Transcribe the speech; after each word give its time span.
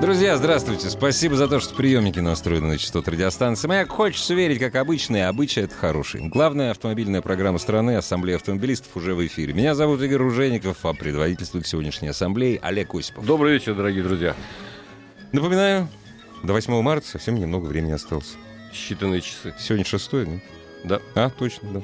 Друзья, 0.00 0.36
здравствуйте. 0.36 0.90
Спасибо 0.90 1.34
за 1.34 1.48
то, 1.48 1.58
что 1.58 1.74
приемники 1.74 2.20
настроены 2.20 2.68
на 2.68 2.78
частоту 2.78 3.10
радиостанции. 3.10 3.66
Маяк 3.66 3.88
хочется 3.88 4.32
верить, 4.32 4.60
как 4.60 4.76
обычно, 4.76 5.16
и 5.16 5.20
обычай 5.20 5.62
это 5.62 5.74
хороший. 5.74 6.28
Главная 6.28 6.70
автомобильная 6.70 7.20
программа 7.20 7.58
страны 7.58 7.96
«Ассамблея 7.96 8.36
автомобилистов» 8.36 8.96
уже 8.96 9.16
в 9.16 9.26
эфире. 9.26 9.54
Меня 9.54 9.74
зовут 9.74 10.00
Игорь 10.00 10.18
Ружеников, 10.18 10.86
а 10.86 10.94
предводительствует 10.94 11.66
сегодняшней 11.66 12.08
ассамблеи 12.08 12.60
Олег 12.62 12.94
Осипов. 12.94 13.26
Добрый 13.26 13.54
вечер, 13.54 13.74
дорогие 13.74 14.04
друзья. 14.04 14.36
Напоминаю, 15.32 15.88
до 16.44 16.52
8 16.52 16.80
марта 16.80 17.08
совсем 17.08 17.34
немного 17.34 17.66
времени 17.66 17.90
осталось. 17.90 18.36
Считанные 18.72 19.20
часы. 19.20 19.52
Сегодня 19.58 19.84
6 19.84 20.12
ну? 20.12 20.40
Да. 20.84 21.00
А, 21.16 21.28
точно, 21.30 21.70
да. 21.72 21.82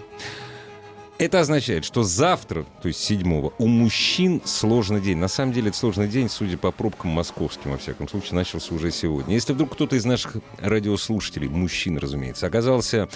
Это 1.16 1.40
означает, 1.40 1.84
что 1.84 2.02
завтра, 2.02 2.66
то 2.82 2.88
есть 2.88 2.98
7 3.00 3.50
у 3.58 3.66
мужчин 3.66 4.42
сложный 4.44 5.00
день. 5.00 5.16
На 5.16 5.28
самом 5.28 5.52
деле 5.52 5.68
это 5.68 5.78
сложный 5.78 6.08
день, 6.08 6.28
судя 6.28 6.58
по 6.58 6.72
пробкам 6.72 7.12
московским, 7.12 7.70
во 7.70 7.78
всяком 7.78 8.08
случае, 8.08 8.34
начался 8.34 8.74
уже 8.74 8.90
сегодня. 8.90 9.34
Если 9.34 9.52
вдруг 9.52 9.74
кто-то 9.74 9.94
из 9.94 10.04
наших 10.04 10.38
радиослушателей, 10.58 11.48
мужчин, 11.48 11.98
разумеется, 11.98 12.46
оказался 12.48 13.08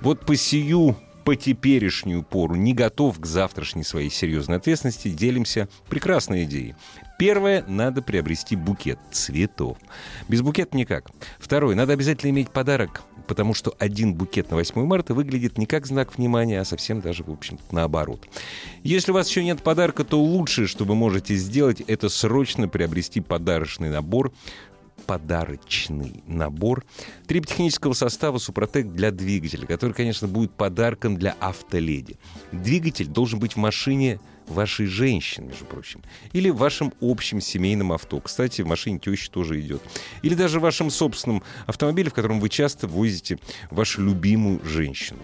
вот 0.00 0.24
по 0.24 0.34
сию 0.34 0.96
по 1.24 1.36
теперешнюю 1.36 2.22
пору 2.22 2.54
не 2.54 2.74
готов 2.74 3.20
к 3.20 3.26
завтрашней 3.26 3.84
своей 3.84 4.10
серьезной 4.10 4.56
ответственности, 4.56 5.08
делимся 5.08 5.68
прекрасной 5.88 6.44
идеей. 6.44 6.74
Первое, 7.22 7.64
надо 7.68 8.02
приобрести 8.02 8.56
букет 8.56 8.98
цветов. 9.12 9.78
Без 10.26 10.42
букета 10.42 10.76
никак. 10.76 11.12
Второе, 11.38 11.76
надо 11.76 11.92
обязательно 11.92 12.30
иметь 12.30 12.50
подарок 12.50 13.02
потому 13.28 13.54
что 13.54 13.72
один 13.78 14.14
букет 14.14 14.50
на 14.50 14.56
8 14.56 14.84
марта 14.84 15.14
выглядит 15.14 15.56
не 15.56 15.64
как 15.64 15.86
знак 15.86 16.18
внимания, 16.18 16.60
а 16.60 16.64
совсем 16.64 17.00
даже, 17.00 17.22
в 17.22 17.30
общем 17.30 17.60
наоборот. 17.70 18.26
Если 18.82 19.12
у 19.12 19.14
вас 19.14 19.28
еще 19.28 19.44
нет 19.44 19.62
подарка, 19.62 20.02
то 20.02 20.20
лучшее, 20.20 20.66
что 20.66 20.84
вы 20.84 20.96
можете 20.96 21.36
сделать, 21.36 21.80
это 21.82 22.08
срочно 22.08 22.66
приобрести 22.66 23.20
подарочный 23.20 23.90
набор 23.90 24.32
подарочный 25.06 26.22
набор 26.26 26.84
триботехнического 27.26 27.92
состава 27.92 28.38
«Супротек» 28.38 28.88
для 28.88 29.12
двигателя, 29.12 29.66
который, 29.66 29.92
конечно, 29.92 30.28
будет 30.28 30.52
подарком 30.52 31.16
для 31.16 31.36
автоледи. 31.40 32.16
Двигатель 32.50 33.06
должен 33.06 33.38
быть 33.38 33.54
в 33.54 33.56
машине 33.56 34.20
вашей 34.52 34.86
женщины, 34.86 35.46
между 35.46 35.64
прочим. 35.64 36.02
Или 36.32 36.50
в 36.50 36.56
вашем 36.56 36.92
общем 37.00 37.40
семейном 37.40 37.92
авто. 37.92 38.20
Кстати, 38.20 38.62
в 38.62 38.66
машине 38.66 38.98
тещи 38.98 39.30
тоже 39.30 39.60
идет. 39.60 39.82
Или 40.22 40.34
даже 40.34 40.58
в 40.58 40.62
вашем 40.62 40.90
собственном 40.90 41.42
автомобиле, 41.66 42.10
в 42.10 42.14
котором 42.14 42.40
вы 42.40 42.48
часто 42.48 42.86
возите 42.86 43.38
вашу 43.70 44.02
любимую 44.02 44.64
женщину. 44.64 45.20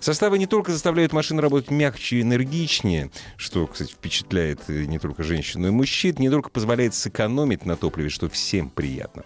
Составы 0.00 0.38
не 0.38 0.46
только 0.46 0.72
заставляют 0.72 1.12
машину 1.12 1.40
работать 1.40 1.70
мягче 1.70 2.16
и 2.16 2.22
энергичнее, 2.22 3.10
что, 3.36 3.66
кстати, 3.66 3.92
впечатляет 3.92 4.68
не 4.68 4.98
только 4.98 5.22
женщину, 5.22 5.62
но 5.62 5.68
и 5.68 5.70
мужчин, 5.70 6.14
не 6.18 6.30
только 6.30 6.50
позволяет 6.50 6.94
сэкономить 6.94 7.64
на 7.64 7.76
топливе, 7.76 8.08
что 8.08 8.28
всем 8.28 8.68
приятно. 8.68 9.24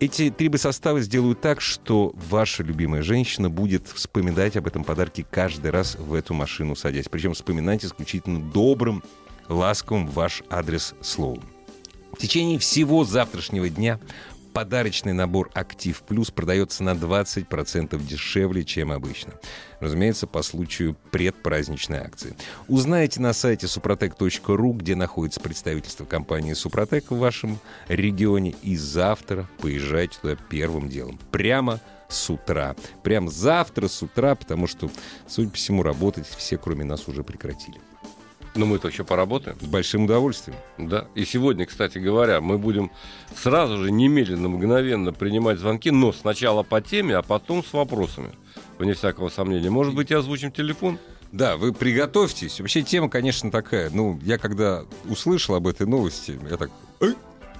Эти 0.00 0.30
трибосоставы 0.30 1.02
сделают 1.02 1.42
так, 1.42 1.60
что 1.60 2.14
ваша 2.30 2.62
любимая 2.62 3.02
женщина 3.02 3.50
будет 3.50 3.86
вспоминать 3.86 4.56
об 4.56 4.66
этом 4.66 4.82
подарке 4.82 5.26
каждый 5.30 5.70
раз 5.70 5.94
в 5.96 6.14
эту 6.14 6.32
машину 6.32 6.74
садясь. 6.74 7.10
Причем 7.10 7.34
вспоминать 7.34 7.84
исключительно 7.84 8.40
добрым, 8.40 9.04
ласковым 9.48 10.06
ваш 10.06 10.42
адрес 10.48 10.94
словом. 11.02 11.44
В 12.12 12.16
течение 12.16 12.58
всего 12.58 13.04
завтрашнего 13.04 13.68
дня 13.68 14.00
подарочный 14.54 15.12
набор 15.12 15.50
«Актив 15.52 16.02
Плюс» 16.08 16.30
продается 16.30 16.82
на 16.82 16.94
20% 16.94 18.02
дешевле, 18.02 18.64
чем 18.64 18.92
обычно. 18.92 19.34
Разумеется, 19.80 20.26
по 20.26 20.42
случаю 20.42 20.96
предпраздничной 21.10 21.98
акции. 21.98 22.36
Узнаете 22.68 23.20
на 23.20 23.32
сайте 23.32 23.66
suprotec.ru, 23.66 24.72
где 24.74 24.94
находится 24.94 25.40
представительство 25.40 26.04
компании 26.04 26.52
«Супротек» 26.52 27.10
в 27.10 27.18
вашем 27.18 27.58
регионе. 27.88 28.54
И 28.62 28.76
завтра 28.76 29.48
поезжайте 29.58 30.18
туда 30.20 30.36
первым 30.48 30.88
делом. 30.88 31.18
Прямо 31.30 31.80
с 32.08 32.28
утра. 32.28 32.76
Прям 33.02 33.28
завтра 33.28 33.88
с 33.88 34.02
утра, 34.02 34.34
потому 34.34 34.66
что, 34.66 34.90
судя 35.26 35.50
по 35.50 35.56
всему, 35.56 35.82
работать 35.82 36.26
все, 36.26 36.58
кроме 36.58 36.84
нас, 36.84 37.08
уже 37.08 37.24
прекратили. 37.24 37.78
Но 38.54 38.66
мы-то 38.66 38.88
еще 38.88 39.04
поработаем. 39.04 39.58
С 39.60 39.64
большим 39.64 40.04
удовольствием. 40.04 40.58
Да. 40.76 41.06
И 41.14 41.24
сегодня, 41.24 41.66
кстати 41.66 41.98
говоря, 41.98 42.40
мы 42.40 42.58
будем 42.58 42.90
сразу 43.34 43.78
же, 43.78 43.92
немедленно, 43.92 44.48
мгновенно 44.48 45.12
принимать 45.12 45.58
звонки, 45.58 45.90
но 45.90 46.12
сначала 46.12 46.64
по 46.64 46.80
теме, 46.80 47.16
а 47.16 47.22
потом 47.22 47.64
с 47.64 47.72
вопросами. 47.72 48.30
Вне 48.78 48.94
всякого 48.94 49.28
сомнения. 49.28 49.70
Может 49.70 49.94
быть, 49.94 50.10
и 50.10 50.14
озвучим 50.14 50.52
телефон? 50.52 50.98
Да, 51.32 51.56
вы 51.56 51.72
приготовьтесь. 51.72 52.60
Вообще 52.60 52.82
тема, 52.82 53.08
конечно, 53.08 53.50
такая. 53.50 53.90
Ну, 53.90 54.18
я 54.22 54.38
когда 54.38 54.84
услышал 55.04 55.54
об 55.54 55.66
этой 55.66 55.86
новости, 55.86 56.38
я 56.48 56.56
так... 56.56 56.70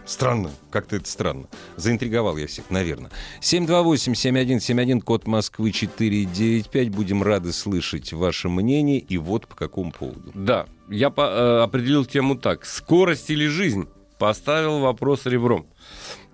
Странно, 0.07 0.51
как-то 0.71 0.97
это 0.97 1.09
странно. 1.09 1.47
Заинтриговал 1.77 2.37
я 2.37 2.49
всех, 2.49 2.69
наверное. 2.69 3.13
728-7171, 3.43 5.03
код 5.03 5.29
Москвы 5.29 5.71
495. 5.71 6.89
Будем 6.89 7.23
рады 7.23 7.53
слышать 7.53 8.13
ваше 8.13 8.49
мнение. 8.49 8.99
И 8.99 9.19
вот 9.19 9.47
по 9.47 9.55
какому 9.55 9.93
поводу. 9.93 10.33
Да, 10.35 10.67
я 10.89 11.11
по, 11.11 11.21
э, 11.21 11.63
определил 11.63 12.05
тему 12.05 12.35
так. 12.35 12.65
Скорость 12.65 13.31
или 13.31 13.47
жизнь? 13.47 13.89
Поставил 14.19 14.81
вопрос 14.81 15.27
ребром. 15.27 15.67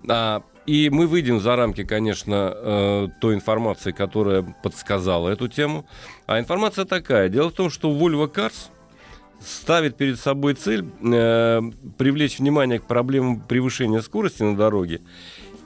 А, 0.09 0.41
и 0.67 0.89
мы 0.89 1.07
выйдем 1.07 1.39
за 1.39 1.55
рамки, 1.55 1.85
конечно, 1.85 2.53
э, 2.53 3.07
той 3.21 3.35
информации, 3.35 3.93
которая 3.93 4.43
подсказала 4.61 5.29
эту 5.29 5.47
тему. 5.47 5.85
А 6.25 6.39
информация 6.39 6.83
такая. 6.83 7.29
Дело 7.29 7.49
в 7.49 7.53
том, 7.53 7.69
что 7.69 7.89
Volvo 7.89 8.31
Cars 8.31 8.69
ставит 9.39 9.95
перед 9.95 10.19
собой 10.19 10.55
цель 10.55 10.85
э, 11.01 11.61
привлечь 11.97 12.39
внимание 12.39 12.79
к 12.79 12.85
проблемам 12.85 13.39
превышения 13.39 14.01
скорости 14.01 14.43
на 14.43 14.57
дороге 14.57 15.01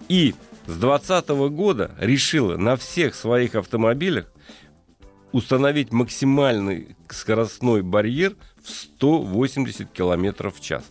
и 0.07 0.35
с 0.67 0.77
2020 0.77 1.29
года 1.51 1.91
решила 1.97 2.57
на 2.57 2.75
всех 2.75 3.15
своих 3.15 3.55
автомобилях 3.55 4.31
установить 5.31 5.91
максимальный 5.91 6.95
скоростной 7.09 7.81
барьер 7.81 8.35
в 8.63 8.69
180 8.69 9.89
км 9.91 10.51
в 10.51 10.61
час. 10.61 10.83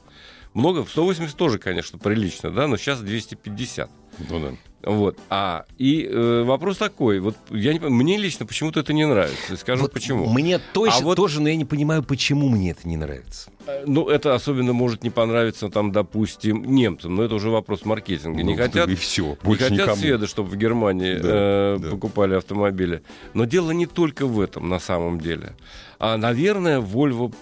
Много, 0.52 0.84
180 0.84 1.36
тоже, 1.36 1.58
конечно, 1.58 1.98
прилично, 1.98 2.50
да, 2.50 2.66
но 2.66 2.76
сейчас 2.76 3.00
250. 3.00 3.99
Ну 4.28 4.40
да. 4.40 4.52
Вот. 4.82 5.18
А, 5.28 5.66
и 5.76 6.08
э, 6.10 6.42
вопрос 6.42 6.78
такой, 6.78 7.20
вот 7.20 7.36
я 7.50 7.74
не 7.74 7.78
мне 7.78 8.16
лично 8.16 8.46
почему-то 8.46 8.80
это 8.80 8.94
не 8.94 9.06
нравится. 9.06 9.56
Скажу 9.56 9.82
вот 9.82 9.92
почему. 9.92 10.26
Мне 10.30 10.58
точно, 10.58 11.00
а 11.00 11.02
вот, 11.02 11.16
тоже, 11.16 11.42
но 11.42 11.50
я 11.50 11.56
не 11.56 11.66
понимаю, 11.66 12.02
почему 12.02 12.48
мне 12.48 12.70
это 12.70 12.88
не 12.88 12.96
нравится. 12.96 13.50
Э, 13.66 13.84
ну, 13.86 14.08
это 14.08 14.34
особенно 14.34 14.72
может 14.72 15.04
не 15.04 15.10
понравиться, 15.10 15.68
там, 15.68 15.92
допустим, 15.92 16.64
немцам, 16.64 17.14
но 17.14 17.24
это 17.24 17.34
уже 17.34 17.50
вопрос 17.50 17.84
маркетинга. 17.84 18.42
Ну, 18.42 18.50
не 18.50 18.56
хотят, 18.56 18.88
и 18.88 18.94
все, 18.94 19.36
не 19.44 19.54
хотят 19.54 19.70
никому. 19.70 19.96
света, 19.96 20.26
чтобы 20.26 20.48
в 20.48 20.56
Германии 20.56 21.16
да, 21.16 21.28
э, 21.28 21.78
да. 21.78 21.90
покупали 21.90 22.34
автомобили. 22.34 23.02
Но 23.34 23.44
дело 23.44 23.72
не 23.72 23.86
только 23.86 24.26
в 24.26 24.40
этом 24.40 24.70
на 24.70 24.78
самом 24.78 25.20
деле. 25.20 25.56
А, 25.98 26.16
наверное, 26.16 26.80
Volvo 26.80 27.34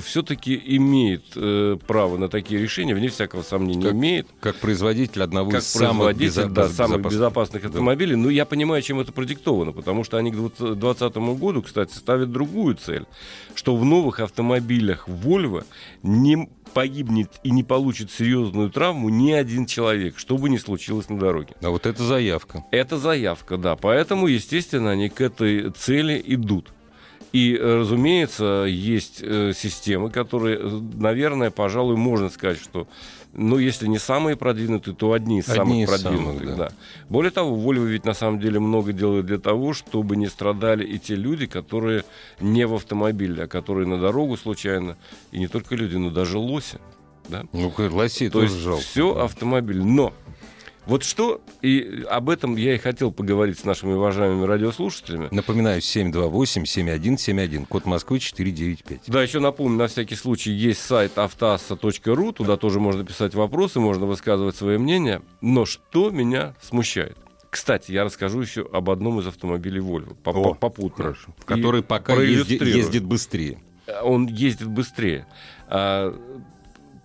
все-таки 0.00 0.60
имеет 0.64 1.24
э, 1.36 1.76
право 1.86 2.16
на 2.16 2.28
такие 2.28 2.60
решения, 2.60 2.94
вне 2.94 3.08
всякого 3.08 3.42
сомнения 3.42 3.84
как, 3.84 3.92
имеет. 3.92 4.26
Как 4.40 4.56
производитель 4.56 5.22
одного 5.22 5.50
как 5.50 5.60
из 5.60 5.66
самых, 5.66 6.16
безо- 6.16 6.48
да, 6.48 6.68
самых 6.68 7.02
безопасных 7.02 7.64
автомобилей. 7.64 8.16
Ну, 8.16 8.28
я 8.28 8.44
понимаю, 8.44 8.82
чем 8.82 9.00
это 9.00 9.12
продиктовано, 9.12 9.72
потому 9.72 10.04
что 10.04 10.16
они 10.16 10.30
к 10.30 10.36
2020 10.36 11.16
году, 11.38 11.62
кстати, 11.62 11.94
ставят 11.94 12.32
другую 12.32 12.76
цель, 12.76 13.06
что 13.54 13.76
в 13.76 13.84
новых 13.84 14.20
автомобилях 14.20 15.08
Volvo 15.08 15.64
не 16.02 16.48
погибнет 16.74 17.30
и 17.44 17.50
не 17.50 17.62
получит 17.62 18.10
серьезную 18.10 18.68
травму 18.70 19.08
ни 19.08 19.30
один 19.32 19.64
человек, 19.66 20.18
что 20.18 20.36
бы 20.36 20.50
ни 20.50 20.56
случилось 20.56 21.08
на 21.08 21.18
дороге. 21.18 21.54
А 21.62 21.70
вот 21.70 21.86
это 21.86 22.02
заявка. 22.02 22.64
Это 22.72 22.98
заявка, 22.98 23.56
да. 23.56 23.76
Поэтому, 23.76 24.26
естественно, 24.26 24.90
они 24.90 25.08
к 25.08 25.20
этой 25.20 25.70
цели 25.70 26.20
идут. 26.26 26.72
И, 27.34 27.56
э, 27.56 27.78
разумеется, 27.80 28.64
есть 28.68 29.18
э, 29.20 29.52
системы, 29.56 30.08
которые, 30.08 30.56
э, 30.56 30.80
наверное, 30.98 31.50
пожалуй, 31.50 31.96
можно 31.96 32.30
сказать, 32.30 32.60
что, 32.60 32.86
ну, 33.32 33.58
если 33.58 33.88
не 33.88 33.98
самые 33.98 34.36
продвинутые, 34.36 34.94
то 34.94 35.12
одни 35.12 35.40
из 35.40 35.48
одни 35.48 35.84
самых 35.84 35.96
из 35.96 36.02
продвинутых. 36.02 36.42
Самых, 36.42 36.56
да. 36.56 36.68
Да. 36.68 36.74
Более 37.08 37.32
того, 37.32 37.56
Volvo 37.56 37.86
ведь 37.86 38.04
на 38.04 38.14
самом 38.14 38.38
деле 38.38 38.60
много 38.60 38.92
делает 38.92 39.26
для 39.26 39.38
того, 39.38 39.72
чтобы 39.72 40.14
не 40.14 40.28
страдали 40.28 40.86
и 40.86 40.96
те 41.00 41.16
люди, 41.16 41.46
которые 41.46 42.04
не 42.38 42.68
в 42.68 42.74
автомобиле, 42.74 43.42
а 43.42 43.48
которые 43.48 43.88
на 43.88 43.98
дорогу 43.98 44.36
случайно, 44.36 44.96
и 45.32 45.40
не 45.40 45.48
только 45.48 45.74
люди, 45.74 45.96
но 45.96 46.10
даже 46.10 46.38
лоси 46.38 46.78
Да? 47.28 47.42
Ну, 47.52 47.72
лосей 47.76 48.28
То 48.28 48.42
тоже 48.42 48.52
есть 48.52 48.64
жалко. 48.64 48.82
все 48.84 49.12
автомобиль. 49.12 49.82
Но 49.82 50.14
вот 50.86 51.02
что, 51.02 51.40
и 51.62 52.04
об 52.10 52.28
этом 52.30 52.56
я 52.56 52.74
и 52.74 52.78
хотел 52.78 53.10
поговорить 53.12 53.58
с 53.58 53.64
нашими 53.64 53.92
уважаемыми 53.94 54.44
радиослушателями. 54.44 55.28
Напоминаю, 55.30 55.80
728-7171, 55.80 57.66
код 57.66 57.86
Москвы 57.86 58.18
495. 58.18 59.00
Да, 59.06 59.22
еще 59.22 59.40
напомню, 59.40 59.78
на 59.78 59.86
всякий 59.88 60.14
случай 60.14 60.50
есть 60.52 60.80
сайт 60.80 61.16
автоасса.ру, 61.18 62.32
туда 62.32 62.56
тоже 62.56 62.80
можно 62.80 63.04
писать 63.04 63.34
вопросы, 63.34 63.80
можно 63.80 64.06
высказывать 64.06 64.56
свое 64.56 64.78
мнение. 64.78 65.22
Но 65.40 65.64
что 65.64 66.10
меня 66.10 66.54
смущает? 66.60 67.16
Кстати, 67.50 67.92
я 67.92 68.04
расскажу 68.04 68.40
еще 68.40 68.68
об 68.72 68.90
одном 68.90 69.20
из 69.20 69.26
автомобилей 69.28 69.80
Volvo, 69.80 70.16
О, 70.24 70.32
по- 70.32 70.54
попутно. 70.54 71.04
Хорошо. 71.04 71.28
Который 71.44 71.82
пока 71.82 72.14
езди- 72.14 72.18
проиллюстрирую. 72.58 72.76
ездит 72.76 73.04
быстрее. 73.04 73.58
Он 74.02 74.26
ездит 74.26 74.66
быстрее. 74.68 75.26
А, 75.68 76.12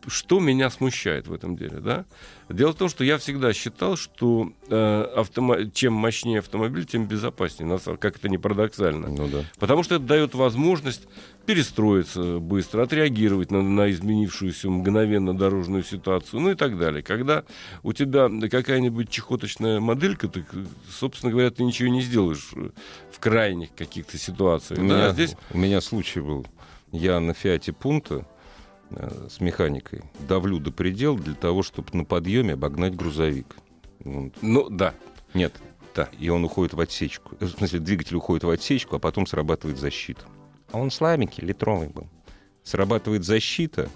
что 0.08 0.40
меня 0.40 0.70
смущает 0.70 1.28
в 1.28 1.34
этом 1.34 1.56
деле, 1.56 1.80
да? 1.80 2.06
Дело 2.50 2.72
в 2.72 2.76
том, 2.76 2.90
что 2.90 3.04
я 3.04 3.18
всегда 3.18 3.54
считал, 3.54 3.96
что 3.96 4.52
э, 4.68 5.14
автомо- 5.16 5.70
чем 5.72 5.94
мощнее 5.94 6.40
автомобиль, 6.40 6.86
тем 6.86 7.06
безопаснее, 7.06 7.80
как 8.00 8.18
это 8.18 8.30
не 8.30 8.38
парадоксально. 8.38 9.10
Ну 9.10 9.28
да. 9.28 9.44
Потому 9.60 9.84
что 9.84 9.96
это 9.96 10.06
дает 10.06 10.34
возможность 10.34 11.08
перестроиться 11.46 12.40
быстро, 12.40 12.84
отреагировать 12.84 13.52
на, 13.52 13.62
на 13.62 13.90
изменившуюся 13.92 14.70
мгновенно 14.70 15.38
дорожную 15.38 15.84
ситуацию, 15.84 16.42
ну 16.42 16.52
и 16.52 16.56
так 16.56 16.78
далее. 16.78 17.04
Когда 17.04 17.44
у 17.84 17.94
тебя 17.94 18.30
какая-нибудь 18.50 19.10
чехоточная 19.10 19.80
моделька, 19.80 20.28
ты, 20.28 20.46
собственно 20.92 21.32
говоря, 21.32 21.52
ты 21.52 21.64
ничего 21.64 21.90
не 21.90 22.02
сделаешь 22.02 22.52
в 23.12 23.20
крайних 23.20 23.74
каких-то 23.76 24.18
ситуациях. 24.18 24.80
У 24.80 24.88
да? 24.88 24.96
меня, 24.96 25.12
Здесь 25.12 25.36
у 25.52 25.58
меня 25.58 25.82
случай 25.82 26.22
был. 26.22 26.46
Я 26.92 27.20
на 27.20 27.34
Фиате 27.34 27.74
Пунта 27.74 28.26
с 28.92 29.40
механикой 29.40 30.02
давлю 30.28 30.60
до 30.60 30.72
предела 30.72 31.18
для 31.18 31.36
того, 31.36 31.62
чтобы 31.64 31.90
на 31.94 32.06
подъеме 32.06 32.54
обогнать 32.54 32.96
грузовик. 32.96 33.56
Он- 34.04 34.32
Ну, 34.42 34.70
да. 34.70 34.94
Нет, 35.34 35.54
да. 35.96 36.10
И 36.20 36.30
он 36.30 36.44
уходит 36.44 36.74
в 36.74 36.80
отсечку. 36.80 37.36
Э, 37.40 37.46
В 37.46 37.50
смысле, 37.52 37.80
двигатель 37.80 38.16
уходит 38.16 38.44
в 38.44 38.50
отсечку, 38.50 38.96
а 38.96 39.00
потом 39.00 39.28
срабатывает 39.28 39.78
защита. 39.78 40.22
А 40.72 40.80
он 40.80 40.90
слабенький, 40.92 41.46
литровый 41.46 41.90
был. 41.90 42.08
Срабатывает 42.64 43.24
защита, 43.24 43.90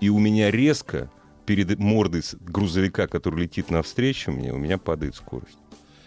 и 0.00 0.08
у 0.08 0.18
меня 0.18 0.50
резко 0.50 1.10
перед 1.46 1.78
мордой 1.78 2.22
грузовика, 2.40 3.06
который 3.06 3.42
летит 3.42 3.70
навстречу 3.70 4.30
мне, 4.32 4.52
у 4.52 4.58
меня 4.58 4.78
падает 4.78 5.14
скорость. 5.16 5.58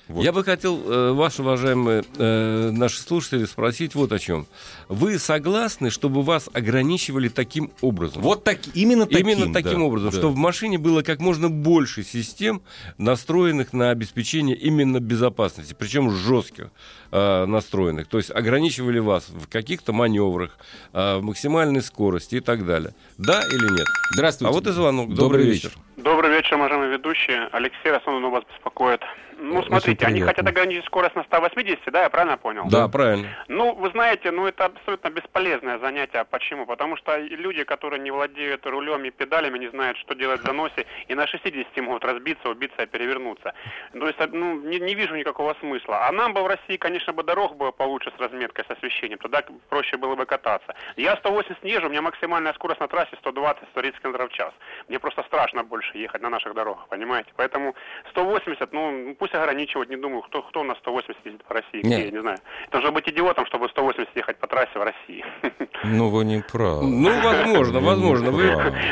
Вот. 0.07 0.23
Я 0.23 0.31
бы 0.31 0.43
хотел, 0.43 0.79
э, 0.85 1.11
ваши 1.13 1.41
уважаемые 1.41 2.03
э, 2.17 2.69
наши 2.71 3.01
слушатели, 3.01 3.45
спросить 3.45 3.95
вот 3.95 4.11
о 4.11 4.19
чем. 4.19 4.45
Вы 4.87 5.17
согласны, 5.17 5.89
чтобы 5.89 6.21
вас 6.21 6.47
ограничивали 6.53 7.27
таким 7.27 7.71
образом? 7.81 8.21
Вот 8.21 8.43
так, 8.43 8.59
именно 8.75 9.07
таким. 9.07 9.27
Именно 9.27 9.53
таким 9.53 9.79
да, 9.79 9.85
образом, 9.85 10.11
да. 10.11 10.17
что 10.17 10.29
в 10.29 10.35
машине 10.35 10.77
было 10.77 11.01
как 11.01 11.19
можно 11.19 11.49
больше 11.49 12.03
систем, 12.03 12.61
настроенных 12.99 13.73
на 13.73 13.89
обеспечение 13.89 14.55
именно 14.55 14.99
безопасности, 14.99 15.75
причем 15.77 16.11
жестких 16.11 16.69
э, 17.11 17.45
настроенных. 17.45 18.07
То 18.07 18.17
есть 18.17 18.29
ограничивали 18.29 18.99
вас 18.99 19.27
в 19.29 19.47
каких-то 19.47 19.91
маневрах, 19.91 20.51
э, 20.93 21.17
в 21.17 21.23
максимальной 21.23 21.81
скорости 21.81 22.35
и 22.35 22.39
так 22.41 22.65
далее. 22.65 22.93
Да 23.17 23.41
или 23.41 23.71
нет? 23.71 23.87
Здравствуйте. 24.13 24.49
А 24.49 24.53
вот 24.53 24.67
и 24.67 24.71
звонок. 24.71 25.09
Добрый, 25.09 25.17
Добрый 25.17 25.45
вечер. 25.45 25.69
вечер. 25.69 25.94
Добрый 26.05 26.29
вечер, 26.29 26.57
уважаемые 26.57 26.91
ведущие. 26.91 27.49
Алексей 27.51 27.91
основном 27.91 28.29
вас 28.29 28.43
беспокоит. 28.43 29.01
Ну, 29.37 29.57
Очень 29.57 29.67
смотрите, 29.67 30.05
они 30.05 30.21
хотят 30.21 30.47
ограничить 30.47 30.85
скорость 30.85 31.15
на 31.15 31.23
180, 31.23 31.91
да, 31.91 32.03
я 32.03 32.09
правильно 32.09 32.37
понял? 32.37 32.65
Да, 32.69 32.87
правильно. 32.87 33.27
Ну, 33.47 33.73
вы 33.73 33.89
знаете, 33.89 34.31
ну 34.31 34.47
это 34.47 34.65
абсолютно 34.65 35.09
бесполезное 35.09 35.77
занятие. 35.79 36.23
Почему? 36.29 36.65
Потому 36.65 36.95
что 36.95 37.17
люди, 37.17 37.63
которые 37.63 37.99
не 37.99 38.11
владеют 38.11 38.65
рулем 38.65 39.03
и 39.03 39.09
педалями, 39.09 39.57
не 39.57 39.67
знают, 39.69 39.97
что 39.97 40.13
делать 40.13 40.41
в 40.41 40.45
заносе, 40.45 40.85
и 41.07 41.15
на 41.15 41.27
60 41.27 41.75
могут 41.77 42.05
разбиться, 42.05 42.49
убиться 42.49 42.83
и 42.83 42.85
перевернуться. 42.85 43.53
То 43.91 44.07
есть, 44.07 44.19
ну, 44.31 44.61
не, 44.61 44.79
не 44.79 44.95
вижу 44.95 45.15
никакого 45.15 45.55
смысла. 45.59 46.07
А 46.07 46.11
нам 46.11 46.33
бы 46.33 46.41
в 46.43 46.47
России, 46.47 46.77
конечно, 46.77 47.11
бы 47.11 47.23
дорог 47.23 47.57
было 47.57 47.71
получше 47.71 48.11
с 48.15 48.21
разметкой, 48.21 48.63
с 48.65 48.71
освещением. 48.71 49.19
Тогда 49.19 49.43
проще 49.69 49.97
было 49.97 50.15
бы 50.15 50.25
кататься. 50.25 50.75
Я 50.95 51.17
180 51.17 51.63
не 51.63 51.71
езжу, 51.71 51.87
у 51.87 51.89
меня 51.89 52.01
максимальная 52.01 52.53
скорость 52.53 52.79
на 52.79 52.87
трассе 52.87 53.17
120-130 53.23 54.01
км 54.01 54.27
в 54.27 54.31
час. 54.31 54.53
Мне 54.87 54.99
просто 54.99 55.23
страшно 55.23 55.63
больше 55.63 55.94
ехать 55.97 56.21
на 56.21 56.29
наших 56.29 56.53
дорогах, 56.53 56.87
понимаете? 56.89 57.31
Поэтому 57.35 57.75
180, 58.11 58.73
ну, 58.73 59.15
пусть 59.19 59.33
ограничивать, 59.33 59.89
не 59.89 59.97
думаю, 59.97 60.21
кто, 60.23 60.41
кто 60.41 60.63
на 60.63 60.75
180 60.75 61.25
ездит 61.25 61.43
по 61.43 61.53
России, 61.55 61.79
где, 61.81 61.89
Нет. 61.89 62.05
я 62.05 62.11
не 62.11 62.21
знаю. 62.21 62.37
Это 62.67 62.77
нужно 62.77 62.91
быть 62.91 63.07
идиотом, 63.09 63.45
чтобы 63.45 63.69
180 63.69 64.15
ехать 64.15 64.37
по 64.37 64.47
трассе 64.47 64.77
в 64.79 64.83
России. 64.83 65.23
Ну, 65.83 66.09
вы 66.09 66.25
не 66.25 66.41
правы. 66.41 66.85
Ну, 66.87 67.21
возможно, 67.21 67.79
возможно. 67.79 68.25
не 68.25 68.31
Вы... 68.31 68.45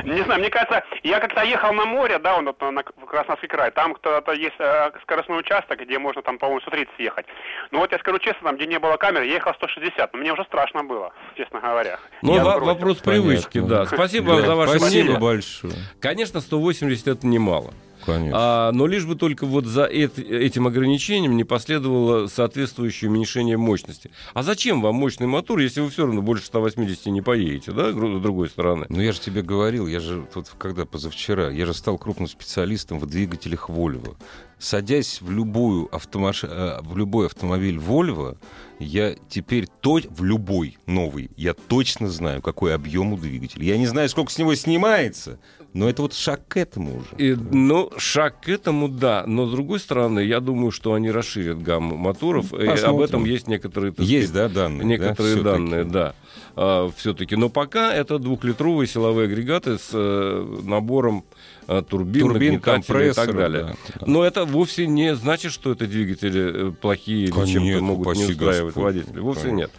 Не 0.03 0.21
знаю, 0.23 0.39
мне 0.39 0.49
кажется, 0.49 0.83
я 1.03 1.19
как-то 1.19 1.43
ехал 1.43 1.73
на 1.73 1.85
море, 1.85 2.19
да, 2.19 2.37
он 2.37 2.45
вот 2.45 2.61
на 2.61 2.83
Краснодарский 2.83 3.47
край, 3.47 3.71
там 3.71 3.93
кто-то 3.95 4.31
есть 4.33 4.55
э, 4.59 4.91
скоростной 5.03 5.39
участок, 5.39 5.79
где 5.79 5.97
можно 5.99 6.21
там, 6.21 6.37
по-моему, 6.37 6.61
130 6.61 6.93
ехать. 6.99 7.25
Ну 7.71 7.79
вот 7.79 7.91
я 7.91 7.99
скажу 7.99 8.19
честно, 8.19 8.49
там, 8.49 8.55
где 8.57 8.67
не 8.67 8.79
было 8.79 8.97
камеры, 8.97 9.25
я 9.25 9.35
ехал 9.35 9.53
160, 9.53 10.13
но 10.13 10.19
мне 10.19 10.33
уже 10.33 10.43
страшно 10.43 10.83
было, 10.83 11.13
честно 11.35 11.59
говоря. 11.59 11.99
Ну, 12.21 12.43
вопрос 12.43 12.97
привычки, 12.97 13.59
Понятно. 13.59 13.77
да. 13.77 13.85
Спасибо 13.85 14.29
вам 14.31 14.41
Да, 14.41 14.47
за 14.47 14.55
ваше 14.55 14.79
Спасибо 14.79 15.03
мнение. 15.03 15.19
большое. 15.19 15.73
Конечно, 15.99 16.39
180 16.41 16.82
это 17.11 17.27
немало. 17.27 17.73
Конечно. 18.05 18.37
А, 18.37 18.71
но 18.71 18.85
лишь 18.85 19.05
бы 19.05 19.15
только 19.15 19.45
вот 19.45 19.65
за 19.65 19.83
эт- 19.85 20.21
этим 20.21 20.67
ограничением 20.67 21.37
не 21.37 21.43
последовало 21.43 22.27
соответствующее 22.27 23.09
уменьшение 23.09 23.57
мощности. 23.57 24.11
А 24.33 24.43
зачем 24.43 24.81
вам 24.81 24.95
мощный 24.95 25.27
мотор, 25.27 25.59
если 25.59 25.81
вы 25.81 25.89
все 25.89 26.05
равно 26.05 26.21
больше 26.21 26.45
180 26.45 27.05
не 27.07 27.21
поедете, 27.21 27.71
да, 27.71 27.91
с 27.91 27.93
другой 27.95 28.49
стороны? 28.49 28.85
Ну, 28.89 28.99
я 29.01 29.11
же 29.11 29.19
тебе 29.19 29.41
говорил, 29.41 29.87
я 29.87 29.99
же 29.99 30.25
вот 30.33 30.51
когда 30.57 30.85
позавчера, 30.85 31.49
я 31.49 31.65
же 31.65 31.73
стал 31.73 31.97
крупным 31.97 32.27
специалистом 32.27 32.99
в 32.99 33.05
двигателях 33.05 33.69
Volvo. 33.69 34.15
Садясь 34.63 35.19
в, 35.19 35.29
любую 35.29 35.93
автомаш... 35.93 36.45
э, 36.45 36.79
в 36.83 36.95
любой 36.95 37.25
автомобиль 37.25 37.75
Volvo, 37.75 38.37
я 38.79 39.13
теперь 39.27 39.67
то... 39.81 39.99
в 40.09 40.23
любой 40.23 40.77
новый, 40.85 41.29
я 41.35 41.53
точно 41.53 42.07
знаю, 42.07 42.41
какой 42.41 42.73
объем 42.73 43.11
у 43.11 43.17
двигателя. 43.17 43.65
Я 43.65 43.77
не 43.77 43.87
знаю, 43.87 44.07
сколько 44.07 44.31
с 44.31 44.37
него 44.37 44.55
снимается, 44.55 45.37
но 45.73 45.89
это 45.89 46.03
вот 46.03 46.13
шаг 46.13 46.47
к 46.47 46.55
этому 46.55 46.99
уже. 46.99 47.09
И, 47.17 47.35
ну, 47.35 47.91
шаг 47.97 48.39
к 48.39 48.47
этому, 48.47 48.87
да. 48.87 49.25
Но, 49.27 49.47
с 49.47 49.51
другой 49.51 49.81
стороны, 49.81 50.21
я 50.21 50.39
думаю, 50.39 50.71
что 50.71 50.93
они 50.93 51.11
расширят 51.11 51.61
гамму 51.61 51.97
моторов. 51.97 52.53
И 52.53 52.65
об 52.65 52.71
посмотрим. 52.71 53.03
этом 53.03 53.25
есть 53.25 53.47
некоторые... 53.47 53.93
Есть, 53.97 54.29
сказать, 54.29 54.53
да, 54.53 54.61
данные? 54.61 54.85
Некоторые 54.85 55.35
да, 55.35 55.43
данные, 55.43 55.83
да. 55.83 56.89
все-таки. 56.95 57.35
Но 57.35 57.49
пока 57.49 57.93
это 57.93 58.17
двухлитровые 58.17 58.87
силовые 58.87 59.25
агрегаты 59.25 59.77
с 59.77 59.89
э, 59.91 60.61
набором 60.63 61.25
турбин, 61.67 62.27
Турбин, 62.27 62.53
нагнетателей 62.53 63.09
и 63.09 63.13
так 63.13 63.35
далее. 63.35 63.75
да. 63.99 64.05
Но 64.05 64.23
это 64.23 64.45
вовсе 64.45 64.87
не 64.87 65.15
значит, 65.15 65.51
что 65.51 65.71
это 65.71 65.87
двигатели 65.87 66.69
э, 66.69 66.71
плохие 66.71 67.25
или 67.27 67.45
чем-то 67.45 67.83
могут 67.83 68.17
не 68.17 68.25
устраивать 68.25 68.75
водителей. 68.75 69.21
Вовсе 69.21 69.43
Конечно. 69.43 69.57
нет. 69.57 69.71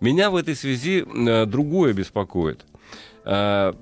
Меня 0.00 0.30
в 0.30 0.36
этой 0.36 0.54
связи 0.54 1.04
э, 1.06 1.46
другое 1.46 1.92
беспокоит. 1.92 2.64
Э, 3.24 3.72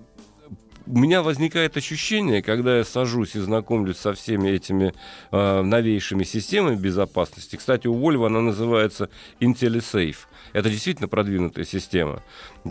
у 0.86 0.98
меня 0.98 1.22
возникает 1.22 1.76
ощущение, 1.76 2.42
когда 2.42 2.78
я 2.78 2.84
сажусь 2.84 3.34
и 3.36 3.40
знакомлюсь 3.40 3.96
со 3.96 4.12
всеми 4.12 4.50
этими 4.50 4.92
э, 5.32 5.62
новейшими 5.62 6.24
системами 6.24 6.76
безопасности. 6.76 7.56
Кстати, 7.56 7.86
у 7.86 7.94
Volvo 7.94 8.26
она 8.26 8.40
называется 8.40 9.08
IntelliSafe. 9.40 10.16
Это 10.54 10.70
действительно 10.70 11.08
продвинутая 11.08 11.66
система. 11.66 12.22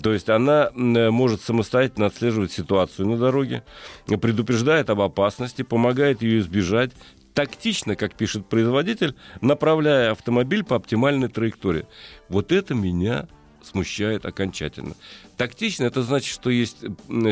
То 0.02 0.14
есть 0.14 0.30
она 0.30 0.72
м, 0.74 1.14
может 1.14 1.42
самостоятельно 1.42 2.08
отслеживать 2.08 2.52
ситуацию 2.52 3.08
на 3.08 3.18
дороге, 3.18 3.64
предупреждает 4.08 4.90
об 4.90 5.02
опасности, 5.02 5.62
помогает 5.62 6.24
ее 6.24 6.40
избежать, 6.40 6.92
тактично, 7.34 7.96
как 7.96 8.16
пишет 8.16 8.48
производитель, 8.48 9.16
направляя 9.42 10.12
автомобиль 10.12 10.64
по 10.64 10.78
оптимальной 10.78 11.28
траектории. 11.28 11.86
Вот 12.30 12.52
это 12.52 12.74
меня 12.74 13.28
смущает 13.62 14.26
окончательно. 14.26 14.96
Тактично 15.36 15.84
это 15.84 16.04
значит, 16.04 16.34
что 16.34 16.50
есть 16.50 16.78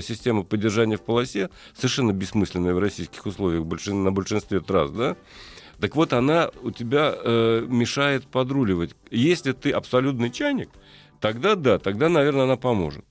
система 0.02 0.44
поддержания 0.44 0.98
в 0.98 1.02
полосе, 1.02 1.50
совершенно 1.76 2.12
бессмысленная 2.12 2.74
в 2.74 2.80
российских 2.80 3.26
условиях 3.26 3.66
на 3.88 4.12
большинстве 4.12 4.60
трасс, 4.60 4.92
да? 4.92 5.16
Так 5.82 5.96
вот, 5.96 6.14
она 6.14 6.52
у 6.62 6.70
тебя 6.70 7.14
э, 7.14 7.66
мешает 7.68 8.28
подруливать. 8.28 8.96
Если 9.10 9.52
ты 9.52 9.72
абсолютный 9.72 10.30
чайник, 10.30 10.70
тогда 11.20 11.56
да, 11.56 11.80
тогда, 11.80 12.08
наверное, 12.08 12.44
она 12.44 12.56
поможет. 12.56 13.04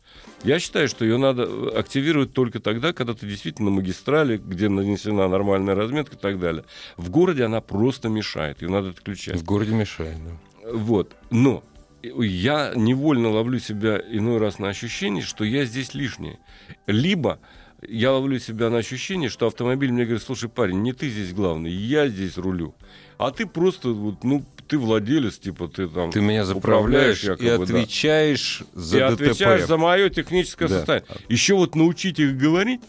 Я 0.44 0.60
считаю, 0.60 0.88
что 0.88 1.04
ее 1.04 1.18
надо 1.18 1.42
э, 1.42 1.70
активировать 1.76 2.32
только 2.32 2.60
тогда, 2.60 2.92
когда 2.92 3.12
ты 3.14 3.26
действительно 3.26 3.70
на 3.70 3.76
магистрали, 3.76 4.36
где 4.36 4.68
нанесена 4.68 5.26
нормальная 5.26 5.74
разметка 5.74 6.14
и 6.14 6.18
так 6.18 6.38
далее. 6.38 6.64
В 6.96 7.10
городе 7.10 7.44
она 7.44 7.60
просто 7.60 8.08
мешает, 8.08 8.62
ее 8.62 8.68
надо 8.68 8.90
отключать. 8.90 9.36
В 9.36 9.44
городе 9.44 9.74
мешает, 9.74 10.16
да. 10.24 10.72
Вот. 10.72 11.16
Но 11.30 11.64
я 12.02 12.72
невольно 12.76 13.30
ловлю 13.30 13.58
себя 13.58 14.00
иной 14.10 14.38
раз 14.38 14.60
на 14.60 14.68
ощущение, 14.68 15.22
что 15.22 15.42
я 15.44 15.64
здесь 15.64 15.92
лишний. 15.92 16.38
Либо 16.86 17.40
я 17.82 18.12
ловлю 18.12 18.38
себя 18.38 18.70
на 18.70 18.78
ощущение, 18.78 19.28
что 19.28 19.46
автомобиль 19.46 19.90
мне 19.92 20.04
говорит, 20.04 20.22
слушай, 20.22 20.48
парень, 20.48 20.82
не 20.82 20.92
ты 20.92 21.08
здесь 21.08 21.32
главный, 21.32 21.70
я 21.70 22.08
здесь 22.08 22.36
рулю. 22.36 22.74
А 23.18 23.30
ты 23.30 23.46
просто, 23.46 23.90
вот, 23.90 24.24
ну, 24.24 24.44
ты 24.68 24.78
владелец, 24.78 25.38
типа, 25.38 25.68
ты 25.68 25.88
там 25.88 26.10
Ты 26.10 26.20
меня 26.20 26.44
управляешь 26.50 27.20
заправляешь 27.22 27.24
и 27.40 27.44
якобы, 27.46 27.66
да. 27.66 27.78
отвечаешь 27.78 28.62
за 28.72 28.96
и 28.98 29.00
ДТП. 29.00 29.12
отвечаешь 29.22 29.66
за 29.66 29.76
мое 29.76 30.08
техническое 30.10 30.68
Да. 30.68 30.76
состояние. 30.76 31.08
Еще 31.28 31.54
вот 31.54 31.74
научить 31.74 32.18
их 32.18 32.36
говорить, 32.38 32.80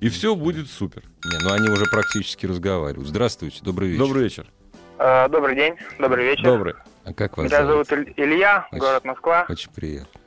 и 0.00 0.08
все 0.08 0.34
будет 0.34 0.70
супер. 0.70 1.02
Не, 1.24 1.38
ну 1.44 1.52
они 1.52 1.68
уже 1.68 1.84
практически 1.86 2.46
разговаривают. 2.46 3.08
Здравствуйте, 3.08 3.58
добрый 3.62 3.90
вечер. 3.90 4.04
Добрый 4.06 4.22
вечер. 4.24 4.46
Э, 4.98 5.28
Добрый 5.28 5.54
день, 5.56 5.74
добрый 5.98 6.24
вечер. 6.24 6.44
Добрый. 6.44 6.74
А 7.04 7.12
как 7.12 7.36
вас 7.36 7.46
Меня 7.46 7.66
зовут 7.66 7.86
Иль- 7.92 8.12
Илья, 8.16 8.66
Очень- 8.72 8.80
город 8.80 9.04
Москва. 9.04 9.46
Очень 9.48 9.70
приятно. 9.72 10.20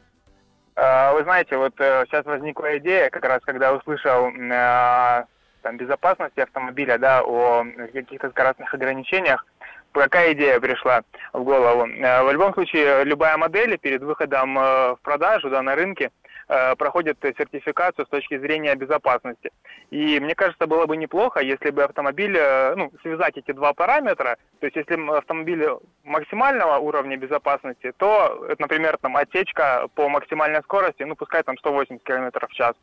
Э, 0.80 1.12
Вы 1.14 1.24
знаете, 1.24 1.58
вот 1.58 1.74
э, 1.80 2.06
сейчас 2.08 2.26
возникла 2.26 2.78
идея, 2.78 3.10
как 3.10 3.26
раз 3.26 3.42
когда 3.44 3.74
услышал 3.74 4.30
э, 4.30 5.24
там, 5.62 5.78
безопасности 5.78 6.40
автомобиля, 6.40 6.98
да, 6.98 7.22
о 7.22 7.66
каких-то 7.92 8.30
скоростных 8.30 8.74
ограничениях, 8.74 9.46
какая 9.92 10.32
идея 10.32 10.58
пришла 10.62 11.02
в 11.34 11.44
голову? 11.44 11.86
Э, 11.86 12.24
В 12.24 12.32
любом 12.32 12.54
случае, 12.54 13.04
любая 13.04 13.36
модель 13.36 13.78
перед 13.78 14.02
выходом 14.02 14.58
э, 14.58 14.62
в 14.96 15.00
продажу, 15.02 15.50
да, 15.50 15.62
на 15.62 15.76
рынке, 15.76 16.12
э, 16.50 16.76
проходит 16.76 17.18
сертификацию 17.22 18.06
с 18.06 18.10
точки 18.10 18.38
зрения 18.38 18.76
безопасности. 18.76 19.52
И 19.92 20.20
мне 20.20 20.36
кажется, 20.36 20.68
было 20.68 20.86
бы 20.86 20.98
неплохо, 20.98 21.40
если 21.40 21.70
бы 21.72 21.84
автомобиль, 21.84 22.36
э, 22.38 22.76
ну, 22.76 22.92
связать 23.02 23.38
эти 23.38 23.52
два 23.52 23.74
параметра, 23.74 24.38
то 24.60 24.66
есть 24.66 24.76
если 24.76 25.18
автомобиль 25.18 25.66
максимального 26.04 26.78
уровня 26.78 27.18
безопасности, 27.18 27.94
то, 27.98 28.46
это, 28.50 28.62
например, 28.62 28.98
там 29.02 29.16
отсечка 29.16 29.88
по 29.96 30.10
максимальной 30.10 30.62
скорости, 30.64 31.04
ну, 31.04 31.16
пускай 31.16 31.44
там 31.44 31.58
180 31.58 32.04
км 32.04 32.48
в 32.48 32.54
час. 32.54 32.76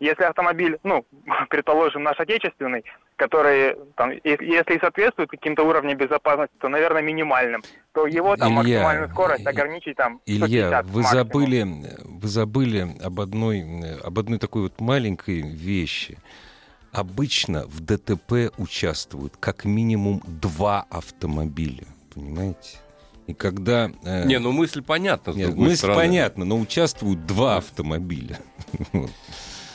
Если 0.00 0.24
автомобиль, 0.24 0.78
ну, 0.82 1.04
предположим, 1.50 2.02
наш 2.02 2.18
отечественный, 2.18 2.84
который, 3.16 3.76
там, 3.96 4.10
если 4.24 4.74
и 4.76 4.80
соответствует 4.80 5.30
каким-то 5.30 5.62
уровням 5.62 5.96
безопасности, 5.96 6.54
то, 6.58 6.68
наверное, 6.68 7.02
минимальным, 7.02 7.62
то 7.92 8.06
его 8.06 8.36
там 8.36 8.48
Илья, 8.62 8.78
максимальную 8.80 9.08
скорость 9.10 9.46
ограничить 9.46 9.96
там 9.96 10.20
Илья, 10.26 10.82
150 10.82 10.86
вы 10.86 11.02
максимум. 11.02 11.24
забыли, 11.24 11.66
вы 12.04 12.28
забыли 12.28 12.96
об 13.02 13.20
одной, 13.20 13.64
об 14.02 14.18
одной 14.18 14.38
такой 14.38 14.62
вот 14.62 14.80
маленькой 14.80 15.42
вещи. 15.42 16.18
Обычно 16.90 17.64
в 17.68 17.80
ДТП 17.80 18.52
участвуют 18.58 19.34
как 19.40 19.64
минимум 19.64 20.20
два 20.26 20.84
автомобиля, 20.90 21.84
понимаете? 22.14 22.78
И 23.28 23.34
когда... 23.34 23.90
э, 24.04 24.24
Не, 24.26 24.38
ну 24.40 24.50
мысль 24.52 24.82
понятна. 24.82 25.32
с 25.32 25.36
нет, 25.36 25.46
другой 25.50 25.64
мысль 25.68 25.76
стороны. 25.78 26.00
понятна, 26.00 26.44
но 26.44 26.58
участвуют 26.58 27.24
два 27.24 27.58
автомобиля. 27.58 28.40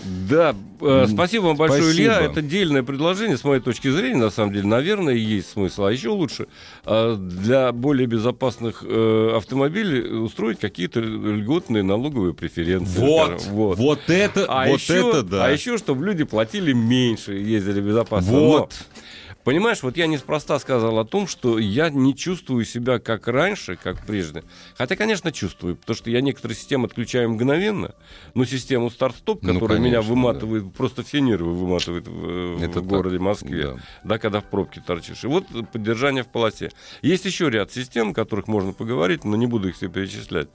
Да, 0.04 0.56
э, 0.82 1.06
спасибо 1.10 1.46
вам 1.46 1.58
большое, 1.58 1.84
спасибо. 1.84 2.04
Илья. 2.04 2.22
Это 2.22 2.42
дельное 2.42 2.84
предложение, 2.84 3.38
с 3.38 3.44
моей 3.44 3.62
точки 3.62 3.90
зрения, 3.90 4.18
на 4.18 4.30
самом 4.30 4.54
деле, 4.54 4.68
наверное, 4.68 5.14
есть 5.16 5.50
смысл. 5.52 5.86
А 5.86 5.92
еще 5.92 6.10
лучше 6.10 6.48
э, 6.86 7.16
для 7.18 7.72
более 7.72 8.08
безопасных 8.08 8.84
э, 8.86 9.32
автомобилей 9.36 10.02
устроить 10.20 10.60
какие-то 10.60 11.00
льготные 11.00 11.84
налоговые 11.84 12.34
преференции. 12.34 13.00
Вот, 13.00 13.42
скажем. 13.42 13.56
вот. 13.56 13.78
вот 13.78 14.00
это, 14.08 14.46
А, 14.48 14.68
вот 14.68 14.80
еще, 14.80 15.10
это 15.10 15.24
да. 15.24 15.46
а 15.46 15.50
еще, 15.50 15.78
чтобы 15.78 16.06
люди 16.06 16.24
платили 16.24 16.74
меньше 16.74 17.34
ездили 17.34 17.82
безопасно. 17.82 18.32
Вот. 18.32 18.74
Но, 18.80 19.02
понимаешь, 19.48 19.82
вот 19.82 19.96
я 19.96 20.08
неспроста 20.08 20.60
сказал 20.60 21.00
о 21.00 21.06
том, 21.06 21.26
что 21.26 21.58
я 21.58 21.90
не 21.90 22.14
чувствую 22.14 22.66
себя 22.66 23.00
как 23.00 23.30
раньше, 23.30 23.78
как 23.82 24.06
прежде. 24.06 24.44
Хотя, 24.78 24.98
конечно, 24.98 25.32
чувствую, 25.32 25.78
потому 25.78 25.96
что 25.96 26.10
я 26.10 26.20
некоторые 26.20 26.58
системы 26.58 26.88
отключаю 26.88 27.30
мгновенно, 27.30 27.96
но 28.34 28.44
систему 28.44 28.90
старт-стоп, 28.90 29.44
Ну, 29.44 29.54
которая 29.54 29.80
меня 29.80 30.00
конечно, 30.00 30.16
выматывает, 30.16 30.74
просто 30.74 31.04
все 31.04 31.22
нервы 31.22 31.54
выматывает 31.54 32.10
в, 32.10 32.62
Это 32.62 32.82
в 32.82 32.88
городе 32.88 33.20
Москве, 33.20 33.68
да. 33.68 33.80
да, 34.04 34.20
когда 34.20 34.42
в 34.42 34.50
пробке 34.50 34.84
торчишь. 34.86 35.24
И 35.24 35.28
вот 35.28 35.46
поддержание 35.72 36.26
в 36.26 36.28
полосе. 36.28 36.70
Есть 37.02 37.24
еще 37.24 37.50
ряд 37.50 37.72
систем, 37.72 38.10
о 38.10 38.14
которых 38.14 38.50
можно 38.50 38.74
поговорить, 38.74 39.24
но 39.24 39.38
не 39.38 39.48
буду 39.48 39.70
их 39.70 39.78
все 39.78 39.88
перечислять. 39.88 40.50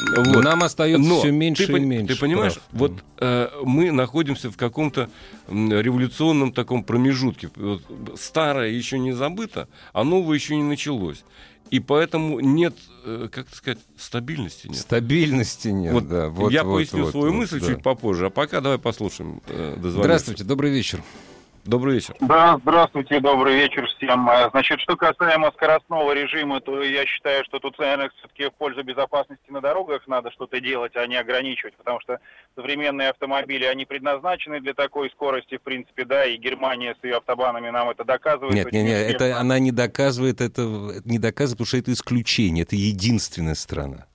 Но 0.00 0.34
Вот. 0.34 0.44
нам 0.44 0.62
остается 0.62 1.08
Но 1.08 1.18
все 1.20 1.30
меньше 1.30 1.66
ты, 1.66 1.72
и 1.72 1.80
меньше. 1.80 2.14
Ты 2.14 2.20
понимаешь, 2.20 2.54
прав. 2.54 2.66
вот 2.72 2.92
э, 3.18 3.48
мы 3.64 3.92
находимся 3.92 4.50
в 4.50 4.56
каком-то 4.56 5.08
революционном 5.48 6.52
таком 6.52 6.84
промежутке. 6.84 7.50
Вот 7.56 7.82
старое 8.18 8.70
еще 8.70 8.98
не 8.98 9.12
забыто, 9.12 9.68
а 9.92 10.04
новое 10.04 10.36
еще 10.36 10.56
не 10.56 10.62
началось. 10.62 11.24
И 11.70 11.80
поэтому 11.80 12.40
нет, 12.40 12.74
э, 13.04 13.28
как 13.32 13.52
сказать, 13.52 13.78
стабильности 13.96 14.68
нет. 14.68 14.76
Стабильности 14.76 15.68
нет, 15.68 15.92
Вот 15.92 16.08
да. 16.08 16.28
Вот, 16.28 16.52
я 16.52 16.62
вот, 16.62 16.76
поясню 16.76 17.04
вот, 17.04 17.10
свою 17.10 17.32
вот, 17.32 17.38
мысль 17.38 17.60
да. 17.60 17.66
чуть 17.66 17.82
попозже, 17.82 18.26
а 18.26 18.30
пока 18.30 18.60
давай 18.60 18.78
послушаем. 18.78 19.40
э. 19.48 19.76
Здравствуйте, 19.82 20.44
добрый 20.44 20.70
вечер. 20.70 21.02
Добрый 21.66 21.94
вечер. 21.94 22.14
Да, 22.20 22.58
здравствуйте, 22.62 23.18
добрый 23.20 23.56
вечер 23.56 23.86
всем. 23.96 24.28
Э, 24.28 24.48
Значит, 24.50 24.80
что 24.80 24.96
касаемо 24.96 25.50
скоростного 25.52 26.12
режима, 26.12 26.60
то 26.60 26.80
я 26.82 27.04
считаю, 27.06 27.44
что 27.44 27.58
тут, 27.58 27.76
наверное, 27.78 28.10
все-таки 28.18 28.44
в 28.48 28.52
пользу 28.54 28.84
безопасности 28.84 29.50
на 29.50 29.60
дорогах 29.60 30.06
надо 30.06 30.30
что-то 30.30 30.60
делать, 30.60 30.92
а 30.94 31.06
не 31.06 31.16
ограничивать, 31.16 31.74
потому 31.76 32.00
что 32.00 32.20
современные 32.54 33.08
автомобили, 33.10 33.64
они 33.64 33.84
предназначены 33.84 34.60
для 34.60 34.74
такой 34.74 35.10
скорости, 35.10 35.56
в 35.58 35.62
принципе, 35.62 36.04
да, 36.04 36.24
и 36.24 36.36
Германия 36.36 36.94
с 37.00 37.04
ее 37.04 37.16
автобанами 37.16 37.70
нам 37.70 37.90
это 37.90 38.04
доказывает. 38.04 38.54
Нет, 38.54 38.72
нет, 38.72 38.84
нет, 38.84 39.14
это 39.14 39.38
она 39.40 39.58
не 39.58 39.72
доказывает, 39.72 40.40
это 40.40 40.62
это 40.96 41.08
не 41.08 41.18
доказывает, 41.18 41.58
потому 41.58 41.66
что 41.66 41.78
это 41.78 41.92
исключение, 41.92 42.62
это 42.62 42.76
единственная 42.76 43.54
страна. 43.56 44.06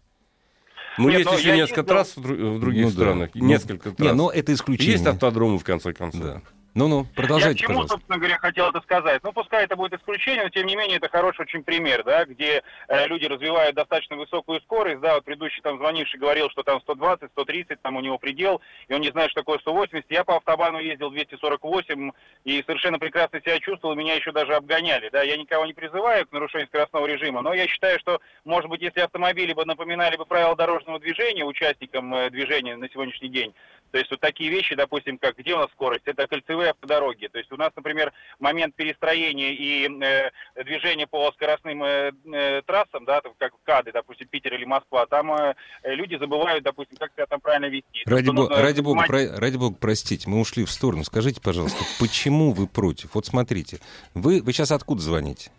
Ну, 0.98 1.10
Нет, 1.10 1.20
есть 1.20 1.32
ну, 1.32 1.38
еще 1.38 1.48
я 1.50 1.56
несколько 1.56 1.82
ездил- 1.82 1.94
трасс 1.96 2.18
в, 2.18 2.20
дру- 2.26 2.58
в 2.58 2.60
других 2.60 2.84
Ну 2.84 2.88
да. 2.90 2.94
странах. 2.96 3.30
Ну, 3.34 3.46
Несколько 3.46 3.92
трасс. 3.92 4.00
Не, 4.00 4.14
ну 4.14 4.30
это 4.30 4.54
исключение. 4.54 4.94
Есть 4.94 5.06
автодромы, 5.08 5.58
в 5.58 5.64
конце 5.64 5.94
концов. 5.94 6.22
Да. 6.22 6.42
Ну-ну, 6.74 7.00
Я 7.00 7.04
к 7.04 7.16
продолжайте, 7.16 7.60
чему, 7.60 7.68
пожалуйста. 7.70 7.96
собственно 7.96 8.18
говоря, 8.18 8.38
хотел 8.38 8.70
это 8.70 8.80
сказать? 8.82 9.22
Ну, 9.24 9.34
пускай 9.34 9.66
это 9.66 9.76
будет 9.76 9.94
исключение, 10.00 10.44
но 10.44 10.50
тем 10.50 10.66
не 10.66 10.78
менее 10.78 10.98
это 10.98 11.10
хороший 11.10 11.42
очень 11.42 11.64
пример, 11.64 12.04
да, 12.06 12.24
где 12.24 12.64
э, 12.88 13.08
люди 13.08 13.26
развивают 13.26 13.76
достаточно 13.76 14.16
высокую 14.16 14.62
скорость, 14.62 15.02
да, 15.02 15.16
вот 15.16 15.26
предыдущий 15.26 15.62
там 15.62 15.78
звонивший 15.80 16.18
говорил, 16.18 16.50
что 16.50 16.64
там 16.64 16.80
120, 16.82 17.30
130, 17.32 17.82
там 17.82 17.98
у 17.98 18.00
него 18.00 18.18
предел, 18.18 18.62
и 18.88 18.94
он 18.94 19.02
не 19.02 19.12
знает, 19.12 19.32
что 19.32 19.42
такое 19.42 19.60
180. 19.60 20.10
Я 20.10 20.24
по 20.24 20.38
автобану 20.38 20.80
ездил 20.80 21.12
248 21.12 22.12
и 22.46 22.64
совершенно 22.66 23.00
прекрасно 23.00 23.42
себя 23.42 23.60
чувствовал, 23.60 23.96
меня 23.96 24.16
еще 24.16 24.32
даже 24.32 24.56
обгоняли, 24.56 25.10
да, 25.10 25.24
я 25.24 25.36
никого 25.36 25.66
не 25.66 25.74
призываю 25.74 26.26
к 26.26 26.32
нарушению 26.32 26.68
скоростного 26.68 27.06
режима, 27.06 27.42
но 27.42 27.54
я 27.54 27.68
считаю, 27.68 28.00
что, 28.00 28.22
может 28.46 28.70
быть, 28.70 28.82
если 28.82 29.02
автомобили 29.02 29.52
бы 29.52 29.66
напоминали 29.66 30.16
бы 30.16 30.26
правила 30.26 30.56
дорожного 30.56 31.00
движения 31.00 31.44
участникам 31.44 32.14
э, 32.16 32.30
движения 32.30 32.78
на 32.78 32.88
сегодняшний 32.88 33.30
день, 33.30 33.54
то 33.92 33.98
есть 33.98 34.10
вот 34.10 34.22
такие 34.22 34.50
вещи, 34.50 34.74
допустим, 34.76 35.18
как 35.18 35.38
где 35.38 35.54
у 35.54 35.58
нас 35.58 35.70
скорость, 35.72 36.04
это 36.06 36.26
кольцевые 36.26 36.61
автодороги. 36.70 37.28
То 37.28 37.38
есть 37.40 37.52
у 37.52 37.58
нас, 37.58 37.72
например, 37.76 38.14
момент 38.40 38.76
перестроения 38.76 39.54
и 39.54 39.90
э, 40.04 40.32
движения 40.64 41.08
по 41.08 41.32
скоростным 41.34 41.84
э, 41.84 42.12
э, 42.32 42.62
трассам, 42.64 43.06
да, 43.06 43.22
там, 43.22 43.34
как 43.38 43.54
в 43.54 43.64
КАДы, 43.64 43.92
допустим, 43.92 44.28
Питер 44.28 44.54
или 44.54 44.66
Москва, 44.66 45.06
там 45.06 45.32
э, 45.34 45.56
люди 45.84 46.18
забывают, 46.18 46.64
допустим, 46.64 46.98
как 46.98 47.12
себя 47.14 47.26
там 47.26 47.42
правильно 47.42 47.66
вести. 47.66 48.02
Ради, 48.06 48.30
бо- 48.30 48.50
ради, 48.50 48.82
бога, 48.82 49.04
про- 49.08 49.38
ради 49.38 49.58
бога, 49.58 49.76
простите, 49.80 50.30
мы 50.30 50.40
ушли 50.40 50.66
в 50.66 50.72
сторону. 50.72 51.04
Скажите, 51.04 51.42
пожалуйста, 51.42 51.84
почему 52.00 52.52
вы 52.52 52.68
против? 52.68 53.16
Вот 53.16 53.26
смотрите, 53.26 53.80
вы, 54.14 54.42
вы 54.42 54.54
сейчас 54.54 54.72
откуда 54.72 55.02
звоните? 55.02 55.52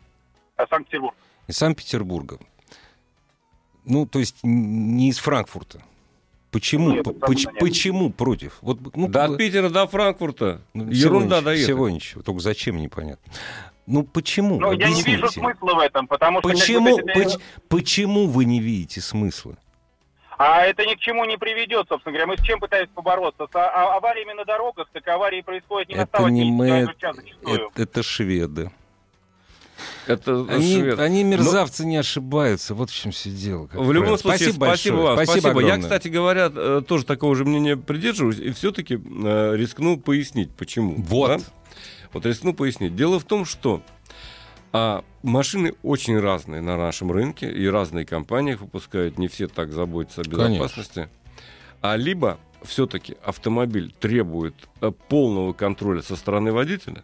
А 0.57 0.67
Санкт-Петербург. 0.67 1.15
Из 1.49 1.57
Санкт-Петербурга. 1.57 2.39
Ну, 3.85 4.07
то 4.07 4.21
есть 4.21 4.37
не 4.43 5.09
из 5.09 5.19
Франкфурта. 5.19 5.83
Почему? 6.53 6.91
Нет, 6.93 7.05
поч- 7.21 7.47
нет. 7.47 7.59
почему 7.59 8.11
против? 8.11 8.59
Вот, 8.61 8.79
ну, 8.95 9.09
Да 9.09 9.23
как 9.23 9.31
от 9.33 9.39
Питера 9.39 9.71
до 9.71 9.87
Франкфурта. 9.87 10.61
ну, 10.75 10.91
всего 10.91 11.17
Ерунда 11.17 11.37
ничего, 11.37 11.45
доехать. 11.47 11.65
Всего 11.65 11.89
ничего. 11.89 12.23
Только 12.23 12.41
зачем, 12.41 12.77
непонятно. 12.77 13.33
Ну, 13.87 14.05
почему? 14.05 14.61
Но 14.61 14.73
я 14.73 14.91
не 14.91 15.03
вижу 15.03 15.29
смысла 15.29 15.75
в 15.75 15.79
этом, 15.79 16.07
потому 16.07 16.41
что... 16.41 16.49
Почему, 16.49 16.99
это- 16.99 17.13
поч- 17.19 17.39
почему 17.69 18.27
вы 18.27 18.45
не 18.45 18.61
видите 18.61 19.01
смысла? 19.01 19.57
А 20.39 20.63
это 20.67 20.85
ни 20.85 20.95
к 20.95 20.99
чему 20.99 21.25
не 21.25 21.39
приведет, 21.39 21.87
собственно 21.89 22.13
говоря. 22.13 22.27
Мы 22.27 22.37
с 22.37 22.43
чем 22.43 22.61
пытаемся 22.61 22.93
побороться? 22.93 23.47
С 23.51 23.55
а- 23.55 23.97
авариями 23.97 24.33
на 24.33 24.45
дорогах, 24.45 24.89
так 24.93 25.09
аварии 25.09 25.41
происходят 25.41 25.89
не 25.89 25.95
на 25.95 26.03
Это 26.03 26.23
не 26.29 26.45
180 26.53 26.53
мы, 27.45 27.55
это, 27.55 27.83
это 27.83 28.03
шведы. 28.03 28.71
Это 30.07 30.47
Они, 30.49 30.75
швед. 30.75 30.99
они 30.99 31.25
мерзавцы 31.25 31.85
не 31.87 31.97
ошибаются. 31.97 32.75
Вот 32.75 32.91
в 32.91 32.95
чем 32.95 33.13
все 33.13 33.31
дело. 33.31 33.69
В 33.73 33.93
любом 33.93 33.93
правило. 33.93 34.17
случае, 34.17 34.53
спасибо, 34.53 34.65
спасибо, 34.65 34.97
большое. 34.97 35.17
вам. 35.17 35.27
Спасибо. 35.27 35.47
Я, 35.49 35.53
огромное. 35.53 35.81
кстати 35.83 36.09
говоря, 36.09 36.53
э, 36.55 36.83
тоже 36.87 37.05
такого 37.05 37.35
же 37.35 37.45
мнения 37.45 37.77
придерживаюсь 37.77 38.39
и 38.39 38.51
все-таки 38.53 38.95
рискну 38.95 39.99
пояснить, 39.99 40.51
почему. 40.51 40.97
Вот. 40.99 41.29
да? 41.29 41.39
Вот 42.13 42.27
рискну 42.27 42.53
пояснить. 42.53 42.95
Дело 42.95 43.19
в 43.19 43.25
том, 43.25 43.45
что 43.45 43.83
а, 44.73 45.05
машины 45.23 45.75
очень 45.83 46.19
разные 46.19 46.63
на 46.63 46.77
нашем 46.77 47.13
рынке, 47.13 47.51
и 47.51 47.67
разные 47.67 48.07
компании 48.07 48.55
их 48.55 48.61
выпускают, 48.61 49.19
не 49.19 49.29
все 49.29 49.47
так 49.47 49.73
заботятся 49.73 50.23
о 50.23 50.25
безопасности. 50.25 51.09
А 51.83 51.97
либо 51.97 52.39
все-таки 52.63 53.17
автомобиль 53.25 53.93
требует 53.99 54.55
э, 54.81 54.91
полного 55.09 55.53
контроля 55.53 56.01
со 56.01 56.17
стороны 56.17 56.53
водителя, 56.53 57.03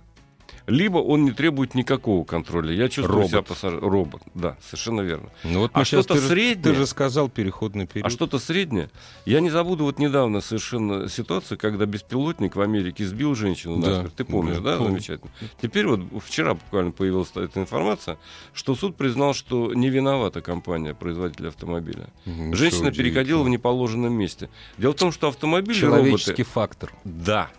либо 0.67 0.99
он 0.99 1.25
не 1.25 1.33
требует 1.33 1.75
никакого 1.75 2.25
контроля. 2.25 2.73
Я 2.73 2.89
чувствую 2.89 3.17
Робот. 3.17 3.31
себя 3.31 3.43
пассажиром. 3.43 3.89
Робот, 3.89 4.23
да, 4.35 4.57
совершенно 4.65 5.01
верно. 5.01 5.29
Ну, 5.45 5.61
вот 5.61 5.71
А 5.75 5.85
что-то 5.85 6.15
ты 6.15 6.21
же- 6.21 6.29
среднее? 6.29 6.63
Ты 6.63 6.75
же 6.75 6.87
сказал 6.87 7.29
переходный 7.29 7.87
период. 7.87 8.07
А 8.07 8.11
что-то 8.11 8.39
среднее. 8.39 8.91
Я 9.25 9.41
не 9.41 9.51
забуду 9.51 9.85
вот 9.85 9.99
недавно 9.99 10.41
совершенно 10.41 11.09
ситуацию, 11.09 11.59
когда 11.59 11.87
беспилотник 11.87 12.57
в 12.57 12.61
Америке 12.61 13.05
сбил 13.07 13.35
женщину 13.35 13.79
Да, 13.81 13.89
насмерть. 13.91 14.15
Ты 14.15 14.25
помнишь, 14.25 14.57
да, 14.57 14.73
да? 14.73 14.77
помню. 14.79 14.91
Замечательно. 14.93 15.31
Теперь 15.61 15.87
вот 15.87 16.01
вчера 16.25 16.55
буквально 16.55 16.91
появилась 16.93 17.31
эта 17.35 17.61
информация, 17.61 18.19
что 18.53 18.75
суд 18.75 18.97
признал, 18.97 19.35
что 19.35 19.73
не 19.75 19.89
виновата 19.91 20.41
компания, 20.41 20.95
производитель 20.95 21.49
автомобиля. 21.49 22.09
Ничего 22.27 22.55
Женщина 22.55 22.93
переходила 22.93 23.43
в 23.43 23.49
неположенном 23.49 24.13
месте. 24.13 24.49
Дело 24.77 24.93
в 24.93 24.97
том, 24.97 25.13
что 25.13 25.29
автомобили 25.29 25.79
Человеческий 25.79 26.31
роботы... 26.43 26.45
фактор. 26.45 26.93
Да. 27.05 27.51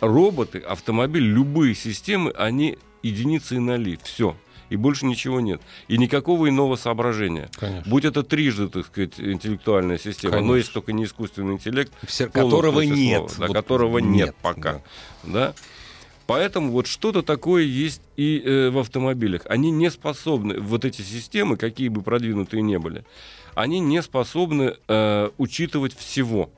Роботы, 0.00 0.58
автомобиль, 0.58 1.24
любые 1.24 1.74
системы, 1.74 2.30
они 2.32 2.78
единицы 3.02 3.56
и 3.56 3.58
ноли. 3.58 3.98
Все. 4.02 4.36
И 4.70 4.76
больше 4.76 5.04
ничего 5.06 5.40
нет. 5.40 5.60
И 5.88 5.98
никакого 5.98 6.48
иного 6.48 6.76
соображения. 6.76 7.48
Конечно. 7.56 7.88
Будь 7.90 8.04
это 8.04 8.22
трижды, 8.22 8.68
так 8.68 8.86
сказать, 8.86 9.20
интеллектуальная 9.20 9.98
система, 9.98 10.36
но 10.36 10.38
Конечно. 10.40 10.56
есть 10.56 10.72
только 10.72 10.92
не 10.92 11.04
искусственный 11.04 11.54
интеллект, 11.54 11.92
Все- 12.06 12.28
которого 12.28 12.80
нет. 12.80 13.30
слова, 13.30 13.34
да, 13.40 13.46
Вот 13.48 13.56
которого 13.56 13.98
нет, 13.98 14.26
нет, 14.28 14.34
пока. 14.40 14.72
да. 14.72 14.82
Да. 15.24 15.54
Поэтому 16.26 16.72
вот 16.72 16.86
что-то 16.86 17.22
такое 17.22 17.64
есть 17.64 18.00
и 18.16 18.40
э, 18.42 18.70
в 18.70 18.78
автомобилях. 18.78 19.42
Они 19.46 19.70
не 19.70 19.90
способны, 19.90 20.58
вот 20.58 20.86
эти 20.86 21.02
системы, 21.02 21.58
какие 21.58 21.88
бы 21.88 22.00
продвинутые 22.00 22.62
не 22.62 22.78
были, 22.78 23.04
они 23.54 23.78
не 23.80 24.02
способны 24.02 24.76
э, 24.88 25.30
учитывать 25.36 25.94
всего. 25.94 26.50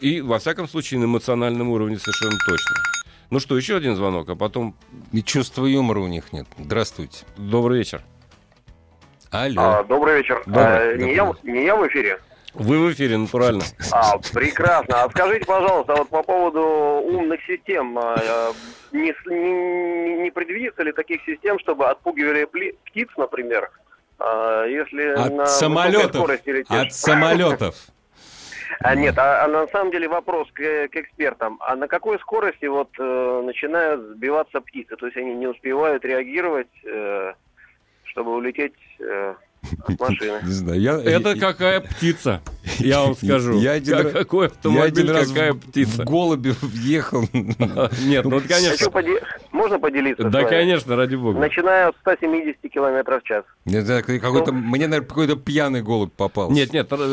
И, 0.00 0.20
во 0.20 0.38
всяком 0.38 0.68
случае, 0.68 1.00
на 1.00 1.04
эмоциональном 1.04 1.70
уровне 1.70 1.98
совершенно 1.98 2.38
точно. 2.46 2.76
Ну 3.30 3.40
что, 3.40 3.56
еще 3.56 3.76
один 3.76 3.96
звонок, 3.96 4.28
а 4.28 4.36
потом 4.36 4.76
И 5.12 5.22
чувства 5.22 5.66
юмора 5.66 6.00
у 6.00 6.06
них 6.06 6.32
нет. 6.32 6.46
Здравствуйте. 6.58 7.24
добрый 7.36 7.78
вечер. 7.78 8.02
Алло. 9.30 9.62
А, 9.62 9.84
добрый 9.84 10.18
вечер. 10.18 10.42
Добрый, 10.46 10.94
А, 10.94 10.96
не, 10.96 11.14
я, 11.14 11.24
добрый. 11.24 11.52
не 11.52 11.64
я 11.64 11.76
в 11.76 11.86
эфире? 11.88 12.20
Вы 12.54 12.78
в 12.78 12.92
эфире, 12.92 13.18
натурально. 13.18 13.64
А, 13.90 14.16
прекрасно. 14.32 15.02
А 15.02 15.10
скажите, 15.10 15.44
пожалуйста, 15.44 15.94
вот 15.96 16.08
по 16.08 16.22
поводу 16.22 16.60
умных 16.62 17.40
систем, 17.46 17.98
а, 17.98 18.14
а, 18.16 18.52
не, 18.92 19.12
не, 19.26 20.22
не 20.22 20.30
предвидится 20.30 20.82
ли 20.84 20.92
таких 20.92 21.20
систем, 21.26 21.58
чтобы 21.58 21.88
отпугивали 21.88 22.44
пли- 22.46 22.76
птиц, 22.86 23.08
например, 23.18 23.70
а, 24.18 24.64
если 24.66 25.02
От 25.14 25.32
на 25.34 25.46
самолетов. 25.46 26.14
скорости 26.16 26.48
летишь? 26.50 26.70
От 26.76 26.92
самолетов. 26.94 27.74
А, 28.80 28.94
нет, 28.94 29.18
а, 29.18 29.44
а 29.44 29.48
на 29.48 29.66
самом 29.68 29.90
деле 29.90 30.08
вопрос 30.08 30.48
к, 30.52 30.88
к 30.88 30.96
экспертам. 30.96 31.58
А 31.60 31.76
на 31.76 31.88
какой 31.88 32.18
скорости 32.18 32.66
вот 32.66 32.90
э, 32.98 33.42
начинают 33.44 34.00
сбиваться 34.16 34.60
птицы? 34.60 34.96
То 34.96 35.06
есть 35.06 35.16
они 35.16 35.34
не 35.34 35.46
успевают 35.46 36.04
реагировать, 36.04 36.70
э, 36.84 37.34
чтобы 38.04 38.34
улететь 38.34 38.74
э, 39.00 39.34
машины? 39.98 40.40
Не 40.44 40.52
знаю. 40.52 40.80
Я, 40.80 40.94
Это 41.00 41.30
я- 41.30 41.40
какая 41.40 41.80
птица, 41.80 42.40
я 42.78 43.00
вам 43.02 43.14
скажу. 43.16 43.58
Я 43.58 43.72
один 43.72 43.96
Как- 43.96 44.04
раз- 44.04 44.12
Какой 44.14 44.46
я 44.46 44.52
один 44.52 44.56
автомобиль, 44.56 45.10
раз 45.12 45.28
какая 45.28 45.52
в- 45.52 45.60
птица. 45.60 46.02
в 46.02 46.04
голубе 46.04 46.54
въехал. 46.62 47.22
Нет, 47.32 48.24
ну 48.24 48.40
конечно. 48.40 48.90
поде- 48.90 49.22
Можно 49.52 49.78
поделиться? 49.78 50.24
Да, 50.28 50.44
конечно, 50.44 50.96
ради 50.96 51.16
бога. 51.16 51.38
Начиная 51.38 51.88
от 51.88 51.96
170 52.00 52.68
километров 52.72 53.22
в 53.22 53.26
час. 53.26 53.44
Не 53.64 53.80
знаю, 53.82 54.04
какой-то, 54.04 54.52
мне, 54.52 54.86
наверное, 54.86 55.08
какой-то 55.08 55.36
пьяный 55.36 55.82
голубь 55.82 56.12
попался. 56.12 56.52
Нет, 56.54 56.72
нет, 56.72 56.86
что-то 56.86 57.06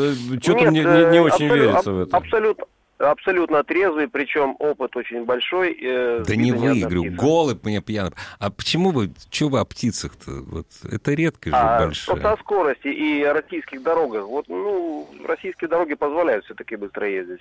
Нет, 0.60 0.70
мне 0.70 0.80
не, 0.80 0.86
э, 0.86 1.10
не 1.12 1.20
очень 1.20 1.46
абсолю- 1.46 1.54
верится 1.54 1.92
в 1.92 2.00
это. 2.02 2.16
Абсолютно, 2.16 2.64
абсолютно 2.98 3.62
трезвый, 3.64 4.08
причем 4.08 4.56
опыт 4.58 4.96
очень 4.96 5.24
большой. 5.24 5.76
э, 5.80 6.24
Да 6.26 6.36
не 6.36 6.52
вы, 6.52 6.80
говорю, 6.80 7.04
голубь 7.12 7.64
мне 7.64 7.80
пьяный. 7.80 8.12
А 8.38 8.50
почему 8.50 8.90
вы, 8.90 9.12
что 9.30 9.48
вы 9.48 9.58
о 9.60 9.64
птицах-то? 9.64 10.30
Вот, 10.30 10.66
это 10.90 11.12
редкость 11.12 11.54
же 11.56 11.62
А, 11.62 11.78
большая. 11.78 12.16
просто 12.16 12.32
о 12.32 12.36
скорости 12.38 12.88
и 12.88 13.22
о 13.22 13.32
российских 13.34 13.82
дорогах. 13.82 14.26
Вот, 14.26 14.48
ну, 14.48 15.08
российские 15.26 15.68
дороги 15.68 15.94
позволяют 15.94 16.44
все-таки 16.44 16.76
быстро 16.76 17.08
ездить. 17.08 17.40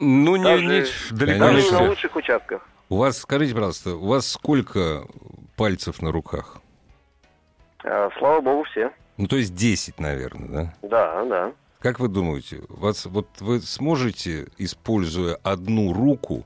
Ну, 0.00 0.36
не, 0.36 0.44
даже- 0.44 0.64
не- 0.64 1.16
далеко 1.16 1.38
Даже 1.38 1.62
не 1.62 1.70
на 1.70 1.82
лучших 1.88 2.14
участках. 2.16 2.68
У 2.88 2.96
вас, 2.96 3.18
скажите, 3.18 3.52
пожалуйста, 3.54 3.94
у 3.96 4.06
вас 4.06 4.28
сколько 4.30 5.06
пальцев 5.56 6.00
на 6.02 6.12
руках? 6.12 6.58
А, 7.84 8.08
слава 8.18 8.40
богу, 8.40 8.64
все. 8.64 8.90
Ну, 9.16 9.26
то 9.26 9.36
есть 9.36 9.54
10, 9.54 9.98
наверное, 9.98 10.48
да? 10.48 10.74
Да, 10.88 11.24
да. 11.24 11.52
Как 11.80 12.00
вы 12.00 12.08
думаете, 12.08 12.62
вас, 12.68 13.06
вот 13.06 13.28
вы 13.40 13.60
сможете, 13.60 14.48
используя 14.58 15.36
одну 15.36 15.92
руку, 15.92 16.44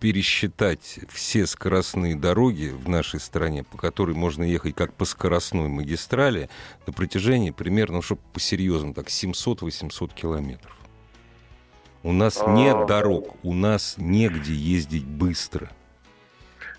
пересчитать 0.00 1.00
все 1.10 1.46
скоростные 1.46 2.14
дороги 2.14 2.68
в 2.68 2.88
нашей 2.88 3.20
стране, 3.20 3.62
по 3.64 3.78
которой 3.78 4.14
можно 4.14 4.42
ехать 4.42 4.74
как 4.74 4.92
по 4.94 5.04
скоростной 5.04 5.68
магистрали 5.68 6.48
на 6.86 6.92
протяжении 6.92 7.50
примерно, 7.50 7.96
ну, 7.96 8.02
чтобы 8.02 8.20
по-серьезному, 8.32 8.94
так, 8.94 9.08
700-800 9.08 10.14
километров? 10.14 10.76
У 12.02 12.12
нас 12.12 12.38
А. 12.40 12.50
нет 12.52 12.86
дорог, 12.86 13.36
у 13.42 13.54
нас 13.54 13.94
негде 13.98 14.54
ездить 14.54 15.06
быстро. 15.06 15.70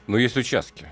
Но 0.08 0.18
есть 0.18 0.38
участки. 0.38 0.88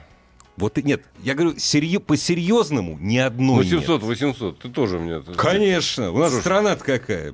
Вот 0.58 0.78
и 0.78 0.84
нет, 0.84 1.02
я 1.24 1.34
говорю, 1.34 1.58
серьё- 1.58 2.00
по-серьезному 2.00 2.98
ни 3.02 3.18
одной 3.18 3.66
нет. 3.66 3.74
800, 3.74 4.04
800, 4.04 4.60
ты 4.60 4.70
тоже 4.70 5.00
мне... 5.00 5.22
Конечно, 5.36 6.12
у 6.12 6.18
нас 6.20 6.30
Слушай. 6.30 6.42
страна-то 6.42 6.84
какая. 6.84 7.34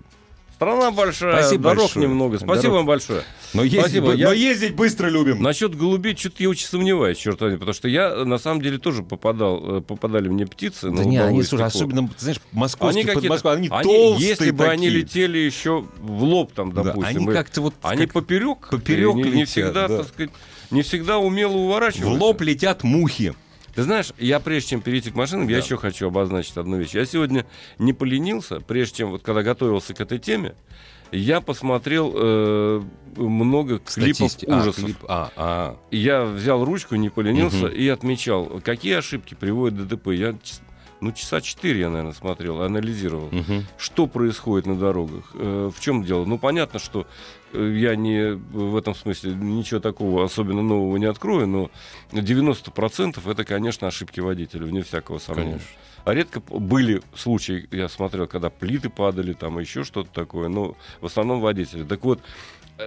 Страна 0.55 0.91
большая, 0.91 1.41
Спасибо 1.41 1.63
дорог 1.63 1.83
большое. 1.83 2.05
немного. 2.07 2.37
Спасибо 2.37 2.55
Дорог. 2.61 2.75
вам 2.75 2.85
большое. 2.85 3.23
Но 3.53 3.63
ездить, 3.63 3.79
Спасибо, 3.79 4.11
я- 4.13 4.27
но 4.27 4.33
ездить 4.33 4.75
быстро 4.75 5.07
любим. 5.07 5.41
Насчет 5.41 5.73
голубей 5.73 6.17
что-то 6.17 6.43
я 6.43 6.49
очень 6.49 6.67
сомневаюсь, 6.67 7.17
черт 7.17 7.39
возьми, 7.39 7.57
потому 7.57 7.73
что 7.73 7.87
я 7.87 8.25
на 8.25 8.37
самом 8.37 8.61
деле 8.61 8.77
тоже 8.77 9.01
попадал, 9.03 9.77
э, 9.77 9.81
попадали 9.81 10.27
мне 10.27 10.45
птицы. 10.45 10.89
Да 10.91 11.05
не, 11.05 11.17
они, 11.17 11.43
слушай, 11.43 11.65
особенно, 11.65 12.09
знаешь, 12.17 12.41
Они 12.51 12.59
московские 12.59 13.03
какие-то, 13.05 13.21
подмосковные, 13.21 13.57
они, 13.57 13.69
они- 13.71 13.83
толстые 13.83 14.29
если 14.29 14.51
бы 14.51 14.65
они 14.67 14.87
такие. 14.87 15.01
летели 15.01 15.37
еще 15.37 15.85
в 16.01 16.23
лоб 16.23 16.51
там, 16.53 16.73
Да, 16.73 16.83
допустим, 16.83 17.17
они 17.21 17.25
и- 17.25 17.33
как-то 17.33 17.61
вот 17.61 17.73
они 17.81 18.05
как 18.05 18.13
поперек, 18.13 18.67
поперек 18.69 19.15
не, 19.15 19.23
не 19.23 19.31
летят, 19.31 19.47
всегда, 19.49 19.87
да. 19.87 19.97
так 19.99 20.07
сказать, 20.09 20.31
не 20.71 20.81
всегда 20.81 21.17
умело 21.17 21.53
в 21.53 21.55
уворачиваются. 21.57 22.23
лоб 22.23 22.41
летят 22.41 22.83
мухи. 22.83 23.33
Ты 23.75 23.83
знаешь, 23.83 24.11
я 24.17 24.39
прежде 24.39 24.71
чем 24.71 24.81
перейти 24.81 25.11
к 25.11 25.15
машинам, 25.15 25.47
я 25.47 25.57
еще 25.57 25.77
хочу 25.77 26.07
обозначить 26.07 26.57
одну 26.57 26.77
вещь. 26.77 26.91
Я 26.95 27.05
сегодня 27.05 27.45
не 27.77 27.93
поленился, 27.93 28.59
прежде 28.59 28.97
чем, 28.97 29.11
вот 29.11 29.21
когда 29.21 29.43
готовился 29.43 29.93
к 29.93 30.01
этой 30.01 30.19
теме, 30.19 30.55
я 31.11 31.39
посмотрел 31.41 32.11
э, 32.15 32.81
много 33.15 33.79
клипов 33.79 34.31
Статисти- 34.31 34.45
а, 34.49 34.59
ужасов. 34.61 34.83
клип- 34.83 35.05
а, 35.07 35.31
а. 35.35 35.77
Я 35.91 36.23
взял 36.25 36.63
ручку, 36.65 36.95
не 36.95 37.09
поленился 37.09 37.67
Мгм. 37.67 37.73
и 37.73 37.87
отмечал, 37.87 38.61
какие 38.63 38.95
ошибки 38.95 39.33
приводят 39.33 39.87
ДТП. 39.87 40.07
Я 40.09 40.35
ну, 41.01 41.13
часа 41.13 41.39
четыре 41.39 41.79
я, 41.81 41.89
наверное, 41.89 42.11
смотрел, 42.13 42.61
анализировал, 42.61 43.29
Мгм. 43.31 43.65
что 43.77 44.05
происходит 44.05 44.65
на 44.67 44.75
дорогах, 44.75 45.31
э, 45.33 45.71
в 45.73 45.79
чем 45.79 46.03
дело. 46.03 46.25
Ну, 46.25 46.37
понятно, 46.37 46.77
что 46.77 47.07
я 47.53 47.95
не 47.95 48.33
в 48.33 48.75
этом 48.75 48.95
смысле 48.95 49.33
ничего 49.33 49.79
такого 49.79 50.23
особенно 50.23 50.61
нового 50.61 50.97
не 50.97 51.05
открою, 51.05 51.47
но 51.47 51.71
90% 52.11 53.29
это, 53.29 53.43
конечно, 53.43 53.87
ошибки 53.87 54.19
водителя, 54.19 54.65
вне 54.65 54.83
всякого 54.83 55.19
сомнения. 55.19 55.51
Конечно. 55.51 55.79
А 56.05 56.13
редко 56.13 56.39
были 56.39 57.01
случаи, 57.15 57.67
я 57.71 57.89
смотрел, 57.89 58.27
когда 58.27 58.49
плиты 58.49 58.89
падали, 58.89 59.33
там 59.33 59.59
еще 59.59 59.83
что-то 59.83 60.09
такое, 60.11 60.47
но 60.47 60.75
в 61.01 61.05
основном 61.05 61.41
водители. 61.41 61.83
Так 61.83 62.03
вот, 62.03 62.19
э, 62.19 62.23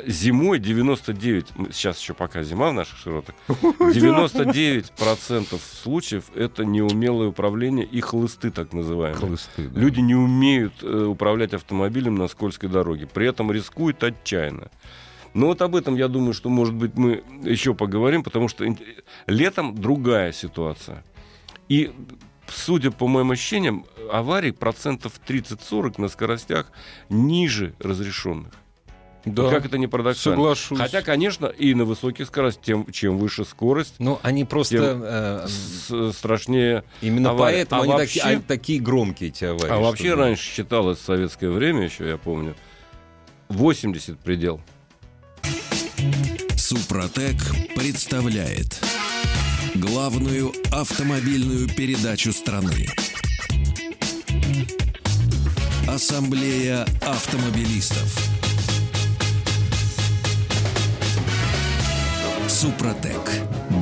зимой 0.07 0.59
99, 0.59 1.47
м, 1.57 1.73
сейчас 1.73 2.01
еще 2.01 2.15
пока 2.15 2.43
зима 2.43 2.71
в 2.71 2.75
наших 2.75 2.99
широтах, 2.99 3.35
99% 3.49 5.61
случаев 5.83 6.25
это 6.35 6.65
неумелое 6.65 7.29
управление 7.29 7.85
и 7.85 8.01
хлысты 8.01 8.51
так 8.51 8.73
называемые. 8.73 9.21
Хлысты, 9.21 9.69
да. 9.69 9.81
Люди 9.81 10.01
не 10.01 10.15
умеют 10.15 10.75
э, 10.83 11.05
управлять 11.05 11.55
автомобилем 11.55 12.15
на 12.15 12.29
скользкой 12.29 12.71
дороге, 12.71 13.07
при 13.07 13.29
этом 13.29 13.53
рискуют 13.53 14.03
отчаянно. 14.03 14.71
Но 15.35 15.47
вот 15.47 15.63
об 15.63 15.77
этом, 15.77 15.97
я 15.97 16.09
думаю, 16.09 16.35
что, 16.35 16.51
может 16.51 16.75
быть, 16.75 16.95
мы 16.95 17.23
еще 17.43 17.75
поговорим, 17.75 18.23
потому 18.23 18.49
что 18.49 18.67
летом 19.27 19.75
другая 19.75 20.33
ситуация. 20.33 21.05
И, 21.69 21.93
судя 22.49 22.91
по 22.91 23.07
моим 23.07 23.31
ощущениям, 23.31 23.87
аварий 24.11 24.53
процентов 24.53 25.21
30-40 25.27 26.01
на 26.01 26.09
скоростях 26.09 26.71
ниже 27.09 27.75
разрешенных. 27.79 28.53
Да, 29.25 29.49
Как 29.51 29.65
это 29.67 29.79
не 29.79 29.87
парадоксально. 29.87 30.37
соглашусь. 30.37 30.79
Хотя, 30.79 31.01
конечно, 31.03 31.47
и 31.47 31.75
на 31.75 31.85
высоких 31.85 32.27
скоростях, 32.27 32.65
тем, 32.65 32.87
чем 32.91 33.19
выше 33.19 33.45
скорость, 33.45 33.95
Ну, 34.01 34.19
они 34.23 34.45
просто... 34.45 34.77
Тем 34.79 35.03
э, 35.05 35.47
с- 35.49 36.17
страшнее 36.17 36.83
именно 37.01 37.31
аварии. 37.31 37.55
поэтому 37.59 37.81
А 37.81 37.85
они 37.85 37.93
вообще- 37.93 38.21
такие, 38.21 38.33
они 38.35 38.43
такие 38.43 38.81
громкие, 38.81 39.31
эти 39.31 39.45
аварии. 39.45 39.71
А 39.73 39.79
вообще 39.79 40.11
да. 40.17 40.23
раньше 40.23 40.43
считалось 40.43 40.99
в 40.99 41.05
советское 41.05 41.51
время 41.51 41.85
еще, 41.85 42.09
я 42.09 42.17
помню, 42.17 42.57
80 43.49 44.19
предел. 44.19 44.61
Супротек 46.57 47.37
представляет 47.77 48.81
главную 49.77 50.53
автомобильную 50.73 51.69
передачу 51.69 52.33
страны. 52.33 52.89
Ассамблея 55.87 56.87
автомобилистов. 57.03 58.42
Супротек. 62.63 63.19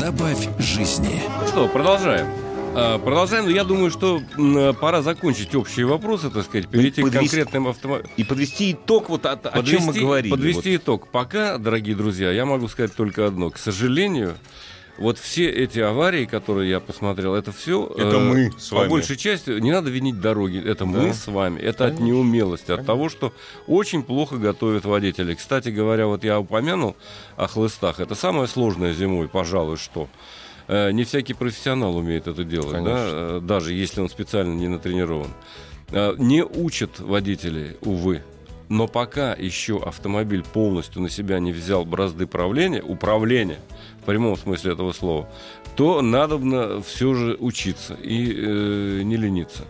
Добавь 0.01 0.49
жизни. 0.59 1.21
Ну 1.43 1.49
Что, 1.49 1.69
продолжаем. 1.69 2.27
А, 2.75 2.99
Продолжаем, 2.99 3.45
но 3.45 3.51
я 3.51 3.63
думаю, 3.65 3.91
что 3.91 4.23
м, 4.39 4.75
пора 4.75 5.03
закончить 5.03 5.55
общие 5.55 5.85
вопросы, 5.85 6.31
так 6.31 6.47
сказать, 6.47 6.67
перейти 6.67 7.03
к 7.03 7.05
подвести- 7.05 7.19
конкретным 7.37 7.69
автомобилям. 7.69 8.11
И 8.17 8.25
подвести 8.25 8.73
итог, 8.73 9.11
вот 9.11 9.27
о, 9.27 9.33
о 9.33 9.63
чем 9.65 9.83
мы 9.83 9.93
говорили. 9.93 10.31
подвести 10.31 10.77
итог. 10.77 11.09
Пока, 11.09 11.59
дорогие 11.59 11.95
друзья, 11.95 12.31
я 12.33 12.47
могу 12.47 12.69
сказать 12.69 12.95
только 12.95 13.27
одно. 13.27 13.51
К 13.51 13.59
сожалению, 13.59 14.37
вот 15.01 15.19
все 15.19 15.51
эти 15.51 15.79
аварии, 15.81 16.27
которые 16.27 16.71
я 16.71 16.79
посмотрел, 16.81 17.35
это 17.35 17.51
все... 17.53 17.87
Это 17.97 18.19
мы 18.21 18.53
с 18.59 18.69
По 18.69 18.77
вами. 18.77 18.89
большей 18.91 19.17
части 19.17 19.51
не 19.59 19.73
надо 19.73 19.91
винить 19.91 20.21
дороги. 20.21 20.63
Это 20.65 20.85
мы 20.87 21.09
Да. 21.09 21.13
с 21.15 21.27
вами. 21.27 21.59
Это 21.59 21.87
от 21.87 21.91
Конечно. 21.97 22.05
неумелости, 22.05 22.71
от 22.71 22.87
того, 22.87 23.09
что 23.09 23.33
очень 23.67 24.03
плохо 24.03 24.37
готовят 24.37 24.85
водители. 24.85 25.35
Кстати 25.35 25.71
говоря, 25.71 26.07
вот 26.07 26.23
я 26.23 26.39
упомянул 26.39 26.97
о 27.37 27.47
хлыстах. 27.49 27.99
Это 28.01 28.15
самое 28.15 28.47
сложное 28.47 28.93
зимой, 28.93 29.29
пожалуй, 29.29 29.77
что. 29.79 30.09
Э, 30.69 30.93
Не 30.93 31.03
всякий 31.05 31.35
профессионал 31.35 31.97
умеет 31.97 32.29
это 32.29 32.45
делать, 32.45 32.71
Конечно. 32.71 32.95
да, 32.95 33.07
э, 33.09 33.41
даже 33.43 33.73
если 33.73 34.01
он 34.03 34.09
специально 34.09 34.55
не 34.55 34.69
натренирован. 34.69 35.29
Э, 35.91 36.15
Не 36.19 36.45
учат 36.45 37.01
водителей, 37.01 37.77
увы. 37.81 38.23
Но 38.71 38.87
пока 38.87 39.33
еще 39.33 39.83
автомобиль 39.83 40.45
полностью 40.45 41.03
на 41.03 41.11
себя 41.11 41.41
не 41.41 41.51
взял 41.51 41.85
бразды 41.85 42.29
правления, 42.29 42.81
управления, 42.81 43.59
в 44.01 44.05
прямом 44.05 44.37
смысле 44.37 44.73
этого 44.73 44.93
слова, 44.93 45.29
то 45.75 46.03
надо 46.03 46.81
все 46.83 47.15
же 47.15 47.37
учиться 47.41 47.95
и 47.95 48.33
э, 48.33 49.03
не 49.03 49.17
лениться. 49.17 49.65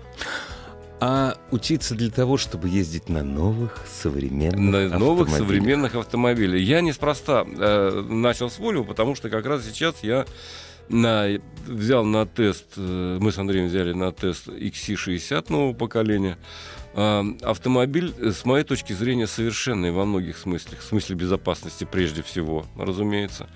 А 1.00 1.34
учиться 1.50 1.94
для 1.94 2.10
того, 2.10 2.36
чтобы 2.36 2.68
ездить 2.68 3.08
на 3.08 3.22
новых 3.22 3.86
современных 3.90 4.90
На 4.90 4.98
новых 4.98 5.30
современных 5.30 5.94
автомобилях. 5.94 6.60
Я 6.60 6.82
неспроста 6.82 7.46
э, 7.46 8.04
начал 8.06 8.50
с 8.50 8.58
Volvo, 8.58 8.84
потому 8.84 9.14
что 9.14 9.30
как 9.30 9.46
раз 9.46 9.64
сейчас 9.64 10.02
я 10.02 10.26
на, 10.90 11.26
взял 11.66 12.04
на 12.04 12.26
тест, 12.26 12.66
э, 12.76 13.18
мы 13.18 13.32
с 13.32 13.38
Андреем 13.38 13.68
взяли 13.68 13.94
на 13.94 14.12
тест 14.12 14.48
XC60 14.48 15.46
нового 15.48 15.72
поколения. 15.72 16.36
А, 16.92 17.24
автомобиль, 17.42 18.12
э, 18.18 18.30
с 18.30 18.44
моей 18.44 18.64
точки 18.64 18.92
зрения, 18.92 19.26
совершенный 19.26 19.92
во 19.92 20.04
многих 20.04 20.36
смыслах. 20.36 20.80
В 20.80 20.84
смысле 20.84 21.16
безопасности 21.16 21.86
прежде 21.90 22.22
всего, 22.22 22.66
разумеется. 22.76 23.48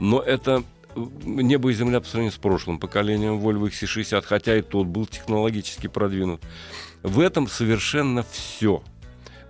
Но 0.00 0.20
это 0.20 0.62
э, 0.94 1.00
небо 1.24 1.70
и 1.70 1.74
земля 1.74 2.00
по 2.00 2.06
сравнению 2.06 2.32
с 2.32 2.38
прошлым 2.38 2.78
поколением 2.78 3.40
Volvo 3.40 3.68
XC60, 3.68 4.22
хотя 4.22 4.56
и 4.56 4.62
тот 4.62 4.86
был 4.86 5.06
технологически 5.06 5.86
продвинут. 5.86 6.42
В 7.02 7.20
этом 7.20 7.46
совершенно 7.46 8.24
все. 8.30 8.82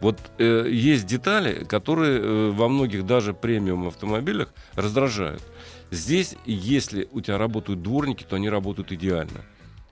Вот 0.01 0.19
э, 0.39 0.69
есть 0.71 1.07
детали, 1.07 1.65
которые 1.65 2.21
э, 2.21 2.51
во 2.51 2.69
многих 2.69 3.07
даже 3.07 3.35
премиум 3.35 3.89
автомобилях 3.89 4.53
раздражают. 4.75 5.43
Здесь, 5.91 6.37
если 6.45 7.09
у 7.13 7.21
тебя 7.21 7.39
работают 7.39 7.83
дворники, 7.83 8.25
то 8.25 8.37
они 8.37 8.49
работают 8.49 8.93
идеально. 8.93 9.45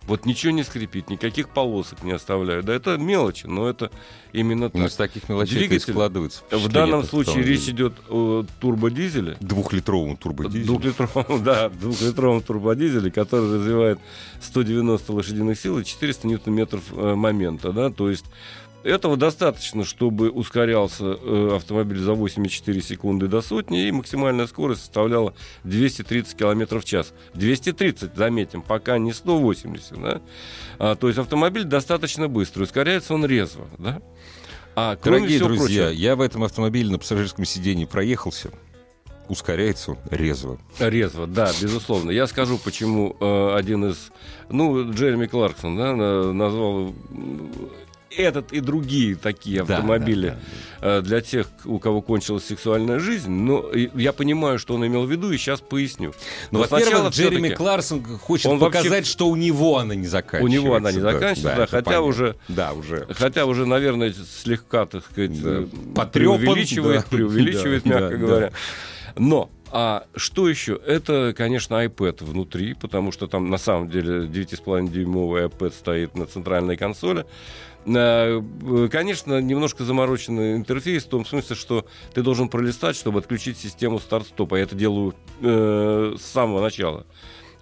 Вот 0.07 0.25
ничего 0.25 0.53
не 0.53 0.62
скрипит, 0.62 1.11
никаких 1.11 1.49
полосок 1.49 2.03
не 2.05 2.12
оставляют. 2.12 2.66
Да 2.66 2.75
это 2.75 2.97
мелочи, 2.97 3.47
но 3.47 3.69
это 3.69 3.90
именно 4.33 4.71
Ну, 4.73 4.81
так. 4.81 4.88
из 4.90 4.95
таких 4.95 5.29
мелочей 5.29 5.59
Двигатель. 5.59 5.92
складывается. 5.92 6.42
В 6.51 6.69
данном 6.69 7.03
случае 7.03 7.42
речь 7.42 7.69
идет 7.69 7.92
о 8.09 8.45
турбодизеле. 8.61 9.37
двухлитровому 9.40 10.16
турбодизелю. 10.16 10.66
Двухлитровом, 10.66 11.42
да, 11.42 11.69
двухлитровом 11.71 12.40
турбодизеле, 12.42 13.11
который 13.11 13.55
развивает 13.57 13.99
190 14.42 15.12
лошадиных 15.12 15.59
сил 15.59 15.79
и 15.81 15.85
400 15.85 16.29
ньютон-метров 16.29 16.83
э, 16.92 17.14
момента, 17.14 17.73
да, 17.73 17.90
то 17.90 18.09
есть 18.09 18.27
этого 18.87 19.16
достаточно, 19.16 19.85
чтобы 19.85 20.31
ускорялся 20.31 21.05
э, 21.20 21.57
автомобиль 21.57 21.99
за 21.99 22.12
8,4 22.12 22.81
секунды 22.81 23.27
до 23.27 23.42
сотни, 23.42 23.87
и 23.87 23.92
максимальная 23.92 24.46
скорость 24.46 24.83
составляла 24.83 25.35
230 25.64 26.37
км 26.37 26.79
в 26.81 26.85
час. 26.85 27.12
230, 27.35 28.14
заметим, 28.16 28.62
пока 28.62 28.99
не 28.99 29.12
180, 29.12 30.01
да. 30.01 30.20
А, 30.79 30.94
то 30.94 31.09
есть 31.09 31.18
автомобиль 31.18 31.64
достаточно 31.64 32.29
быстрый, 32.29 32.62
ускоряется 32.64 33.14
он 33.14 33.27
резво, 33.27 33.66
да. 33.79 34.01
А 34.75 34.96
кроме 34.96 35.20
Дорогие 35.20 35.38
всего 35.38 35.49
друзья, 35.49 35.85
прочего, 35.87 36.01
я 36.01 36.16
в 36.16 36.20
этом 36.20 36.44
автомобиле 36.44 36.90
на 36.90 36.99
пассажирском 36.99 37.44
сиденье 37.44 37.87
проехался. 37.87 38.51
Ускоряется 39.29 39.92
он 39.92 39.99
резво. 40.11 40.59
Резво, 40.79 41.27
да, 41.27 41.51
безусловно. 41.61 42.11
Я 42.12 42.27
скажу, 42.29 42.59
почему 42.62 43.16
э, 43.18 43.55
один 43.57 43.87
из, 43.87 44.12
ну, 44.51 44.92
Джереми 44.92 45.27
Кларксон, 45.27 45.77
да, 45.77 45.96
на- 45.96 46.33
назвал 46.33 46.94
этот 48.16 48.52
и 48.52 48.61
другие 48.61 49.16
такие 49.16 49.62
Да, 49.64 49.76
автомобили 49.76 50.29
да, 50.29 50.38
да. 50.81 50.98
э, 50.98 51.02
для 51.02 51.20
тех, 51.20 51.48
у 51.64 51.79
кого 51.79 52.02
кончилась 52.02 52.44
сексуальная 52.44 52.98
жизнь. 52.98 53.31
Но 53.31 53.61
и 53.70 53.88
я 53.94 54.12
понимаю, 54.12 54.59
что 54.59 54.74
он 54.74 54.87
имел 54.87 55.05
в 55.07 55.11
виду, 55.11 55.31
и 55.31 55.37
сейчас 55.38 55.61
поясню. 55.61 56.14
Ну, 56.50 56.61
Но 56.61 56.66
сначала 56.66 57.05
во-первых, 57.05 57.14
Джереми 57.14 57.48
Кларсон 57.50 58.02
хочет 58.05 58.46
Он 58.46 58.59
вообще- 58.59 58.79
показать, 58.83 59.07
что 59.07 59.29
у 59.29 59.37
него 59.37 59.79
она 59.79 59.94
не 59.94 60.07
заканчивается. 60.07 60.44
У 60.61 60.62
него 60.64 60.74
она 60.74 60.92
не 60.92 61.00
заканчивается, 61.00 61.42
да, 61.44 61.52
это 61.64 61.66
хотя 61.66 61.85
понятно. 61.85 62.07
уже- 62.07 62.37
Да, 62.48 62.72
уже. 62.72 63.07
Хотя 63.11 63.46
уже, 63.46 63.66
наверное, 63.66 64.12
слегка, 64.42 64.87
так 64.87 65.05
сказать, 65.05 65.42
Да. 65.42 65.50
э, 65.50 65.66
Потрёпан, 65.94 66.40
преувеличивает, 66.40 67.00
да. 67.02 67.07
преувеличивает, 67.16 67.83
Да, 67.85 67.90
мягко 67.90 68.09
да, 68.11 68.16
говоря. 68.16 68.52
Но 69.18 69.50
а 69.72 70.07
что 70.14 70.48
еще? 70.48 70.81
Это, 70.87 71.35
конечно, 71.37 71.85
iPad 71.85 72.24
внутри, 72.24 72.74
потому 72.74 73.12
что 73.12 73.26
там 73.26 73.50
на 73.50 73.59
самом 73.59 73.90
деле 73.90 74.26
9,5-дюймовый 74.26 75.46
iPad 75.46 75.72
стоит 75.72 76.14
на 76.14 76.26
центральной 76.26 76.76
консоли. 76.76 77.26
Э, 77.87 78.40
э, 78.40 78.88
Конечно, 78.90 79.40
немножко 79.40 79.85
замороченный 79.85 80.57
интерфейс 80.57 81.05
в 81.05 81.09
том 81.09 81.24
смысле, 81.24 81.57
что 81.57 81.87
ты 82.14 82.22
должен 82.22 82.48
пролистать, 82.48 82.96
чтобы 82.96 83.20
отключить 83.20 83.59
систему 83.59 83.98
старт-стопа. 83.98 84.57
Я 84.57 84.62
это 84.62 84.74
делаю 84.74 85.14
э, 85.40 86.16
с 86.18 86.22
самого 86.22 86.61
начала. 86.61 87.07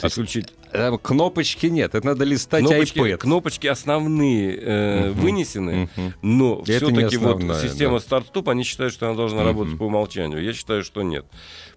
Отключить 0.01 0.53
Там 0.73 0.99
кнопочки 0.99 1.67
нет, 1.67 1.95
это 1.95 2.05
надо 2.05 2.25
листать 2.25 2.65
кнопочки, 2.67 2.99
iPad. 2.99 3.17
кнопочки 3.19 3.67
основные 3.69 4.59
э, 4.61 5.11
Мгм. 5.11 5.21
вынесены, 5.21 5.89
Мгм. 5.97 6.15
но 6.23 6.65
все-таки 6.65 7.17
вот 7.17 7.41
система 7.63 7.95
да. 7.95 8.01
старт-стоп, 8.01 8.49
они 8.49 8.65
считают, 8.65 8.93
что 8.93 9.07
она 9.07 9.17
должна 9.17 9.39
Мгм. 9.41 9.47
работать 9.49 9.79
по 9.79 9.85
умолчанию. 9.85 10.43
Я 10.43 10.53
считаю, 10.53 10.83
что 10.83 11.03
нет. 11.03 11.27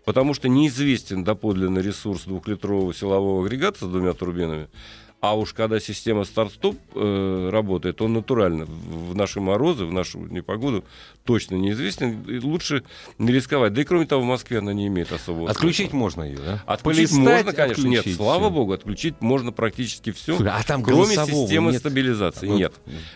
Потому 0.03 0.33
что 0.33 0.49
неизвестен 0.49 1.23
доподлинный 1.23 1.81
ресурс 1.81 2.23
двухлитрового 2.23 2.93
силового 2.93 3.45
агрегата 3.45 3.85
с 3.85 3.87
двумя 3.87 4.13
турбинами. 4.13 4.67
А 5.19 5.35
уж 5.35 5.53
когда 5.53 5.79
система 5.79 6.25
старт-стоп 6.25 6.77
э, 6.93 7.49
работает, 7.51 8.01
он 8.03 8.13
натурально 8.13 8.65
в 8.65 9.15
наши 9.15 9.41
морозы, 9.41 9.85
в 9.85 9.91
нашу 9.91 10.19
непогоду 10.19 10.83
точно 11.25 11.55
неизвестен. 11.55 12.21
И 12.29 12.37
лучше 12.39 12.83
не 13.17 13.31
рисковать. 13.31 13.73
Да 13.73 13.81
и 13.81 13.83
кроме 13.83 14.05
того, 14.05 14.21
в 14.21 14.25
Москве 14.25 14.59
она 14.59 14.73
не 14.73 14.85
имеет 14.87 15.11
особого 15.11 15.49
Отключить 15.49 15.89
смысла. 15.89 15.97
можно 15.97 16.23
ее, 16.23 16.37
да? 16.37 16.63
Отключить 16.67 17.09
Полистать, 17.09 17.35
можно, 17.45 17.53
конечно. 17.53 17.87
Нет, 17.87 17.99
отключить 18.01 18.17
слава 18.17 18.41
всё. 18.45 18.49
богу, 18.51 18.73
отключить 18.73 19.15
можно 19.19 19.51
практически 19.51 20.11
все. 20.11 20.35
Слушай, 20.35 20.51
а 20.53 20.61
там 20.63 20.83
Кроме 20.83 21.15
системы 21.15 21.71
нет? 21.71 21.79
стабилизации. 21.79 22.47
Ну, 22.47 22.57
Нет. 22.57 22.73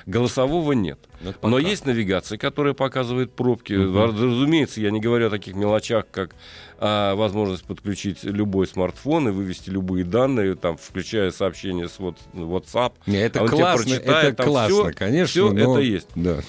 Голосового 0.08 0.72
нет. 0.72 1.00
ну, 1.22 1.34
Но 1.44 1.58
пока. 1.58 1.60
есть 1.70 1.86
навигация, 1.86 2.40
которая 2.40 2.74
показывает 2.74 3.32
пробки. 3.32 3.74
Мгм. 3.74 3.96
Разумеется, 4.18 4.82
я 4.82 4.90
не 4.90 5.00
говорю 5.00 5.28
о 5.28 5.30
таких 5.30 5.54
мелочах, 5.54 6.06
как 6.12 6.36
а, 6.84 7.14
возможность 7.16 7.64
подключить 7.64 8.24
любой 8.24 8.66
смартфон 8.68 9.28
и 9.30 9.32
вывести 9.32 9.70
любые 9.70 10.04
данные, 10.04 10.56
там, 10.56 10.78
включая 10.78 11.30
сообщения 11.32 11.88
с 11.88 12.00
вот- 12.00 12.18
WhatsApp. 12.34 12.94
Не, 13.06 13.20
это 13.22 13.44
А 13.44 13.48
классно, 13.48 13.86
прочитает, 13.86 14.34
это 14.34 14.44
классно, 14.44 14.76
всё- 14.90 14.92
конечно. 14.98 15.28
всё 15.28 15.54
но- 15.54 15.74
это 15.76 15.82
есть. 15.82 16.08
Да. 16.16 16.40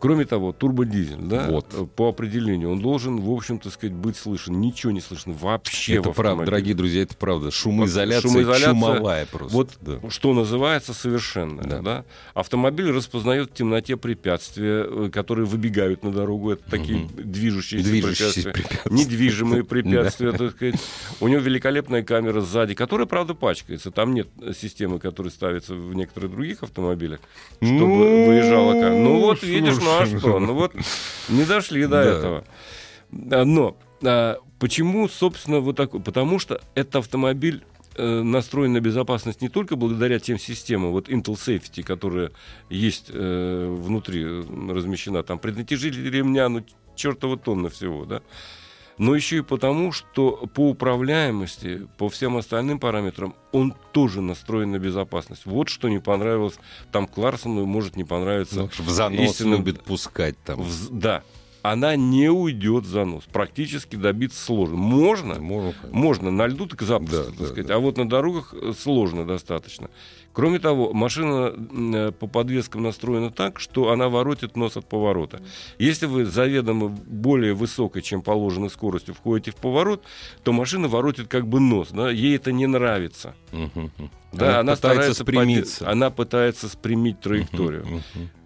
Кроме 0.00 0.24
того, 0.26 0.52
турбодизель, 0.52 1.18
да, 1.22 1.48
Вот. 1.50 1.90
по 1.96 2.08
определению, 2.08 2.70
он 2.70 2.80
должен, 2.80 3.20
в 3.20 3.30
общем-то 3.30 3.68
сказать, 3.70 3.94
быть 3.94 4.16
слышен. 4.16 4.60
Ничего 4.60 4.92
не 4.92 5.00
слышно 5.00 5.32
вообще 5.32 5.96
Это 5.96 6.10
правда, 6.12 6.44
дорогие 6.44 6.74
друзья, 6.74 7.02
это 7.02 7.16
правда. 7.16 7.50
Шумоизоляция, 7.50 8.30
Шумоизоляция, 8.30 8.68
чумовая 8.70 9.26
просто. 9.26 9.54
Вот 9.56 9.70
да. 9.80 9.98
что 10.08 10.34
называется 10.34 10.94
совершенно. 10.94 11.62
Да. 11.62 11.80
Да. 11.82 12.04
Автомобиль 12.34 12.90
распознает 12.92 13.50
в 13.50 13.54
темноте 13.54 13.96
препятствия, 13.96 14.84
э, 14.86 15.10
которые 15.12 15.46
выбегают 15.46 16.04
на 16.04 16.12
дорогу. 16.12 16.52
Это 16.52 16.62
такие 16.70 16.98
Мгм. 16.98 17.08
движущиеся, 17.32 17.84
Движущиеся 17.88 18.50
препятствия. 18.50 18.52
препятствия. 18.52 18.92
Недвижимые 18.94 19.64
препятствия, 19.68 20.32
так 20.32 20.52
сказать. 20.52 20.76
У 21.20 21.26
него 21.28 21.40
великолепная 21.40 22.02
камера 22.04 22.40
сзади, 22.40 22.74
которая, 22.74 23.06
правда, 23.08 23.34
пачкается. 23.34 23.90
Там 23.90 24.14
нет 24.14 24.28
системы, 24.56 25.00
которая 25.00 25.32
ставится 25.32 25.74
в 25.74 25.94
некоторых 25.94 26.30
других 26.30 26.62
автомобилях, 26.62 27.18
чтобы 27.56 27.74
Ну, 27.86 28.26
выезжала 28.26 28.72
камера. 28.74 28.90
Ну 28.98 29.18
вот, 29.20 29.42
видишь, 29.42 29.74
ну 29.88 30.02
а 30.02 30.06
что? 30.18 30.38
Ну 30.38 30.54
вот, 30.54 30.74
не 31.28 31.44
дошли 31.44 31.86
до 31.86 32.00
этого. 32.00 32.44
А, 33.30 33.44
Но 33.44 33.76
а, 34.02 34.38
почему, 34.58 35.08
собственно, 35.08 35.60
вот 35.60 35.76
такой? 35.76 36.00
Потому 36.00 36.38
что 36.38 36.60
этот 36.74 36.96
автомобиль 36.96 37.64
э, 37.96 38.22
настроен 38.22 38.72
на 38.72 38.80
безопасность 38.80 39.40
не 39.40 39.48
только 39.48 39.76
благодаря 39.76 40.18
тем 40.18 40.38
системам, 40.38 40.92
вот 40.92 41.08
Intel 41.08 41.34
Safety, 41.34 41.82
которая 41.82 42.32
есть 42.70 43.06
э, 43.08 43.76
внутри, 43.78 44.24
размещена, 44.24 45.22
там 45.22 45.38
преднатяжитель 45.38 46.10
ремня, 46.10 46.48
ну, 46.48 46.64
чертова 46.94 47.36
тонна 47.36 47.68
всего, 47.68 48.04
да, 48.04 48.22
но 48.98 49.14
еще 49.14 49.38
и 49.38 49.40
потому, 49.42 49.92
что 49.92 50.48
по 50.54 50.70
управляемости, 50.70 51.86
по 51.96 52.08
всем 52.08 52.36
остальным 52.36 52.78
параметрам, 52.78 53.34
он 53.52 53.74
тоже 53.92 54.20
настроен 54.20 54.72
на 54.72 54.78
безопасность. 54.78 55.46
Вот 55.46 55.68
что 55.68 55.88
не 55.88 55.98
понравилось 56.00 56.58
там 56.92 57.06
Кларсону, 57.06 57.64
может 57.66 57.96
не 57.96 58.04
понравиться 58.04 58.60
Ну, 58.60 58.68
в 58.84 58.88
занос 58.90 59.20
истинным- 59.20 59.58
любит 59.58 59.82
пускать 59.82 60.36
там. 60.44 60.60
в 60.62 60.90
да. 60.90 61.22
она 61.62 61.96
не 61.96 62.28
уйдет 62.30 62.84
в 62.84 62.88
занос. 62.88 63.24
Практически 63.32 63.96
добиться 63.96 64.42
сложно. 64.42 64.76
Можно, 64.76 65.40
Можно. 65.40 65.74
можно 65.90 66.30
на 66.30 66.46
льду 66.46 66.66
так 66.66 66.82
запросто, 66.82 67.16
Да, 67.18 67.24
так 67.30 67.36
да, 67.38 67.46
сказать. 67.46 67.66
да. 67.66 67.74
А 67.74 67.78
вот 67.78 67.96
на 67.96 68.08
дорогах 68.08 68.54
э, 68.54 68.72
сложно 68.78 69.26
достаточно. 69.26 69.90
Кроме 70.32 70.60
того, 70.60 70.92
машина 70.92 71.52
э, 71.52 72.12
по 72.12 72.26
подвескам 72.28 72.82
настроена 72.84 73.30
так, 73.32 73.58
что 73.58 73.90
она 73.90 74.08
воротит 74.08 74.56
нос 74.56 74.76
от 74.76 74.88
поворота. 74.88 75.40
Если 75.80 76.06
вы 76.06 76.24
заведомо 76.26 76.88
более 76.88 77.54
высокой, 77.54 78.02
чем 78.02 78.22
положенной 78.22 78.70
скоростью, 78.70 79.14
входите 79.14 79.50
в 79.50 79.56
поворот, 79.56 80.04
то 80.44 80.52
машина 80.52 80.86
воротит 80.86 81.26
как 81.26 81.48
бы 81.48 81.58
нос. 81.58 81.88
Да? 81.90 82.10
Ей 82.10 82.36
это 82.36 82.52
не 82.52 82.66
нравится. 82.66 83.34
Да, 84.32 84.60
она, 84.60 84.74
пытается 84.74 84.76
старается 84.76 85.14
спрямиться. 85.24 85.78
поде- 85.84 85.90
Она 85.92 86.10
пытается 86.10 86.68
спрямить 86.68 87.20
траекторию. 87.20 88.02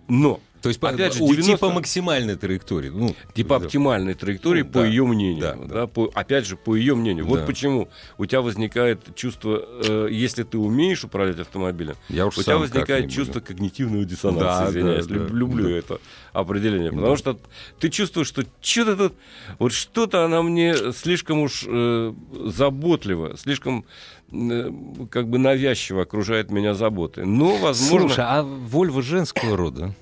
Но 0.08 0.40
То 0.62 0.68
есть 0.68 0.80
Опять 0.82 1.14
же, 1.14 1.24
уйти 1.24 1.42
90 1.42 1.58
по 1.58 1.70
максимальной 1.72 2.36
траектории. 2.36 2.88
Ну, 2.88 3.16
типа 3.34 3.58
да. 3.58 3.64
оптимальной 3.66 4.14
траектории 4.14 4.62
Ну, 4.62 4.68
по 4.68 4.80
да, 4.80 4.86
ее 4.86 5.04
мнению. 5.04 5.40
да, 5.40 5.54
Да, 5.56 5.74
да. 5.74 5.86
по- 5.88 6.10
опять 6.14 6.46
же, 6.46 6.56
по 6.56 6.76
ее 6.76 6.94
мнению. 6.94 7.24
Да. 7.24 7.30
Вот 7.30 7.46
почему 7.46 7.88
у 8.16 8.26
тебя 8.26 8.42
возникает 8.42 9.14
чувство, 9.16 9.60
э, 9.84 10.08
если 10.10 10.44
ты 10.44 10.58
умеешь 10.58 11.02
управлять 11.04 11.40
автомобилем, 11.40 11.96
Я 12.08 12.26
уж 12.26 12.38
у 12.38 12.42
тебя 12.42 12.58
возникает 12.58 13.10
чувство 13.10 13.40
когнитивного 13.40 14.04
диссонанса. 14.04 14.64
Да, 14.64 14.70
извиняюсь, 14.70 15.06
да, 15.06 15.14
Люб- 15.16 15.28
да, 15.28 15.34
люблю 15.34 15.68
да. 15.70 15.76
это 15.76 16.00
определение. 16.32 16.90
Потому 16.90 17.12
Да. 17.12 17.16
что 17.16 17.38
ты 17.80 17.88
чувствуешь, 17.88 18.28
что 18.28 18.44
что-то 18.60 18.96
тут, 18.96 19.14
вот 19.58 19.72
что-то 19.72 20.24
она 20.24 20.42
мне 20.42 20.74
слишком 20.92 21.40
уж 21.40 21.64
э, 21.66 22.12
заботливо, 22.46 23.36
слишком 23.36 23.84
э, 24.32 24.70
как 25.10 25.28
бы 25.28 25.38
навязчиво 25.38 26.02
окружает 26.02 26.50
меня 26.50 26.74
заботой. 26.74 27.26
Но, 27.26 27.56
возможно, 27.56 28.08
Слушай, 28.08 28.24
а 28.26 28.42
Вольво 28.42 29.02
женского 29.02 29.56
рода? 29.56 29.94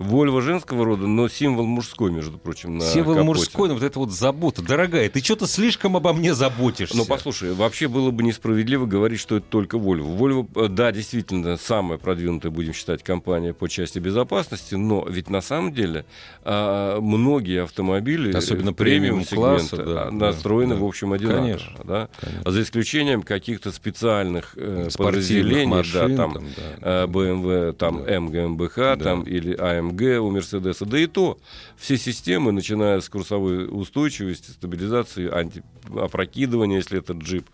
Вольво 0.00 0.40
женского 0.40 0.84
рода, 0.86 1.06
но 1.06 1.28
символ 1.28 1.66
мужской, 1.66 2.10
между 2.10 2.38
прочим, 2.38 2.78
на 2.78 2.84
Символ 2.84 3.14
капоте. 3.16 3.26
мужской, 3.26 3.68
но 3.68 3.74
вот 3.74 3.82
это 3.82 3.98
вот 3.98 4.10
забота. 4.10 4.62
Дорогая, 4.62 5.10
ты 5.10 5.22
что-то 5.22 5.46
слишком 5.46 5.94
обо 5.94 6.14
мне 6.14 6.32
заботишься. 6.34 6.96
Ну, 6.96 7.04
послушай, 7.04 7.52
вообще 7.52 7.86
было 7.86 8.10
бы 8.10 8.22
несправедливо 8.22 8.86
говорить, 8.86 9.20
что 9.20 9.36
это 9.36 9.46
только 9.48 9.76
Volvo. 9.76 10.16
Volvo, 10.16 10.64
э, 10.64 10.68
да, 10.68 10.90
действительно, 10.90 11.58
самая 11.58 11.98
продвинутая, 11.98 12.50
будем 12.50 12.72
считать, 12.72 13.02
компания 13.02 13.52
по 13.52 13.68
части 13.68 13.98
безопасности, 13.98 14.74
но 14.74 15.04
ведь 15.06 15.28
на 15.28 15.42
самом 15.42 15.72
деле 15.74 16.06
а, 16.44 16.98
многие 17.00 17.64
автомобили, 17.64 18.32
Особенно 18.32 18.70
э, 18.70 18.72
премиум 18.72 19.24
премиум-класса, 19.24 19.76
сегмента, 19.76 19.92
да, 19.92 20.02
а, 20.02 20.10
да, 20.10 20.26
настроены, 20.28 20.74
да. 20.76 20.80
в 20.80 20.84
общем, 20.84 21.12
одинаково. 21.12 21.40
Конечно, 21.42 21.80
да? 21.84 22.08
конечно. 22.20 22.50
За 22.50 22.62
исключением 22.62 23.22
каких-то 23.22 23.70
специальных 23.70 24.54
э, 24.56 24.88
Спортивных 24.90 24.96
подразделений, 24.96 25.66
машин, 25.66 26.16
да, 26.16 26.22
там, 26.22 26.32
там, 26.34 26.44
да. 26.80 27.04
BMW, 27.04 27.72
там 27.74 28.04
Да. 28.04 28.20
МГМБХ, 28.20 28.76
Да. 28.76 28.96
там 28.96 29.22
или 29.24 29.54
АМГ 29.90 30.22
у 30.22 30.30
Мерседеса, 30.30 30.84
да 30.86 30.98
и 30.98 31.06
то 31.06 31.38
все 31.76 31.96
системы, 31.96 32.52
начиная 32.52 33.00
с 33.00 33.08
курсовой 33.08 33.66
устойчивости, 33.70 34.50
стабилизации, 34.50 35.28
антиопрокидывания, 35.30 36.76
если 36.78 36.98
это 36.98 37.12
джип, 37.12 37.48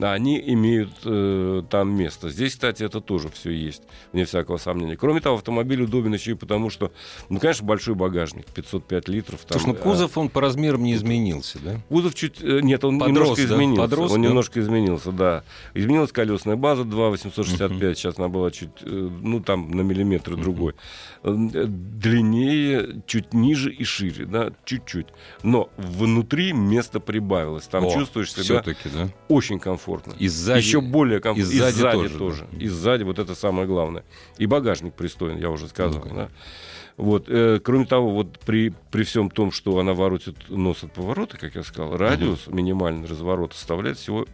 они 0.00 0.42
имеют 0.52 0.90
э, 1.04 1.62
там 1.70 1.94
место. 1.96 2.28
Здесь, 2.30 2.52
кстати, 2.52 2.82
это 2.82 3.00
тоже 3.00 3.28
все 3.30 3.50
есть, 3.50 3.82
вне 4.12 4.24
всякого 4.24 4.58
сомнения. 4.58 4.96
Кроме 4.96 5.20
того, 5.20 5.36
автомобиль 5.36 5.82
удобен 5.82 6.14
еще 6.14 6.32
и 6.32 6.34
потому, 6.34 6.70
что, 6.70 6.92
ну, 7.28 7.38
конечно, 7.38 7.66
большой 7.66 7.94
багажник, 7.94 8.46
505 8.46 9.08
литров. 9.08 9.40
Там, 9.44 9.60
Слушай, 9.60 9.74
ну 9.74 9.80
а, 9.80 9.82
кузов, 9.82 10.18
он 10.18 10.28
по 10.28 10.40
размерам 10.40 10.82
не 10.82 10.94
изменился, 10.94 11.58
да? 11.62 11.80
Кузов 11.88 12.14
чуть... 12.14 12.42
э, 12.42 12.60
Нет, 12.62 12.84
он 12.84 12.98
Подрос, 12.98 13.16
немножко 13.16 13.36
да? 13.36 13.54
изменился. 13.54 13.82
Подрос, 13.82 14.12
он 14.12 14.22
да? 14.22 14.28
немножко 14.28 14.60
изменился, 14.60 15.12
да. 15.12 15.44
Изменилась 15.74 16.12
колесная 16.12 16.56
база 16.56 16.84
2,865, 16.84 17.98
сейчас 17.98 18.18
она 18.18 18.28
была 18.28 18.50
чуть, 18.50 18.70
э, 18.82 19.10
ну, 19.22 19.40
там, 19.40 19.70
на 19.70 19.82
миллиметр 19.82 20.36
другой. 20.36 20.74
Э, 21.22 21.66
Длиннее, 21.68 23.02
чуть 23.06 23.34
ниже 23.34 23.72
и 23.72 23.84
шире, 23.84 24.24
да, 24.24 24.52
чуть-чуть. 24.64 25.08
Но 25.42 25.70
внутри 25.76 26.52
место 26.52 27.00
прибавилось. 27.00 27.66
Там 27.66 27.84
О, 27.86 27.92
чувствуешь 27.92 28.32
себя 28.32 28.62
да? 28.94 29.08
очень 29.28 29.58
комфортно. 29.58 30.14
И 30.18 30.28
сзади- 30.28 30.58
Еще 30.58 30.80
более 30.80 31.20
комфортно. 31.20 31.52
и 31.52 31.56
сзади 31.58 31.82
тоже, 31.92 32.18
тоже. 32.18 32.46
да. 32.50 32.58
И 32.58 32.68
сзади, 32.68 33.02
вот 33.02 33.18
это 33.18 33.34
самое 33.34 33.66
главное. 33.66 34.04
И 34.38 34.46
багажник 34.46 34.94
пристойный, 34.94 35.40
я 35.40 35.50
уже 35.50 35.68
сказал. 35.68 36.02
Ну, 36.04 36.14
да. 36.14 36.28
Вот, 36.96 37.26
э, 37.28 37.60
кроме 37.62 37.86
того, 37.86 38.10
вот 38.10 38.40
при, 38.40 38.72
при 38.90 39.04
всем 39.04 39.30
том, 39.30 39.52
что 39.52 39.78
она 39.78 39.94
воротит 39.94 40.36
нос 40.48 40.82
от 40.82 40.92
поворота, 40.92 41.36
как 41.36 41.54
я 41.54 41.62
сказал, 41.62 41.96
радиус 41.96 42.48
минимальный 42.48 43.06
разворота 43.06 43.56
составляет 43.56 43.98
всего 43.98 44.26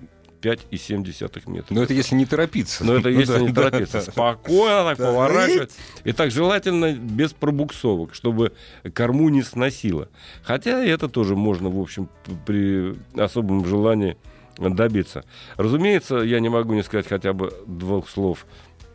5,7 0.44 1.50
метра. 1.50 1.74
Но 1.74 1.83
это 1.83 1.94
если 1.94 2.14
не 2.14 2.26
торопиться. 2.26 2.85
Но 2.85 2.96
это 2.96 3.09
Ну 3.09 3.18
если 3.18 3.33
да, 3.35 3.40
не 3.40 3.48
да, 3.52 3.62
торопиться. 3.70 4.04
да. 4.04 4.12
Спокойно 4.12 4.85
так 4.85 4.98
Да. 4.98 5.07
поворачивать. 5.07 5.72
И 6.04 6.12
так 6.12 6.30
желательно 6.30 6.92
без 6.92 7.33
пробуксовок, 7.33 8.14
чтобы 8.14 8.52
корму 8.92 9.28
не 9.30 9.42
сносило. 9.42 10.09
Хотя 10.42 10.85
это 10.85 11.09
тоже 11.09 11.35
можно, 11.37 11.70
в 11.70 11.80
общем, 11.80 12.09
при 12.46 12.94
особом 13.18 13.64
желании 13.66 14.16
добиться. 14.59 15.24
Разумеется, 15.57 16.16
я 16.18 16.40
не 16.40 16.48
могу 16.48 16.74
не 16.74 16.83
сказать 16.83 17.09
хотя 17.09 17.33
бы 17.33 17.52
двух 17.66 18.09
слов. 18.09 18.46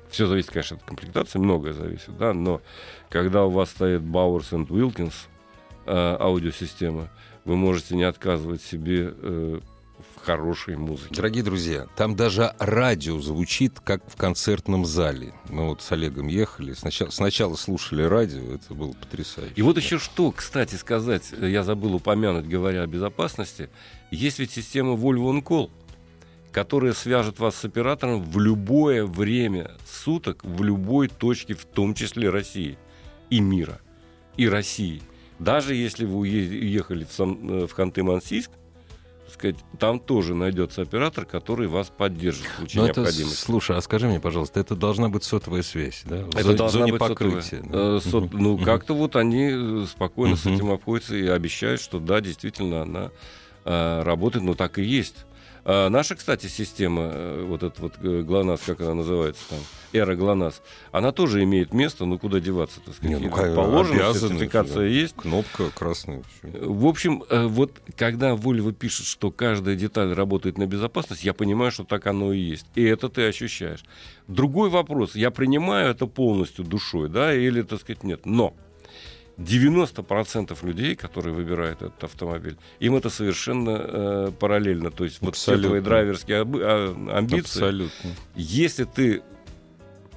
Все 0.10 0.26
зависит, 0.26 0.50
конечно, 0.52 0.78
от 0.78 0.84
комплектации, 0.84 1.38
многое 1.38 1.74
зависит, 1.74 2.18
да, 2.18 2.34
но 2.34 2.62
когда 3.10 3.46
у 3.46 3.50
вас 3.52 3.70
стоит 3.70 4.02
Bowers 4.02 4.50
and 4.52 4.68
Wilkins 4.68 5.14
э, 5.86 6.18
аудиосистема, 6.20 7.10
вы 7.46 7.56
можете 7.56 7.96
не 7.96 8.04
отказывать 8.04 8.62
себе 8.64 9.14
э, 9.16 9.60
хорошей 10.24 10.76
музыке. 10.76 11.14
Дорогие 11.16 11.44
друзья, 11.44 11.88
там 11.96 12.16
даже 12.16 12.54
радио 12.60 13.20
звучит, 13.20 13.80
как 13.80 14.10
в 14.10 14.16
концертном 14.16 14.86
зале. 14.86 15.34
Мы 15.50 15.68
вот 15.68 15.82
с 15.82 15.92
Олегом 15.92 16.28
ехали, 16.28 16.74
сначала, 16.74 17.10
сначала 17.10 17.56
слушали 17.56 18.04
радио, 18.04 18.54
это 18.54 18.74
было 18.74 18.94
потрясающе. 18.94 19.54
И 19.56 19.62
вот 19.62 19.78
еще 19.78 20.00
что, 20.00 20.32
кстати 20.32 20.76
сказать, 20.76 21.32
я 21.40 21.64
забыл 21.64 21.96
упомянуть, 21.96 22.48
говоря 22.48 22.84
о 22.84 22.88
безопасности, 22.88 23.70
есть 24.12 24.40
ведь 24.40 24.52
система 24.52 24.94
Volvo 24.94 25.32
On 25.32 25.44
Call, 25.44 25.70
которая 26.52 26.94
свяжет 26.94 27.40
вас 27.40 27.56
с 27.56 27.66
оператором 27.66 28.24
в 28.24 28.40
любое 28.40 29.06
время 29.06 29.72
суток, 29.86 30.44
в 30.44 30.64
любой 30.64 31.08
точке, 31.08 31.54
в 31.54 31.66
том 31.66 31.94
числе 31.94 32.30
России 32.30 32.78
и 33.30 33.40
мира, 33.40 33.80
и 34.36 34.48
России. 34.50 35.02
Даже 35.38 35.76
если 35.76 36.06
вы 36.06 36.28
уе- 36.28 36.50
уехали 36.50 37.06
в, 37.06 37.12
Сан- 37.14 37.64
э, 37.64 37.68
в 37.68 37.74
Ханты-Мансийск, 37.78 38.50
сказать, 39.32 39.56
там 39.80 40.00
тоже 40.00 40.34
найдется 40.36 40.82
оператор, 40.82 41.26
который 41.26 41.68
вас 41.68 41.89
поддержит 41.96 42.46
в 42.46 42.56
случае 42.58 42.82
Ну, 42.84 42.88
это, 42.88 43.00
необходимости. 43.02 43.36
слушай, 43.44 43.78
а 43.78 43.82
скажи 43.82 44.08
мне, 44.08 44.20
пожалуйста, 44.20 44.60
это 44.60 44.76
должна 44.76 45.10
быть 45.10 45.24
сотовая 45.24 45.62
связь, 45.63 46.04
да? 46.06 46.18
В 46.26 46.30
Это 46.36 46.44
зо- 46.44 46.54
должна 46.58 46.80
зоне 46.82 46.92
быть 46.94 47.00
покрытия. 47.00 47.42
сотовая. 47.58 47.92
да? 47.92 47.98
Э, 47.98 48.10
сот- 48.10 48.34
Ну, 48.34 48.58
как-то 48.58 48.94
вот 48.96 49.15
они 49.15 49.50
э, 49.52 49.86
спокойно 49.89 50.36
с 50.36 50.46
этим 50.46 50.72
обходятся 50.72 51.15
и 51.15 51.28
обещают, 51.28 51.82
что 51.82 52.00
да, 52.00 52.22
действительно, 52.22 52.82
она 52.84 53.12
э, 53.65 54.02
работает, 54.04 54.44
но 54.46 54.54
так 54.56 54.80
и 54.80 54.84
есть. 54.84 55.26
А 55.65 55.89
наша, 55.89 56.15
кстати, 56.15 56.48
система, 56.48 57.12
э, 57.13 57.45
вот 57.48 57.63
эта 57.63 57.82
вот 57.82 57.93
э, 58.02 58.22
ГЛОНАСС, 58.22 58.62
как 58.65 58.82
она 58.82 58.93
называется 58.93 59.41
там, 59.50 59.60
эра 59.93 60.15
ГЛОНАСС, 60.15 60.62
она 60.91 61.12
тоже 61.12 61.43
имеет 61.43 61.74
место, 61.74 62.06
ну 62.06 62.17
куда 62.17 62.39
деваться, 62.39 62.80
так 62.84 62.95
сказать. 62.95 63.19
Не, 63.19 63.28
ну, 63.28 63.36
положено, 63.36 64.10
обязаны, 64.10 64.36
сертификация 64.36 64.76
да. 64.76 64.86
есть. 64.86 65.15
Кнопка 65.15 65.69
красная. 65.69 66.24
всё. 66.24 66.69
В 66.69 66.86
общем, 66.86 67.24
э, 67.30 67.45
вот 67.45 67.82
когда 67.95 68.32
Volvo 68.32 68.72
пишет, 68.72 69.06
что 69.06 69.32
каждая 69.32 69.76
деталь 69.76 70.13
работает 70.13 70.58
на 70.58 70.65
безопасность, 70.65 71.24
я 71.24 71.34
понимаю, 71.34 71.72
что 71.72 71.84
так 71.84 72.08
оно 72.08 72.34
и 72.34 72.39
есть. 72.39 72.65
И 72.76 72.84
это 72.84 73.10
ты 73.10 73.28
ощущаешь. 73.28 73.84
Другой 74.28 74.69
вопрос, 74.69 75.15
я 75.15 75.32
принимаю 75.32 75.89
это 75.91 76.06
полностью 76.06 76.63
душой, 76.63 77.10
да, 77.10 77.34
или, 77.34 77.62
так 77.62 77.82
сказать, 77.82 78.04
нет. 78.04 78.26
Но 78.26 78.56
90% 79.39 80.58
людей, 80.65 80.95
которые 80.95 81.34
выбирают 81.34 81.82
этот 81.82 82.04
автомобиль, 82.04 82.58
им 82.80 82.95
это 82.95 83.10
совершенно 83.10 83.78
э, 83.80 84.32
параллельно. 84.38 84.91
То 84.91 85.06
есть 85.06 85.21
вот 85.21 85.36
все 85.36 85.52
Абсолютно. 85.54 85.69
твои 85.69 85.82
драйверские 85.82 86.41
а, 86.41 87.17
амбиции, 87.17 87.60
Абсолютно. 87.60 88.10
если 88.36 88.84
ты 88.84 89.21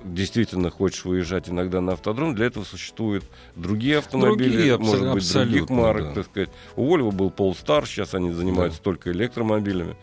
действительно 0.04 0.70
хочешь 0.70 1.04
выезжать 1.04 1.48
иногда 1.48 1.80
на 1.80 1.92
автодром, 1.92 2.34
для 2.34 2.46
этого 2.46 2.64
существуют 2.64 3.24
другие 3.54 3.98
автомобили, 3.98 4.50
Другие, 4.50 4.78
может 4.78 5.02
абсо- 5.02 5.14
быть, 5.14 5.32
других 5.32 5.62
абсолютно, 5.62 5.76
марок, 5.76 6.08
да. 6.08 6.14
так 6.14 6.24
сказать. 6.26 6.50
У 6.74 6.84
Volvo 6.92 7.12
был 7.12 7.30
Polestar, 7.30 7.86
сейчас 7.86 8.14
они 8.14 8.32
занимаются 8.32 8.82
только 8.82 9.12
электромобилями. 9.12 9.96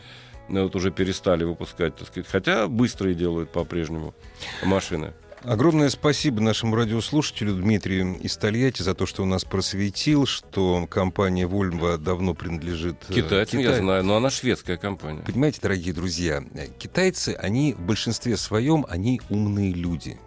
Но 0.47 0.63
вот 0.63 0.75
уже 0.75 0.89
перестали 0.91 1.43
выпускать, 1.43 1.95
так 1.97 2.07
сказать. 2.07 2.27
Хотя 2.27 2.67
быстрые 2.67 3.13
делают 3.13 3.51
по-прежнему 3.51 4.15
машины. 4.63 5.13
Огромное 5.43 5.89
спасибо 5.89 6.41
нашему 6.41 6.75
радиослушателю 6.75 7.55
Дмитрию 7.55 8.17
из 8.19 8.35
Тольятти 8.35 8.81
за 8.81 8.93
то, 8.93 9.05
что 9.05 9.23
он 9.23 9.29
нас 9.29 9.45
просветил, 9.45 10.25
что 10.25 10.85
компания 10.87 11.47
Volvo 11.47 11.97
давно 11.97 12.33
принадлежит 12.33 12.97
э, 13.07 13.13
Китайцам, 13.13 13.59
я 13.59 13.67
Китаю. 13.67 13.83
знаю, 13.83 14.03
но 14.03 14.17
она 14.17 14.29
шведская 14.29 14.75
компания. 14.75 15.21
Понимаете, 15.21 15.59
дорогие 15.61 15.93
друзья, 15.93 16.43
э, 16.53 16.67
китайцы, 16.77 17.37
они 17.39 17.73
в 17.73 17.79
большинстве 17.79 18.35
своем, 18.35 18.85
они 18.89 19.21
умные 19.29 19.71
люди. 19.71 20.17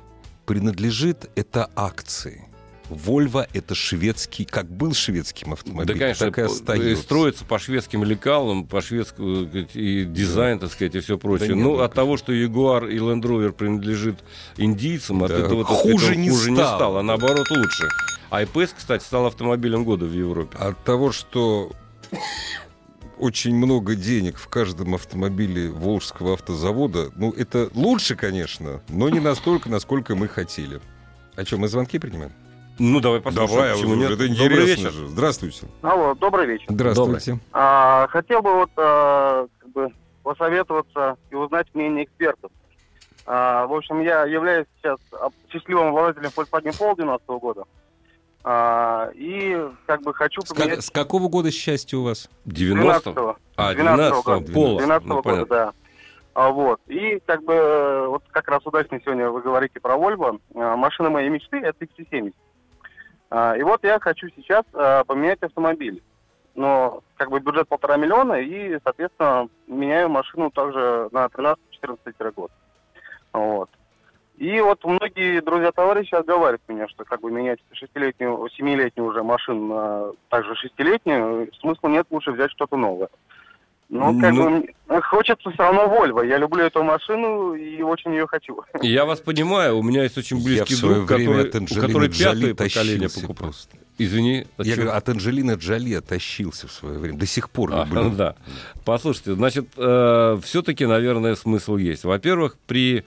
Принадлежит 0.46 1.30
это 1.34 1.70
акции. 1.76 2.46
Volvo 2.92 3.46
это 3.52 3.74
шведский, 3.74 4.44
как 4.44 4.66
был 4.70 4.94
шведским 4.94 5.52
автомобилем, 5.52 5.86
Да, 5.98 6.04
конечно, 6.04 6.26
так 6.26 6.38
и 6.38 6.42
остается. 6.42 7.02
строится 7.02 7.44
по 7.44 7.58
шведским 7.58 8.04
лекалам, 8.04 8.66
по 8.66 8.80
шведскому 8.80 9.48
э, 9.52 9.66
и 9.74 10.04
дизайн, 10.04 10.58
так 10.58 10.70
сказать, 10.72 10.94
и 10.94 11.00
все 11.00 11.18
прочее. 11.18 11.48
Да 11.50 11.54
нет, 11.54 11.64
ну, 11.64 11.80
от 11.80 11.94
того, 11.94 12.16
что 12.16 12.32
Jaguar 12.32 12.90
и 12.90 12.98
Land 12.98 13.22
Rover 13.22 13.52
принадлежит 13.52 14.22
индийцам, 14.56 15.22
от 15.24 15.30
Да, 15.30 15.38
этого 15.38 15.64
так 15.64 15.76
хуже 15.76 15.98
сказать, 16.06 16.18
не 16.18 16.30
хуже 16.30 16.50
не 16.50 16.56
стало. 16.56 16.76
стало, 16.76 17.00
а 17.00 17.02
наоборот 17.02 17.50
лучше. 17.50 17.88
iPS, 18.30 18.70
кстати, 18.76 19.02
стал 19.04 19.26
автомобилем 19.26 19.84
года 19.84 20.04
в 20.06 20.12
Европе. 20.12 20.56
От 20.58 20.82
того, 20.84 21.12
что 21.12 21.72
очень 23.18 23.54
много 23.54 23.94
денег 23.94 24.36
в 24.38 24.48
каждом 24.48 24.94
автомобиле 24.94 25.70
Волжского 25.70 26.34
автозавода, 26.34 27.10
ну, 27.14 27.30
это 27.32 27.70
лучше, 27.74 28.16
конечно, 28.16 28.80
но 28.88 29.08
не 29.08 29.20
настолько, 29.20 29.68
насколько 29.68 30.14
мы 30.16 30.28
хотели. 30.28 30.80
О 31.36 31.44
чем 31.44 31.60
мы 31.60 31.68
звонки 31.68 31.98
принимаем? 31.98 32.32
Ну, 32.84 32.98
давай 33.00 33.20
послушаем. 33.20 33.48
Давай, 33.56 33.72
почему 33.74 33.94
нет? 33.94 34.10
это 34.10 34.16
Добрый 34.28 34.28
интересно 34.30 34.64
вечер. 34.88 34.90
же. 34.92 35.06
Здравствуйте. 35.06 35.66
Алло, 35.82 36.14
добрый 36.14 36.46
вечер. 36.46 36.66
Здравствуйте. 36.68 37.38
А, 37.52 38.08
хотел 38.08 38.42
бы 38.42 38.54
вот 38.54 38.70
а, 38.76 39.46
как 39.60 39.70
бы 39.70 39.88
посоветоваться 40.24 41.16
и 41.30 41.34
узнать 41.36 41.68
мнение 41.74 42.04
экспертов. 42.04 42.50
А, 43.24 43.66
в 43.68 43.72
общем, 43.74 44.00
я 44.00 44.24
являюсь 44.24 44.66
сейчас 44.78 44.98
счастливым 45.52 45.88
обладателем 45.88 46.30
Volkswagen 46.36 46.76
Polo 46.76 46.96
12 46.96 47.26
года. 47.28 47.64
А, 48.42 49.10
и 49.14 49.56
как 49.86 50.02
бы 50.02 50.12
хочу 50.12 50.40
С, 50.42 50.48
поменять... 50.48 50.74
как- 50.76 50.82
с 50.84 50.90
какого 50.90 51.28
года 51.28 51.52
счастье 51.52 51.96
у 51.98 52.02
вас? 52.02 52.28
90 52.46 53.10
12-го. 53.10 53.36
А, 53.54 53.72
12-го 53.74 53.82
12 53.84 54.24
года. 54.24 54.52
Пола. 54.52 54.78
12 54.80 55.06
Ну, 55.06 55.14
года, 55.14 55.22
понятно. 55.28 55.46
да. 55.54 55.72
А, 56.34 56.50
вот. 56.50 56.80
И 56.88 57.20
как 57.26 57.44
бы 57.44 57.52
э, 57.54 58.06
вот 58.08 58.24
как 58.32 58.48
раз 58.48 58.66
удачно 58.66 58.98
сегодня 59.04 59.28
вы 59.30 59.40
говорите 59.42 59.78
про 59.78 59.94
Volvo. 59.94 60.40
А, 60.56 60.74
машина 60.76 61.10
моей 61.10 61.28
мечты 61.28 61.58
это 61.58 61.84
XC70. 61.84 62.34
А, 63.34 63.56
и 63.56 63.62
вот 63.62 63.82
я 63.82 63.98
хочу 63.98 64.28
сейчас 64.36 64.62
а, 64.74 65.04
поменять 65.04 65.42
автомобиль. 65.42 66.02
Но 66.54 67.02
как 67.16 67.30
бы 67.30 67.40
бюджет 67.40 67.66
полтора 67.66 67.96
миллиона 67.96 68.34
и, 68.34 68.78
соответственно, 68.84 69.48
меняю 69.66 70.10
машину 70.10 70.50
также 70.50 71.08
на 71.12 71.24
13-14 71.26 71.56
год. 72.34 72.52
Вот. 73.32 73.70
И 74.36 74.60
вот 74.60 74.84
многие 74.84 75.40
друзья 75.40 75.72
товарищи 75.72 76.14
отговаривают 76.14 76.60
меня, 76.68 76.88
что 76.88 77.04
как 77.06 77.22
бы 77.22 77.30
менять 77.30 77.58
шестилетнюю, 77.72 78.50
семилетнюю 78.50 79.08
уже 79.08 79.22
машину 79.22 79.66
на 79.66 80.12
также 80.28 80.54
шестилетнюю, 80.56 81.50
смысла 81.54 81.88
нет, 81.88 82.06
лучше 82.10 82.32
взять 82.32 82.50
что-то 82.50 82.76
новое. 82.76 83.08
Ну, 83.94 84.18
как 84.18 84.32
Ну. 84.32 84.64
бы 84.88 85.02
хочется 85.02 85.50
все 85.50 85.62
равно 85.62 85.86
Вольво. 85.86 86.22
Я 86.22 86.38
люблю 86.38 86.64
эту 86.64 86.82
машину 86.82 87.52
и 87.54 87.82
очень 87.82 88.12
ее 88.12 88.26
хочу. 88.26 88.58
Я 88.82 89.04
вас 89.04 89.20
понимаю, 89.20 89.76
у 89.78 89.82
меня 89.82 90.02
есть 90.04 90.16
очень 90.16 90.42
близкий 90.42 90.76
друг, 90.80 91.06
который, 91.06 91.48
от 91.48 91.54
у 91.54 91.66
который 91.80 92.08
Джоли 92.08 92.52
пятое 92.52 92.68
поколение 92.68 93.08
покупал. 93.10 93.36
просто. 93.48 93.76
Извини, 93.98 94.46
от 94.56 94.64
Я 94.66 94.72
чего? 94.76 94.84
говорю, 94.84 94.96
от 94.96 95.08
Анджелины 95.10 95.52
Джоли 95.52 96.00
тащился 96.00 96.66
в 96.66 96.72
свое 96.72 96.98
время. 96.98 97.18
До 97.18 97.26
сих 97.26 97.50
пор 97.50 97.70
А, 97.74 97.84
люблю. 97.84 98.08
да. 98.10 98.34
Послушайте, 98.86 99.34
значит, 99.34 99.66
все-таки, 99.74 100.86
наверное, 100.86 101.34
смысл 101.36 101.76
есть. 101.76 102.04
Во-первых, 102.04 102.56
при 102.66 103.04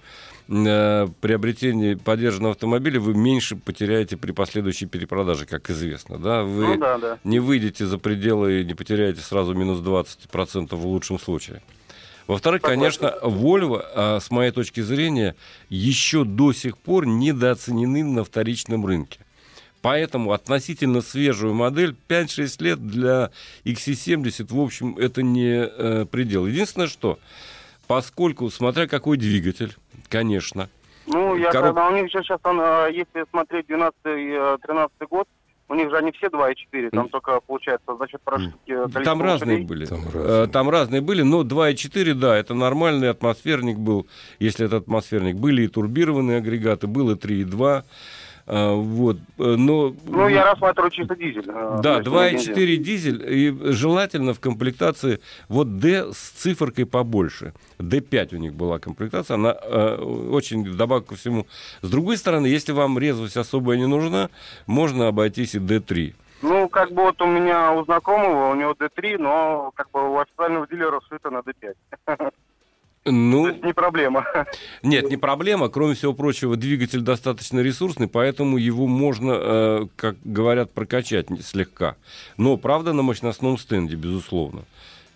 э, 0.47 1.07
приобретении 1.21 1.95
поддержанного 1.95 2.53
автомобиля 2.53 2.99
вы 2.99 3.13
меньше 3.13 3.55
потеряете 3.55 4.17
при 4.17 4.31
последующей 4.31 4.85
перепродаже, 4.85 5.45
как 5.45 5.69
известно. 5.69 6.17
Да? 6.17 6.43
Вы 6.43 6.67
Ну 6.67 6.77
да, 6.77 6.97
да. 6.97 7.19
не 7.23 7.39
выйдете 7.39 7.85
за 7.85 7.97
пределы 7.97 8.61
и 8.61 8.65
не 8.65 8.73
потеряете 8.73 9.21
сразу 9.21 9.53
минус 9.53 9.79
20% 9.79 10.75
в 10.75 10.85
лучшем 10.85 11.19
случае. 11.19 11.61
Во-вторых, 12.27 12.61
конечно, 12.63 13.13
Volvo, 13.21 13.83
а, 13.93 14.19
с 14.19 14.31
моей 14.31 14.51
точки 14.51 14.81
зрения, 14.81 15.35
еще 15.69 16.23
до 16.23 16.53
сих 16.53 16.77
пор 16.77 17.05
недооценены 17.05 18.03
на 18.03 18.23
вторичном 18.23 18.85
рынке. 18.85 19.19
Поэтому 19.81 20.31
относительно 20.31 21.01
свежую 21.01 21.53
модель 21.53 21.95
5-6 22.07 22.63
лет 22.63 22.87
для 22.87 23.29
XC70, 23.65 24.47
в 24.49 24.59
общем, 24.59 24.97
это 24.97 25.21
не 25.21 25.63
э, 25.63 26.05
предел. 26.09 26.47
Единственное, 26.47 26.87
что, 26.87 27.19
поскольку, 27.85 28.49
смотря 28.49 28.87
какой 28.87 29.17
двигатель, 29.17 29.75
конечно, 30.07 30.69
Ну, 31.07 31.35
я 31.35 31.51
Короб- 31.51 31.67
когда 31.75 31.87
у 31.89 31.93
них 31.93 32.09
сейчас, 32.11 32.39
он, 32.43 32.59
э, 32.59 32.89
если 32.91 33.25
смотреть 33.29 33.67
12-13 33.67 34.89
год, 35.09 35.27
у 35.67 35.73
них 35.75 35.89
же 35.89 35.97
они 35.97 36.11
все 36.11 36.27
2,4, 36.29 36.89
там 36.91 37.09
только 37.09 37.39
получается 37.41 37.95
за 37.97 38.07
счет 38.07 38.21
прошивки 38.23 38.55
количества 38.67 39.03
там 39.03 39.21
разные 39.21 39.57
лошадей. 39.57 39.65
были. 39.67 39.85
Там 39.85 39.99
Э, 39.99 40.11
разные. 40.13 40.47
Там 40.47 40.69
разные 40.69 41.01
были, 41.01 41.21
но 41.23 41.43
2,4, 41.43 42.13
да, 42.13 42.35
это 42.37 42.53
нормальный 42.53 43.09
атмосферник 43.09 43.77
был, 43.77 44.05
если 44.39 44.65
это 44.67 44.77
атмосферник. 44.77 45.35
Были 45.37 45.63
и 45.63 45.67
турбированные 45.67 46.37
агрегаты, 46.37 46.85
было 46.87 47.15
3,2. 47.15 47.83
А, 48.47 48.75
Вот, 48.75 49.17
э, 49.37 49.43
но... 49.43 49.95
Ну, 50.05 50.27
я 50.27 50.45
рассматриваю 50.45 50.91
чисто 50.91 51.15
дизель. 51.15 51.45
э, 51.47 51.79
Да, 51.81 52.01
то 52.01 52.23
есть 52.23 52.47
не 52.47 52.53
2,4 52.53 52.77
дизель, 52.77 53.23
и 53.27 53.71
желательно 53.73 54.33
в 54.33 54.39
комплектации 54.39 55.19
вот 55.49 55.77
D 55.79 56.11
с 56.13 56.17
циферкой 56.17 56.85
побольше. 56.85 57.53
D5 57.79 58.35
у 58.35 58.37
них 58.37 58.53
была 58.53 58.79
комплектация, 58.79 59.35
она 59.35 59.55
э, 59.59 59.95
очень 59.95 60.63
добавка 60.77 61.09
ко 61.09 61.15
всему. 61.15 61.47
С 61.81 61.89
другой 61.89 62.17
стороны, 62.17 62.45
если 62.47 62.71
вам 62.71 62.99
резвость 62.99 63.37
особая 63.37 63.77
не 63.77 63.87
нужна, 63.87 64.29
можно 64.67 65.07
обойтись 65.07 65.55
и 65.55 65.59
D3. 65.59 66.13
Ну, 66.41 66.69
как 66.69 66.91
бы 66.91 67.03
вот 67.03 67.21
у 67.21 67.25
меня 67.25 67.71
у 67.73 67.83
знакомого, 67.85 68.51
у 68.51 68.55
него 68.55 68.73
D3, 68.73 69.17
но 69.17 69.71
как 69.73 69.89
бы 69.91 70.11
у 70.13 70.19
официального 70.19 70.67
дилера 70.67 71.01
шито 71.09 71.31
на 71.31 71.39
D5. 71.39 71.73
То 73.05 73.11
Ну, 73.11 73.47
есть 73.47 73.63
не 73.63 73.73
проблема. 73.73 74.25
Нет, 74.81 75.11
не 75.11 75.17
проблема. 75.17 75.69
Кроме 75.69 75.93
всего 75.93 76.13
прочего, 76.13 76.55
двигатель 76.55 77.01
достаточно 77.01 77.59
ресурсный, 77.59 78.07
поэтому 78.07 78.57
его 78.57 78.87
можно, 78.87 79.31
э, 79.37 79.87
как 79.95 80.15
говорят, 80.23 80.71
прокачать 80.71 81.27
слегка. 81.43 81.97
Но, 82.37 82.57
правда, 82.57 82.93
на 82.93 83.03
мощностном 83.03 83.59
стенде, 83.59 83.95
безусловно. 83.95 84.63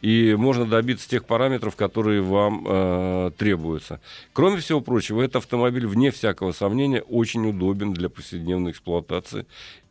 И 0.03 0.35
можно 0.37 0.65
добиться 0.67 1.09
тех 1.09 1.25
параметров, 1.25 1.75
которые 1.75 2.21
вам 2.21 2.63
э, 2.67 3.31
требуются. 3.37 3.99
Кроме 4.33 4.57
всего 4.57 4.81
прочего, 4.81 5.23
этот 5.23 5.37
автомобиль, 5.37 5.87
вне 5.87 6.11
всякого 6.11 6.51
сомнения, 6.51 7.01
очень 7.01 7.49
удобен 7.49 7.93
для 7.93 8.07
повседневной 8.07 8.69
эксплуатации. 8.71 9.47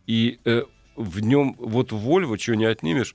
И 0.06 0.38
э, 0.44 0.62
в 0.98 1.20
нем, 1.20 1.54
вот 1.58 1.92
Volvo, 1.92 2.37
чего 2.37 2.56
не 2.56 2.64
отнимешь, 2.64 3.14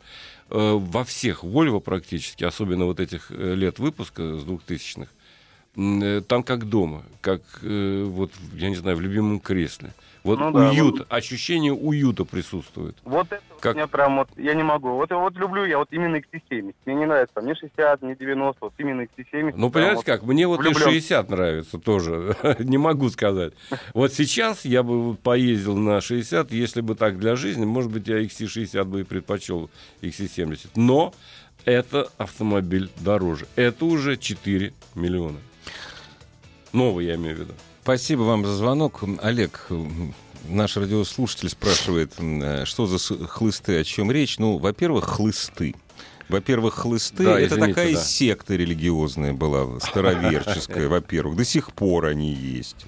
э, 0.49 0.71
во 0.73 1.03
всех 1.03 1.43
Volvo 1.43 1.81
практически, 1.81 2.43
особенно 2.43 2.85
вот 2.85 2.99
этих 2.99 3.27
э, 3.29 3.55
лет 3.55 3.77
выпуска 3.77 4.39
с 4.39 4.43
2000-х, 4.43 5.11
м, 5.75 6.01
э, 6.01 6.21
там 6.21 6.43
как 6.43 6.69
дома, 6.69 7.03
как 7.21 7.41
вот, 7.61 8.31
я 8.53 8.69
не 8.69 8.75
знаю, 8.75 8.97
в 8.97 9.01
любимом 9.01 9.39
кресле. 9.39 9.93
Вот 10.23 10.39
Ну 10.39 10.51
да, 10.51 10.69
уют, 10.69 11.05
ощущение 11.09 11.73
уюта 11.73 12.23
присутствует. 12.23 12.95
Вот 13.03 13.27
это 13.27 13.41
вот 13.49 13.59
Как? 13.59 13.75
меня 13.75 13.87
прям 13.87 14.17
вот, 14.17 14.29
я 14.37 14.53
не 14.53 14.63
могу. 14.63 14.91
Вот, 14.91 15.11
вот 15.11 15.33
люблю 15.35 15.65
я 15.65 15.77
вот 15.77 15.89
именно 15.91 16.15
XT70. 16.15 16.73
Мне 16.85 16.95
не 16.95 17.05
нравится 17.05 17.41
ни 17.41 17.53
60, 17.53 18.01
ни 18.03 18.13
90, 18.13 18.57
вот 18.61 18.73
именно 18.77 19.01
XT70. 19.01 19.53
Ну, 19.57 19.69
понимаете 19.69 19.97
вот. 19.97 20.05
как, 20.05 20.23
мне 20.23 20.47
вот 20.47 20.59
влюблен. 20.59 20.89
и 20.89 20.93
60 20.93 21.29
нравится 21.29 21.77
тоже, 21.77 22.37
не 22.59 22.77
могу 22.77 23.09
сказать. 23.09 23.53
Вот 23.93 24.13
сейчас 24.13 24.63
я 24.63 24.81
бы 24.81 25.01
вот 25.03 25.19
поездил 25.19 25.75
на 25.75 25.99
60, 25.99 26.51
если 26.51 26.79
бы 26.79 26.95
так 26.95 27.19
для 27.19 27.35
жизни, 27.35 27.65
может 27.65 27.91
быть, 27.91 28.07
я 28.07 28.21
XC60 28.21 28.83
бы 28.85 29.01
и 29.01 29.03
предпочел 29.03 29.69
XC70. 30.01 30.69
Но 30.77 31.13
это 31.65 32.09
автомобиль 32.17 32.89
дороже. 33.01 33.47
Это 33.57 33.83
уже 33.83 34.15
4 34.15 34.71
миллиона. 34.95 35.39
Новый, 36.71 37.07
я 37.07 37.15
имею 37.15 37.35
в 37.35 37.39
виду. 37.39 37.53
Спасибо 37.83 38.21
вам 38.21 38.45
за 38.45 38.55
звонок. 38.55 39.03
Олег, 39.21 39.67
наш 40.47 40.77
радиослушатель 40.77 41.49
спрашивает, 41.49 42.13
э, 42.17 42.63
что 42.63 42.85
за 42.85 42.97
хлысты, 43.27 43.77
о 43.77 43.83
чем 43.83 44.09
речь. 44.09 44.39
Ну, 44.39 44.57
во-первых, 44.57 45.03
хлысты. 45.03 45.75
Во-первых, 46.29 46.75
хлысты 46.75 47.25
Да, 47.25 47.37
это 47.37 47.55
извините, 47.55 47.73
такая 47.73 47.93
да. 47.95 47.99
секта 47.99 48.55
религиозная 48.55 49.33
была, 49.33 49.81
староверческая, 49.81 50.87
во-первых. 50.87 51.35
До 51.35 51.43
сих 51.43 51.73
пор 51.73 52.05
они 52.05 52.31
есть. 52.31 52.85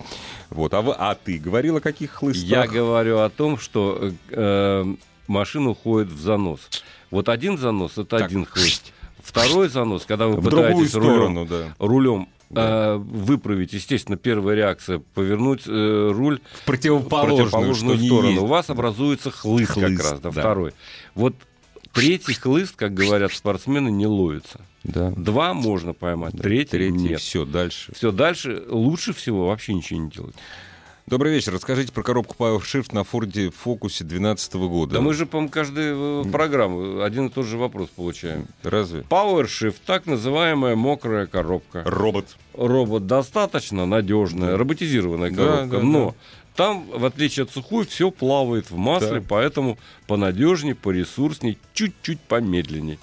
Вот. 0.50 0.74
А, 0.74 0.80
а 0.80 1.16
ты 1.16 1.40
говорил 1.40 1.76
о 1.76 1.82
каких 1.82 2.12
хлыстах? 2.12 2.48
Я 2.48 2.66
говорю 2.66 3.20
о 3.20 3.30
том, 3.30 3.58
что 3.58 4.00
э, 4.00 4.12
э, 4.30 4.96
машина 5.28 5.72
уходит 5.72 6.08
в 6.08 6.22
занос. 6.22 6.70
Вот 7.12 7.28
один 7.28 7.58
занос 7.58 7.98
это 7.98 8.06
Так, 8.06 8.22
один 8.22 8.46
хлыст. 8.46 8.94
Второй 9.22 9.68
занос, 9.68 10.06
когда 10.06 10.28
вы 10.28 10.38
в 10.38 10.44
пытаетесь 10.46 10.94
рулем, 10.94 11.46
да. 11.48 11.76
рулем 11.80 12.30
Да. 12.50 12.94
э, 12.94 12.98
выправить, 12.98 13.74
естественно, 13.74 14.18
первая 14.18 14.56
реакция 14.56 15.00
повернуть 15.14 15.64
э, 15.68 16.12
руль 16.14 16.40
В 16.54 16.62
в 16.62 16.66
противоположную, 16.66 17.38
противоположную 17.50 17.96
что 17.98 18.02
не 18.02 18.08
сторону. 18.08 18.30
есть. 18.30 18.42
У 18.42 18.46
вас 18.46 18.70
образуется 18.70 19.32
хлыст, 19.32 19.72
Хлыст, 19.72 19.98
как 19.98 20.12
раз, 20.12 20.20
да, 20.20 20.32
да. 20.32 20.42
второй. 20.42 20.74
Вот 21.16 21.36
третий 21.92 22.34
хлыст, 22.34 22.76
как 22.76 22.94
говорят 22.94 23.34
спортсмены, 23.34 23.90
не 23.90 24.06
ловится. 24.08 24.62
Да. 24.84 25.10
Два 25.12 25.54
можно 25.56 25.94
поймать, 25.94 26.34
Да, 26.36 26.44
третий, 26.44 26.72
Третий, 26.72 26.94
нет. 26.98 27.20
все, 27.20 27.44
дальше. 27.46 27.92
Все, 27.96 28.12
дальше 28.12 28.64
лучше 28.70 29.14
всего 29.14 29.48
вообще 29.48 29.74
ничего 29.74 30.00
не 30.02 30.10
делать. 30.12 30.36
Добрый 31.08 31.34
вечер. 31.34 31.54
Расскажите 31.54 31.92
про 31.94 32.02
коробку 32.02 32.36
PowerShift 32.40 32.88
на 32.92 33.04
Форде 33.04 33.52
Фокусе 33.52 34.04
2012 34.04 34.54
года. 34.56 34.94
Да 34.96 35.02
мы 35.02 35.14
же, 35.14 35.28
по-моему, 35.28 35.52
каждую 35.52 36.26
э, 36.26 36.32
программу 36.32 37.04
один 37.04 37.28
и 37.28 37.30
тот 37.30 37.46
же 37.46 37.60
вопрос 37.60 37.90
получаем. 37.90 38.48
Разве? 38.64 39.02
PowerShift, 39.02 39.76
так 39.86 40.08
называемая 40.08 40.76
мокрая 40.76 41.28
коробка. 41.28 41.84
Робот. 41.86 42.36
Робот 42.56 43.06
достаточно 43.06 43.86
надежная, 43.86 44.58
роботизированная 44.58 45.30
Да, 45.30 45.36
коробка, 45.36 45.78
да, 45.78 45.84
но 45.84 46.16
там, 46.56 46.88
в 46.90 47.06
отличие 47.06 47.44
от 47.44 47.52
сухой, 47.52 47.86
все 47.86 48.10
плавает 48.10 48.72
в 48.72 48.76
масле, 48.76 49.20
Да. 49.20 49.26
поэтому 49.30 49.78
понадежнее, 50.08 50.74
поресурсней, 50.74 51.60
чуть-чуть 51.76 52.20
помедленней. 52.22 52.98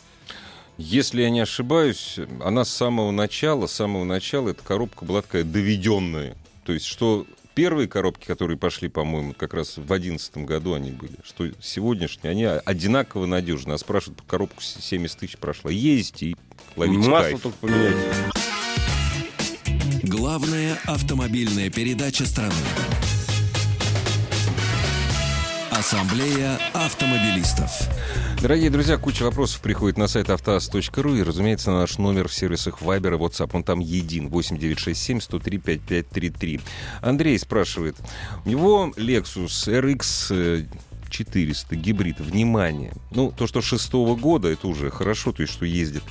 Если 0.76 1.22
я 1.22 1.30
не 1.30 1.38
ошибаюсь, 1.38 2.18
она 2.42 2.64
с 2.64 2.70
самого 2.70 3.12
начала, 3.12 3.68
с 3.68 3.74
самого 3.74 4.02
начала 4.02 4.48
эта 4.48 4.64
коробка 4.64 5.04
была 5.04 5.22
такая 5.22 5.44
доведенная. 5.44 6.34
То 6.64 6.72
есть, 6.72 6.86
что 6.86 7.26
первые 7.54 7.88
коробки, 7.88 8.26
которые 8.26 8.56
пошли, 8.56 8.88
по-моему, 8.88 9.34
как 9.34 9.54
раз 9.54 9.76
в 9.76 9.92
одиннадцатом 9.92 10.46
году 10.46 10.74
они 10.74 10.90
были, 10.90 11.16
что 11.24 11.48
сегодняшние, 11.60 12.30
они 12.30 12.44
одинаково 12.44 13.26
надежны. 13.26 13.72
А 13.72 13.78
спрашивают, 13.78 14.22
коробку 14.26 14.62
70 14.62 15.18
тысяч 15.18 15.36
прошла. 15.36 15.70
Ездите 15.70 16.26
и 16.26 16.36
ловите 16.76 17.08
Масло 17.08 17.22
кайф. 17.22 17.40
только 17.42 17.58
поменяйте. 17.58 17.98
Главная 20.02 20.78
автомобильная 20.84 21.70
передача 21.70 22.26
страны. 22.26 22.54
Ассамблея 25.70 26.58
автомобилистов. 26.74 27.70
Дорогие 28.42 28.70
друзья, 28.70 28.98
куча 28.98 29.22
вопросов 29.22 29.60
приходит 29.60 29.96
на 29.96 30.08
сайт 30.08 30.28
автоаз.ру 30.28 31.14
и, 31.14 31.22
разумеется, 31.22 31.70
на 31.70 31.82
наш 31.82 31.98
номер 31.98 32.26
в 32.26 32.34
сервисах 32.34 32.82
Viber 32.82 33.14
и 33.14 33.16
WhatsApp. 33.16 33.50
Он 33.52 33.62
там 33.62 33.78
един. 33.78 34.30
8967 34.30 35.20
103 35.20 35.58
5533. 35.58 36.60
Андрей 37.02 37.38
спрашивает. 37.38 37.94
У 38.44 38.48
него 38.48 38.92
Lexus 38.96 39.46
RX 39.68 40.66
400 41.08 41.76
гибрид. 41.76 42.18
Внимание. 42.18 42.92
Ну, 43.12 43.30
то, 43.30 43.46
что 43.46 43.62
шестого 43.62 44.16
года, 44.16 44.48
это 44.48 44.66
уже 44.66 44.90
хорошо, 44.90 45.30
то 45.30 45.42
есть, 45.42 45.52
что 45.52 45.64
ездит. 45.64 46.02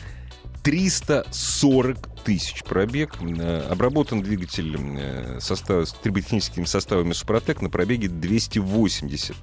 340 0.64 2.24
тысяч 2.24 2.64
пробег. 2.64 3.18
Э, 3.22 3.68
Обработан 3.70 4.24
двигатель 4.24 4.78
э, 4.80 5.40
состав, 5.42 5.86
с 5.86 5.92
триботехническими 5.92 6.64
составами 6.64 7.12
Супротек 7.12 7.62
на 7.62 7.70
пробеге 7.70 8.08
280. 8.08 9.36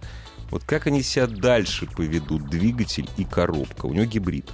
Вот 0.51 0.65
как 0.65 0.87
они 0.87 1.03
себя 1.03 1.27
дальше 1.27 1.87
поведут, 1.87 2.49
двигатель 2.49 3.09
и 3.17 3.25
коробка? 3.25 3.87
У 3.87 3.93
него 3.93 4.07
гибрид. 4.07 4.51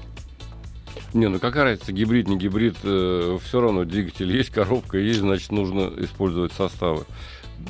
Не, 1.13 1.29
ну 1.29 1.39
какая 1.39 1.65
разница, 1.65 1.93
гибрид, 1.93 2.29
не 2.29 2.37
гибрид, 2.37 2.77
э, 2.83 3.39
все 3.45 3.61
равно 3.61 3.85
двигатель 3.85 4.37
есть, 4.37 4.51
коробка 4.51 4.99
есть, 4.99 5.21
значит, 5.21 5.53
нужно 5.53 5.93
использовать 5.99 6.53
составы. 6.53 7.05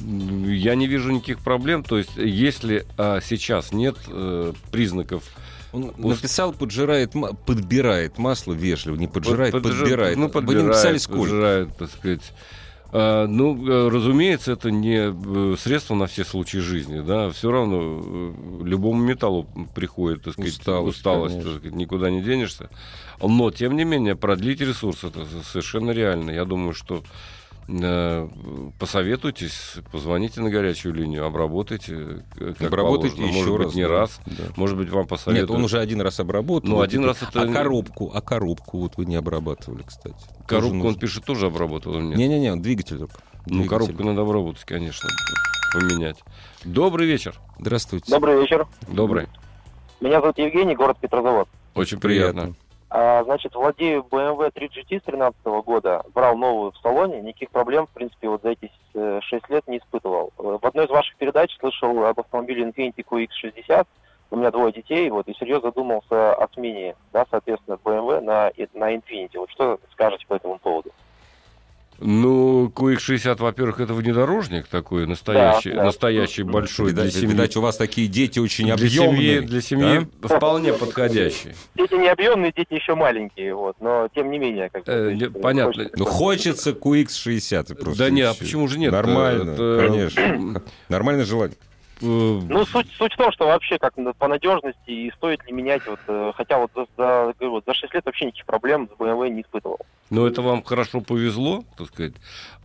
Я 0.00 0.74
не 0.74 0.86
вижу 0.86 1.10
никаких 1.10 1.40
проблем, 1.40 1.84
то 1.84 1.98
есть 1.98 2.16
если 2.16 2.86
а, 2.96 3.20
сейчас 3.20 3.70
нет 3.72 3.96
э, 4.08 4.54
признаков 4.72 5.24
Он 5.72 5.92
написал, 5.98 6.52
поджирает, 6.54 7.12
подбирает 7.44 8.16
масло 8.16 8.54
вежливо, 8.54 8.96
не 8.96 9.08
поджирает, 9.08 9.52
Под- 9.52 9.62
подбирает. 9.64 10.16
Ну, 10.16 10.22
Вы 10.22 10.28
не 10.28 10.32
подбирает, 10.32 10.66
написали 10.68 10.98
сколько? 10.98 11.22
поджирает, 11.24 11.76
так 11.76 11.90
сказать. 11.90 12.32
А, 12.96 13.26
ну, 13.26 13.56
э, 13.68 13.88
разумеется, 13.88 14.52
это 14.52 14.70
не 14.70 15.10
э, 15.10 15.56
средство 15.58 15.96
на 15.96 16.06
все 16.06 16.24
случаи 16.24 16.58
жизни, 16.58 17.00
да. 17.00 17.28
Все 17.30 17.50
равно 17.50 17.80
э, 17.80 18.32
любому 18.62 19.02
металлу 19.02 19.48
приходит, 19.74 20.22
так 20.22 20.34
сказать, 20.34 20.52
Усталость, 20.52 20.98
усталость, 20.98 21.42
так 21.42 21.56
сказать, 21.56 21.74
никуда 21.74 22.08
не 22.08 22.22
денешься. 22.22 22.70
Но, 23.20 23.50
тем 23.50 23.76
не 23.76 23.82
менее, 23.82 24.14
продлить 24.14 24.60
ресурс 24.60 25.02
это 25.02 25.26
совершенно 25.42 25.90
реально. 25.90 26.30
Я 26.30 26.44
думаю, 26.44 26.72
что 26.72 27.02
посоветуйтесь, 28.78 29.74
позвоните 29.92 30.40
на 30.40 30.50
горячую 30.50 30.94
линию, 30.94 31.24
обработайте, 31.26 31.94
э, 32.38 32.52
как 32.56 32.62
Обработайте 32.68 33.16
положено. 33.16 33.36
еще 33.38 33.44
Может 33.50 33.58
раз. 33.58 33.66
быть, 33.68 33.76
не 33.76 33.82
да. 33.82 33.88
раз. 33.88 34.20
Да. 34.26 34.44
Может 34.56 34.76
быть, 34.76 34.90
вам 34.90 35.06
посоветуют. 35.06 35.50
Нет, 35.50 35.58
он 35.58 35.64
уже 35.64 35.78
один 35.80 36.00
раз 36.00 36.20
обработал. 36.20 36.68
Ну, 36.70 36.80
один 36.80 37.04
раз 37.04 37.22
это- 37.22 37.42
А 37.42 37.46
коробку, 37.52 38.10
а 38.14 38.20
коробку 38.20 38.78
вот 38.80 38.96
вы 38.96 39.06
не 39.06 39.16
обрабатывали, 39.16 39.82
кстати. 39.82 40.14
Тоже 40.14 40.46
Коробку 40.46 40.70
он 40.76 40.78
нужно. 40.78 41.00
пишет, 41.00 41.24
тоже 41.24 41.46
обработал 41.46 41.94
или 41.98 42.04
нет? 42.04 42.16
Не-не-не, 42.18 42.52
он 42.52 42.62
двигатель 42.62 42.98
только. 42.98 43.14
Ну, 43.46 43.60
Двигатель. 43.60 43.68
коробку 43.70 44.04
надо 44.04 44.22
обработать, 44.22 44.64
конечно, 44.64 45.08
поменять. 45.72 46.22
Добрый 46.64 47.06
вечер. 47.06 47.38
Здравствуйте. 47.58 48.10
Добрый 48.10 48.40
вечер. 48.40 48.66
Добрый. 48.88 49.26
Меня 50.00 50.20
зовут 50.20 50.38
Евгений, 50.38 50.74
город 50.74 50.98
Петрозавод. 51.00 51.48
Очень 51.74 51.98
Приятно. 51.98 52.42
приятно. 52.42 52.63
А, 52.96 53.24
значит, 53.24 53.56
владею 53.56 54.06
BMW 54.08 54.52
3GT 54.52 55.00
с 55.00 55.02
2013 55.02 55.44
года. 55.66 56.04
Брал 56.14 56.36
новую 56.36 56.70
в 56.70 56.78
салоне. 56.78 57.22
Никаких 57.22 57.50
проблем, 57.50 57.88
в 57.88 57.90
принципе, 57.90 58.28
вот 58.28 58.42
за 58.42 58.50
эти 58.50 58.70
6 58.92 59.50
лет 59.50 59.66
не 59.66 59.78
испытывал. 59.78 60.32
Э, 60.38 60.58
В 60.62 60.64
одной 60.64 60.84
из 60.84 60.90
ваших 60.90 61.16
передач 61.16 61.56
слышал 61.58 62.04
об 62.04 62.20
автомобиле 62.20 62.62
Infiniti 62.62 63.04
QX60. 63.04 63.84
У 64.30 64.36
меня 64.36 64.52
двое 64.52 64.72
детей, 64.72 65.10
вот, 65.10 65.26
и 65.26 65.34
серьезно 65.34 65.70
задумался 65.70 66.34
о 66.34 66.46
смене, 66.54 66.94
да, 67.12 67.26
соответственно, 67.28 67.80
BMW 67.82 68.20
на, 68.20 68.52
на 68.74 68.94
Infiniti. 68.94 69.38
Вот 69.38 69.50
что 69.50 69.80
скажете 69.90 70.24
по 70.28 70.34
этому 70.34 70.60
поводу? 70.60 70.92
Ну, 72.00 72.72
QX60, 72.74 73.36
во-первых, 73.40 73.80
это 73.80 73.94
внедорожник 73.94 74.66
такой, 74.66 75.06
настоящий, 75.06 75.70
Да, 75.70 75.76
да. 75.76 75.84
настоящий, 75.84 76.42
большой 76.42 76.92
для 76.92 77.04
Видать, 77.04 77.14
семьи. 77.14 77.28
видать, 77.32 77.56
у 77.56 77.60
вас 77.60 77.76
такие 77.76 78.08
дети 78.08 78.38
очень 78.38 78.64
для 78.66 78.74
объемные. 78.74 79.16
семьи, 79.16 79.40
для 79.40 79.60
семьи 79.60 80.08
вполне 80.22 80.72
подходящий. 80.72 81.52
Дети 81.76 81.94
не 81.94 82.08
объемные, 82.08 82.52
дети 82.54 82.74
еще 82.74 82.94
маленькие, 82.94 83.54
вот, 83.54 83.76
но 83.80 84.08
тем 84.14 84.30
не 84.30 84.38
менее, 84.38 84.70
как 84.70 84.82
Э, 84.86 85.16
понятно. 85.40 85.72
хочется- 85.72 85.98
Ну, 85.98 86.04
хочется 86.04 86.70
QX60 86.72 87.70
и 87.70 87.74
просто. 87.74 87.98
Да 87.98 88.08
и 88.08 88.12
не, 88.12 88.22
а 88.22 88.34
почему 88.34 88.66
же 88.68 88.78
нет? 88.78 88.92
Нормально, 88.92 89.50
Это- 89.52 89.86
конечно. 89.88 90.62
Нормальное 90.88 91.24
желание. 91.24 91.56
Э, 92.04 92.40
Ну, 92.48 92.66
суть, 92.66 92.86
суть 92.98 93.12
в 93.14 93.16
том, 93.16 93.32
что 93.32 93.46
вообще 93.46 93.78
как 93.78 93.94
по 94.18 94.28
надежности 94.28 94.90
и 94.90 95.10
стоит 95.16 95.44
ли 95.46 95.52
менять, 95.52 95.86
вот, 95.86 95.98
э, 96.06 96.32
хотя 96.36 96.58
вот 96.58 96.70
за, 96.74 96.86
за, 96.96 97.48
вот 97.48 97.64
за 97.66 97.74
6 97.74 97.94
лет 97.94 98.04
вообще 98.04 98.26
никаких 98.26 98.46
проблем 98.46 98.88
с 98.88 99.00
BMW 99.00 99.30
не 99.30 99.42
испытывал. 99.42 99.78
Но 100.10 100.26
это 100.26 100.42
вам 100.42 100.62
хорошо 100.62 101.00
повезло, 101.00 101.64
так 101.78 101.88
сказать. 101.88 102.12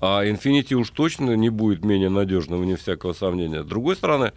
А 0.01 0.25
Infinity 0.25 0.73
уж 0.73 0.89
точно 0.89 1.35
не 1.35 1.49
будет 1.49 1.85
менее 1.85 2.09
надежным, 2.09 2.61
вне 2.61 2.75
всякого 2.75 3.13
сомнения. 3.13 3.63
С 3.63 3.65
другой 3.65 3.95
стороны, 3.95 4.33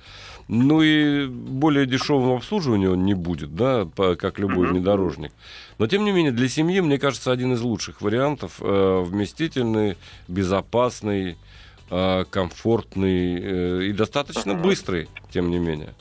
ну 0.48 0.82
и 0.82 1.26
более 1.26 1.86
дешевым 1.86 2.36
обслуживанием 2.36 2.92
он 2.92 3.04
не 3.04 3.14
будет, 3.14 3.54
да, 3.56 3.88
как 3.96 4.38
любой 4.38 4.68
внедорожник. 4.68 5.32
Но, 5.78 5.86
тем 5.88 6.04
не 6.04 6.12
менее, 6.12 6.32
для 6.32 6.48
семьи, 6.48 6.80
мне 6.80 6.98
кажется, 6.98 7.32
один 7.32 7.52
из 7.54 7.60
лучших 7.62 8.00
вариантов. 8.02 8.58
э, 8.60 9.02
вместительный, 9.04 9.96
безопасный, 10.28 11.36
комфортный 12.30 13.38
э, 13.40 13.82
и 13.84 13.92
достаточно 13.92 14.54
быстрый, 14.54 15.08
тем 15.30 15.50
не 15.50 15.58
менее. 15.58 15.94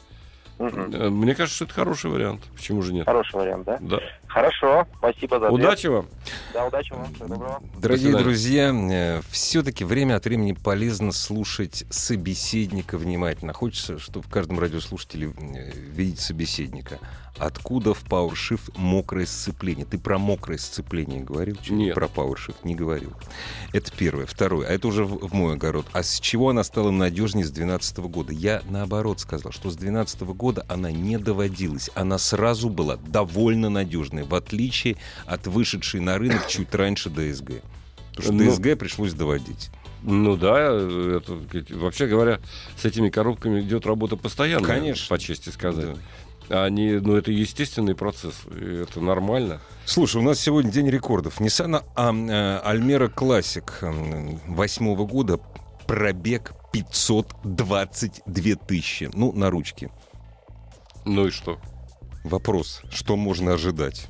Э, 0.60 1.10
Мне 1.10 1.34
кажется, 1.34 1.56
что 1.56 1.66
это 1.66 1.74
хороший 1.74 2.12
вариант. 2.12 2.42
Почему 2.56 2.82
же 2.82 2.94
нет? 2.94 3.06
Хороший 3.06 3.36
вариант, 3.36 3.66
да? 3.66 3.78
Да. 3.82 4.00
Хорошо, 4.28 4.88
спасибо 4.98 5.40
за 5.40 5.48
ответ. 5.48 5.60
Удачи 5.60 5.88
вам! 5.88 6.08
Да, 6.54 6.66
удачи 6.66 6.94
вам, 6.94 7.14
всего 7.14 7.28
доброго. 7.28 7.62
Дорогие 7.82 8.16
друзья, 8.16 9.22
все-таки 9.30 9.84
время 9.84 10.16
от 10.16 10.26
времени 10.26 10.54
полезно 10.54 11.12
слушать 11.12 11.86
собеседника 11.90 12.98
внимательно. 12.98 13.54
Хочется, 13.54 14.00
чтобы 14.00 14.26
в 14.26 14.30
каждом 14.30 14.60
радиослушателе 14.60 15.32
э, 15.38 15.72
видеть 15.74 16.20
собеседника. 16.20 17.00
Откуда 17.38 17.94
в 17.94 18.04
PowerShift 18.04 18.74
мокрое 18.76 19.26
сцепление? 19.26 19.86
Ты 19.86 19.98
про 19.98 20.20
мокрое 20.20 20.58
сцепление 20.58 21.22
говорил? 21.22 21.58
Нет. 21.70 21.96
Про 21.96 22.06
PowerShift 22.06 22.58
не 22.64 22.76
говорил. 22.76 23.14
Это 23.74 23.92
первое. 23.92 24.26
Второе. 24.26 24.68
А 24.68 24.72
это 24.72 24.88
уже 24.88 25.06
в, 25.06 25.28
в 25.28 25.34
мой 25.34 25.54
огород. 25.54 25.86
А 25.94 26.04
с 26.04 26.20
чего 26.20 26.50
она 26.50 26.64
стала 26.64 26.92
надежнее 26.92 27.46
с 27.46 27.50
2012 27.50 27.98
года? 28.00 28.34
Я 28.34 28.62
наоборот 28.70 29.20
сказал, 29.20 29.52
что 29.52 29.70
с 29.72 29.76
2012 29.76 30.22
года 30.22 30.66
она 30.68 30.92
не 30.92 31.18
доводилась. 31.18 31.90
Она 31.96 32.18
сразу 32.18 32.70
была 32.70 32.98
довольно 32.98 33.70
надежной, 33.70 34.24
в 34.24 34.36
отличие 34.36 34.98
от 35.26 35.48
вышедшей 35.48 36.00
на 36.00 36.18
рынок 36.18 36.48
чуть 36.48 36.74
раньше 36.76 37.10
ДСГ. 37.10 37.64
Потому 38.16 38.24
что 38.24 38.34
Ну, 38.34 38.52
ДСГ 38.52 38.78
пришлось 38.78 39.14
доводить. 39.14 39.72
Ну 40.04 40.36
да, 40.36 40.74
это, 40.74 41.40
вообще 41.76 42.08
говоря, 42.08 42.40
с 42.76 42.86
этими 42.86 43.10
коробками 43.10 43.62
идет 43.62 43.86
работа 43.86 44.18
постоянно, 44.18 44.66
Конечно. 44.66 45.08
по 45.16 45.20
чести 45.20 45.50
сказать. 45.50 45.96
Они, 46.52 46.92
ну, 46.94 47.16
это 47.16 47.32
естественный 47.32 47.96
процесс, 47.96 48.36
это 48.46 49.00
нормально. 49.00 49.62
Слушай, 49.86 50.18
у 50.18 50.22
нас 50.22 50.40
сегодня 50.40 50.70
день 50.70 50.90
рекордов. 50.90 51.40
Nissan 51.40 51.84
а, 51.96 52.12
э, 52.12 52.62
Almera 52.74 53.14
Classic 53.14 54.40
восьмого 54.48 55.06
года 55.06 55.40
пробег 55.88 56.54
522 56.74 58.56
тысячи. 58.56 59.10
Ну, 59.14 59.32
на 59.32 59.50
ручке. 59.50 59.92
Ну 61.06 61.28
и 61.28 61.32
что? 61.32 61.58
Вопрос, 62.24 62.82
что 62.92 63.16
можно 63.16 63.54
ожидать? 63.54 64.08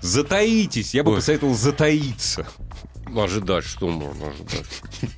Затаитесь! 0.00 0.94
Я 0.94 1.02
бы 1.02 1.10
Ой. 1.10 1.16
посоветовал 1.16 1.54
затаиться. 1.54 2.46
Ожидать, 3.16 3.64
что 3.64 3.88
можно 3.88 4.28
ожидать? 4.28 4.66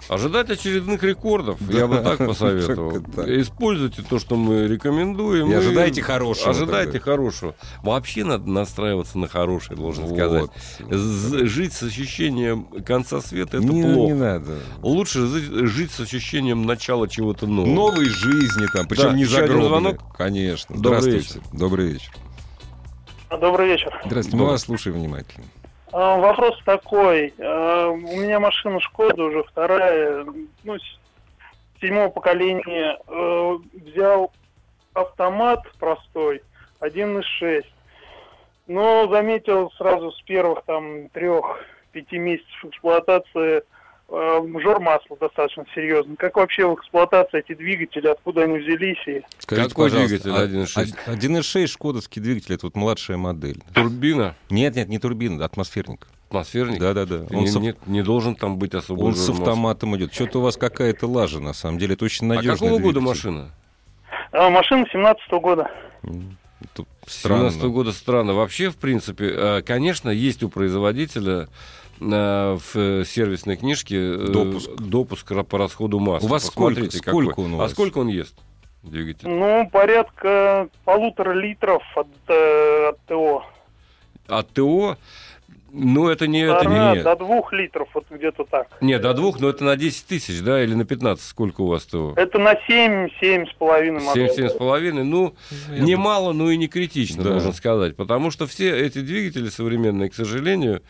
Ожидать 0.09 0.51
очередных 0.51 1.03
рекордов, 1.03 1.59
я 1.69 1.87
бы 1.87 1.99
так 1.99 2.19
посоветовал. 2.19 2.99
Используйте 3.27 4.03
то, 4.03 4.19
что 4.19 4.37
мы 4.37 4.67
рекомендуем. 4.67 5.51
И 5.51 5.55
ожидайте 5.55 6.03
хорошего 6.03 6.51
Ожидайте 6.51 7.01
хорошего. 7.01 7.55
Вообще 7.83 8.25
надо 8.25 8.49
настраиваться 8.51 9.19
на 9.19 9.29
хорошее, 9.29 9.77
должен 9.77 10.09
сказать. 10.09 10.51
Жить 10.89 11.73
с 11.73 11.83
ощущением 11.83 12.65
конца 12.87 13.21
света 13.21 13.59
это 13.59 13.67
плохо. 13.67 13.87
не 13.89 14.15
надо. 14.15 14.59
Лучше 14.83 15.27
жить- 15.27 15.91
с 15.91 16.01
ощущением 16.01 16.67
начала 16.67 17.09
чего-то 17.09 17.47
нового. 17.47 17.75
Новой 17.75 18.07
жизни 18.09 18.67
там, 18.73 18.87
причем 18.87 19.17
не 19.17 19.25
загробной. 19.25 19.67
звонок. 19.69 20.17
Конечно. 20.17 20.77
Добрый 20.77 21.01
Здравствуйте. 21.01 21.47
Добрый 21.53 21.87
вечер. 21.93 22.13
Добрый 23.31 23.69
вечер. 23.69 24.01
Здравствуйте. 24.05 24.37
Мы 24.37 24.47
вас 24.47 24.63
слушаем 24.63 24.99
внимательно. 24.99 25.47
А, 25.93 26.17
Вопрос 26.19 26.59
такой. 26.65 27.35
А, 27.39 27.89
У 27.89 27.97
меня 27.97 28.41
машина 28.41 28.81
Шкода 28.81 29.25
уже 29.25 29.43
вторая, 29.45 30.25
ну, 30.65 30.77
седьмого 31.81 32.09
поколения. 32.11 32.99
Э, 33.09 33.57
Взял 33.73 34.33
автомат 34.95 35.61
простой, 35.79 36.43
1.6. 36.81 37.65
Но 38.67 39.09
заметил 39.09 39.71
сразу 39.73 40.13
с 40.13 40.23
первых 40.23 40.63
там 40.65 41.09
трех-пяти 41.09 42.19
месяцев 42.19 42.65
эксплуатации 42.65 43.65
жор 44.11 44.81
масла 44.81 45.17
достаточно 45.21 45.65
серьезный. 45.75 46.17
Как 46.17 46.37
вообще 46.37 46.67
в 46.67 46.75
эксплуатации 46.75 47.39
эти 47.47 47.55
двигатели, 47.57 48.09
откуда 48.09 48.43
они 48.43 48.59
взялись? 48.59 48.99
И... 49.07 49.23
Скажите, 49.39 49.69
Какой 49.69 49.91
двигатель 49.91 50.31
1.6? 50.31 50.95
а- 51.07 51.11
1.6 51.15 51.67
шкодовский 51.69 52.21
двигатель, 52.21 52.55
это 52.55 52.67
вот 52.67 52.77
младшая 52.77 53.17
модель. 53.17 53.63
Турбина, 53.75 54.35
Нет, 54.51 54.75
нет, 54.75 54.89
не 54.89 54.99
турбина, 54.99 55.45
атмосферник. 55.45 56.09
атмосферник. 56.29 56.81
Да-да-да. 56.81 57.25
Ты 57.25 57.37
Он, 57.37 57.43
Не, 57.43 57.49
с, 57.49 57.57
ав- 57.57 57.63
не- 57.63 57.75
не 57.87 58.03
должен 58.03 58.35
там 58.35 58.59
быть 58.59 58.75
особо 58.75 59.03
он 59.05 59.15
с 59.15 59.29
автоматом 59.29 59.97
идет. 59.97 60.13
Что-то 60.13 60.39
у 60.41 60.43
вас 60.43 60.57
какая-то 60.57 61.07
лажа, 61.07 61.41
на 61.41 61.53
самом 61.53 61.79
деле. 61.79 61.95
Это 61.95 62.05
очень 62.05 62.27
А 62.33 62.35
надежный 62.37 62.69
какого 62.69 62.79
года 62.81 63.01
двигатель. 63.01 63.09
машина? 63.31 63.51
А, 64.33 64.51
машина 64.51 64.87
17 64.93 65.31
года. 65.41 65.71
Тут 66.75 66.87
странно. 67.07 67.51
17 67.51 67.63
года 67.71 67.93
странно. 67.93 68.35
Вообще, 68.35 68.69
в 68.71 68.77
принципе, 68.77 69.31
э, 69.35 69.63
конечно, 69.63 70.11
есть 70.11 70.43
у 70.43 70.49
производителя 70.51 71.33
э, 71.43 71.47
в 72.01 72.77
э, 72.77 73.05
сервисной 73.05 73.57
книжке 73.57 73.97
э, 73.97 74.27
Допуск. 74.29 74.71
допуск 74.77 75.33
по 75.47 75.59
расходу 75.59 75.99
масла. 76.01 76.27
У 76.27 76.31
вас 76.31 76.47
сколько- 76.47 76.75
Посмотрите, 76.81 76.99
сколько 76.99 77.31
какой. 77.31 77.45
он 77.45 77.53
у 77.55 77.57
А 77.57 77.59
вас? 77.61 77.73
сколько 77.73 77.99
он 77.99 78.09
ест, 78.09 78.35
двигатель? 78.83 79.29
Ну, 79.29 79.69
порядка 79.71 80.69
полутора 80.85 81.33
литров 81.35 81.83
от, 81.95 82.09
э, 82.29 82.89
от 82.89 82.99
ТО. 83.07 83.45
От 84.27 84.49
ТО, 84.53 84.97
ну, 85.73 86.09
это 86.09 86.27
не... 86.27 86.43
Это 86.43 86.65
не 86.67 87.03
до 87.03 87.17
двух 87.17 87.53
литров, 87.53 87.89
вот 87.95 88.07
где-то 88.11 88.45
так. 88.45 88.69
не, 88.81 88.99
до 88.99 89.15
двух, 89.15 89.41
но 89.41 89.49
это 89.49 89.65
на 89.65 89.77
10 89.77 90.07
тысяч, 90.07 90.41
да, 90.41 90.63
или 90.63 90.75
на 90.75 90.85
15, 90.85 91.25
сколько 91.25 91.61
у 91.61 91.67
вас 91.69 91.85
ТО? 91.85 92.15
Это 92.17 92.39
на 92.39 92.55
7, 92.67 93.09
7 93.21 93.47
с 93.47 93.53
половиной 93.55 94.03
модель. 94.03 94.31
7-7,5, 94.31 95.03
ну, 95.03 95.35
не 95.71 95.97
мало, 95.97 96.33
но 96.33 96.51
и 96.51 96.57
не 96.57 96.69
критично, 96.69 97.23
Да. 97.23 97.31
должен 97.31 97.53
сказать. 97.53 97.97
Потому 97.97 98.31
что 98.31 98.47
все 98.47 98.77
эти 98.77 99.01
двигатели 99.01 99.49
современные, 99.49 100.11
к 100.11 100.15
сожалению, 100.15 100.83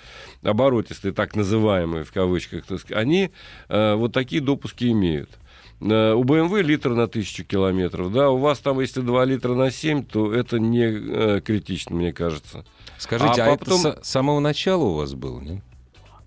оборотистые, 0.43 1.13
так 1.13 1.37
называемые, 1.37 2.05
в 2.05 2.13
кавычках, 2.13 2.65
так 2.67 2.79
сказать, 2.79 3.03
они 3.03 3.31
э, 3.69 3.95
вот 3.95 4.13
такие 4.13 4.41
допуски 4.41 4.91
имеют. 4.91 5.40
Э, 5.81 6.13
У 6.13 6.25
BMW 6.25 6.63
литр 6.63 6.91
на 6.91 7.09
тысячу 7.09 7.45
километров, 7.45 8.13
да, 8.13 8.31
у 8.31 8.37
вас 8.37 8.59
там, 8.59 8.81
если 8.81 9.01
2 9.01 9.25
литра 9.25 9.55
на 9.55 9.71
7, 9.71 10.05
то 10.05 10.33
это 10.33 10.59
не 10.59 10.85
э, 10.85 11.41
критично, 11.41 11.97
мне 11.97 12.13
кажется. 12.13 12.65
Скажите, 12.99 13.43
А 13.43 13.53
а, 13.53 13.57
потом- 13.57 13.87
это 13.87 14.05
с 14.05 14.09
самого 14.09 14.41
начала 14.41 14.85
у 14.85 14.95
вас 14.95 15.15
было, 15.15 15.41
нет? 15.41 15.63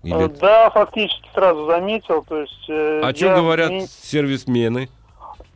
Э, 0.02 0.08
Или... 0.08 0.26
Да, 0.40 0.70
фактически 0.70 1.28
сразу 1.34 1.66
заметил. 1.66 2.24
То 2.24 2.40
есть, 2.40 2.68
э, 2.68 3.00
О 3.02 3.12
я 3.12 3.36
говорят 3.36 3.70
не- 3.70 3.86
сервисмены? 3.86 4.88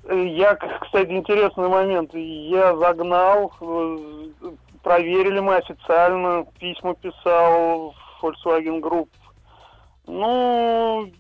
Я, 0.09 0.55
кстати, 0.55 1.11
интересный 1.11 1.69
момент. 1.69 2.15
Я 2.15 2.75
загнал, 2.77 3.53
проверили 4.83 5.41
мы 5.41 5.57
официально, 5.57 6.47
письма 6.59 6.95
писал 6.95 7.95
в 8.21 8.25
Volkswagen 8.25 8.81
Group. 8.81 9.09
Ну, 10.11 11.11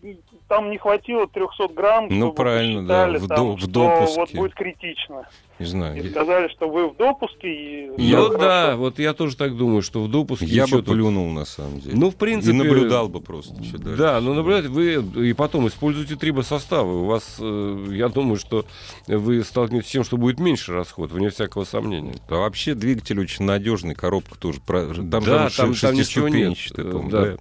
там 0.48 0.70
не 0.70 0.78
хватило 0.78 1.26
300 1.28 1.68
грамм, 1.74 2.06
Ну, 2.08 2.16
чтобы 2.28 2.34
правильно, 2.34 2.86
да, 2.86 3.06
в 3.10 3.28
там, 3.28 3.36
до- 3.36 3.56
в 3.56 3.60
что 3.60 3.68
допуске. 3.68 4.16
вот 4.20 4.32
будет 4.34 4.54
критично. 4.54 5.28
Не 5.58 5.66
знаю. 5.66 6.00
И 6.00 6.04
я- 6.04 6.10
сказали, 6.10 6.48
что 6.48 6.70
вы 6.70 6.88
в 6.88 6.96
допуске. 6.96 7.48
И 7.52 7.86
Ну 7.88 7.96
всё 7.98 8.28
да, 8.38 8.38
хорошо. 8.38 8.78
вот 8.78 8.98
я 8.98 9.12
тоже 9.12 9.36
так 9.36 9.56
думаю, 9.56 9.82
что 9.82 10.02
в 10.02 10.10
допуске... 10.10 10.46
Я 10.46 10.64
бы 10.66 10.78
тут- 10.82 10.86
плюнул, 10.86 11.28
на 11.30 11.44
самом 11.44 11.80
деле. 11.80 11.96
Ну, 11.98 12.10
в 12.10 12.16
принципе... 12.16 12.52
И 12.54 12.56
наблюдал 12.56 13.08
бы 13.08 13.20
просто. 13.20 13.54
дальше. 13.56 13.76
Да, 13.78 14.20
но 14.22 14.32
наблюдать 14.34 14.66
вы 14.66 14.94
и 15.28 15.32
потом 15.34 15.66
используйте 15.68 16.16
трибосоставы. 16.16 17.02
У 17.02 17.04
вас, 17.04 17.36
э, 17.40 17.86
я 17.90 18.08
думаю, 18.08 18.36
что 18.38 18.64
вы 19.06 19.42
столкнетесь 19.44 19.88
с 19.88 19.92
тем, 19.92 20.04
что 20.04 20.16
будет 20.16 20.38
меньше 20.40 20.72
расход, 20.72 21.10
вне 21.12 21.28
всякого 21.28 21.64
сомнения. 21.64 22.14
А 22.28 22.36
вообще 22.36 22.74
двигатель 22.74 23.20
очень 23.20 23.44
надежный, 23.44 23.94
коробка 23.96 24.38
тоже. 24.38 24.60
Там, 24.60 25.24
да, 25.24 25.48
же 25.50 25.56
там, 25.56 25.74
там 25.74 25.94
ничего 25.94 26.28
нет. 26.28 26.56
Э, 26.76 26.82
да. 27.10 27.20
да. 27.20 27.36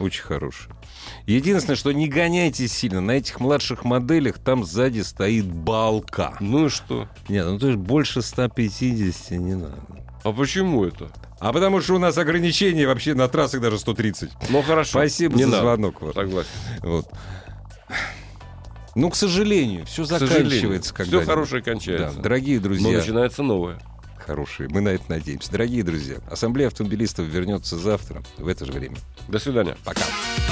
Очень 0.00 0.22
хорошая. 0.22 0.74
Единственное, 1.26 1.76
что 1.76 1.92
не 1.92 2.08
гоняйте 2.08 2.66
сильно. 2.66 3.00
На 3.00 3.12
этих 3.12 3.38
младших 3.38 3.84
моделях 3.84 4.38
там 4.38 4.64
сзади 4.64 5.00
стоит 5.00 5.46
балка. 5.46 6.36
Ну 6.40 6.66
и 6.66 6.68
что? 6.68 7.06
Нет, 7.28 7.46
ну 7.46 7.58
то 7.58 7.68
есть 7.68 7.78
больше 7.78 8.22
150 8.22 9.30
не 9.38 9.54
надо. 9.54 9.76
А 10.24 10.32
почему 10.32 10.84
это? 10.84 11.10
А 11.38 11.52
потому 11.52 11.80
что 11.80 11.94
у 11.94 11.98
нас 11.98 12.18
ограничения 12.18 12.86
вообще 12.86 13.14
на 13.14 13.28
трассах 13.28 13.60
даже 13.60 13.78
130. 13.78 14.30
Ну 14.50 14.62
хорошо. 14.62 14.90
Спасибо 14.90 15.36
не 15.36 15.44
за 15.44 15.50
надо. 15.50 15.62
звонок. 15.62 16.02
ваш. 16.02 16.14
Согласен. 16.14 16.50
Вот. 16.82 17.06
Ну, 18.94 19.08
к 19.08 19.16
сожалению, 19.16 19.86
все 19.86 20.04
К 20.04 20.08
сожалению, 20.08 20.44
заканчивается 20.50 20.94
Все 20.94 21.04
когда 21.04 21.24
хорошее 21.24 21.62
кончается. 21.62 22.16
Да, 22.16 22.22
дорогие 22.22 22.56
Но 22.58 22.64
друзья, 22.64 22.98
начинается 22.98 23.42
новое. 23.42 23.78
Хорошие, 24.20 24.68
мы 24.68 24.80
на 24.80 24.90
это 24.90 25.04
надеемся. 25.08 25.50
Дорогие 25.50 25.82
друзья, 25.82 26.18
Ассамблея 26.30 26.68
автомобилистов 26.68 27.26
вернется 27.26 27.78
завтра 27.78 28.22
в 28.38 28.46
это 28.48 28.64
же 28.64 28.72
время. 28.72 28.96
До 29.28 29.38
свидания. 29.38 29.76
Пока. 29.84 30.02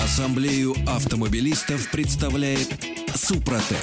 Ассамблею 0.03 0.75
автомобилистов 0.87 1.91
представляет 1.91 2.69
Супротек. 3.15 3.79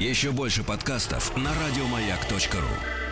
Еще 0.00 0.32
больше 0.32 0.62
подкастов 0.62 1.36
на 1.36 1.50
радиомаяк.ру. 1.54 3.03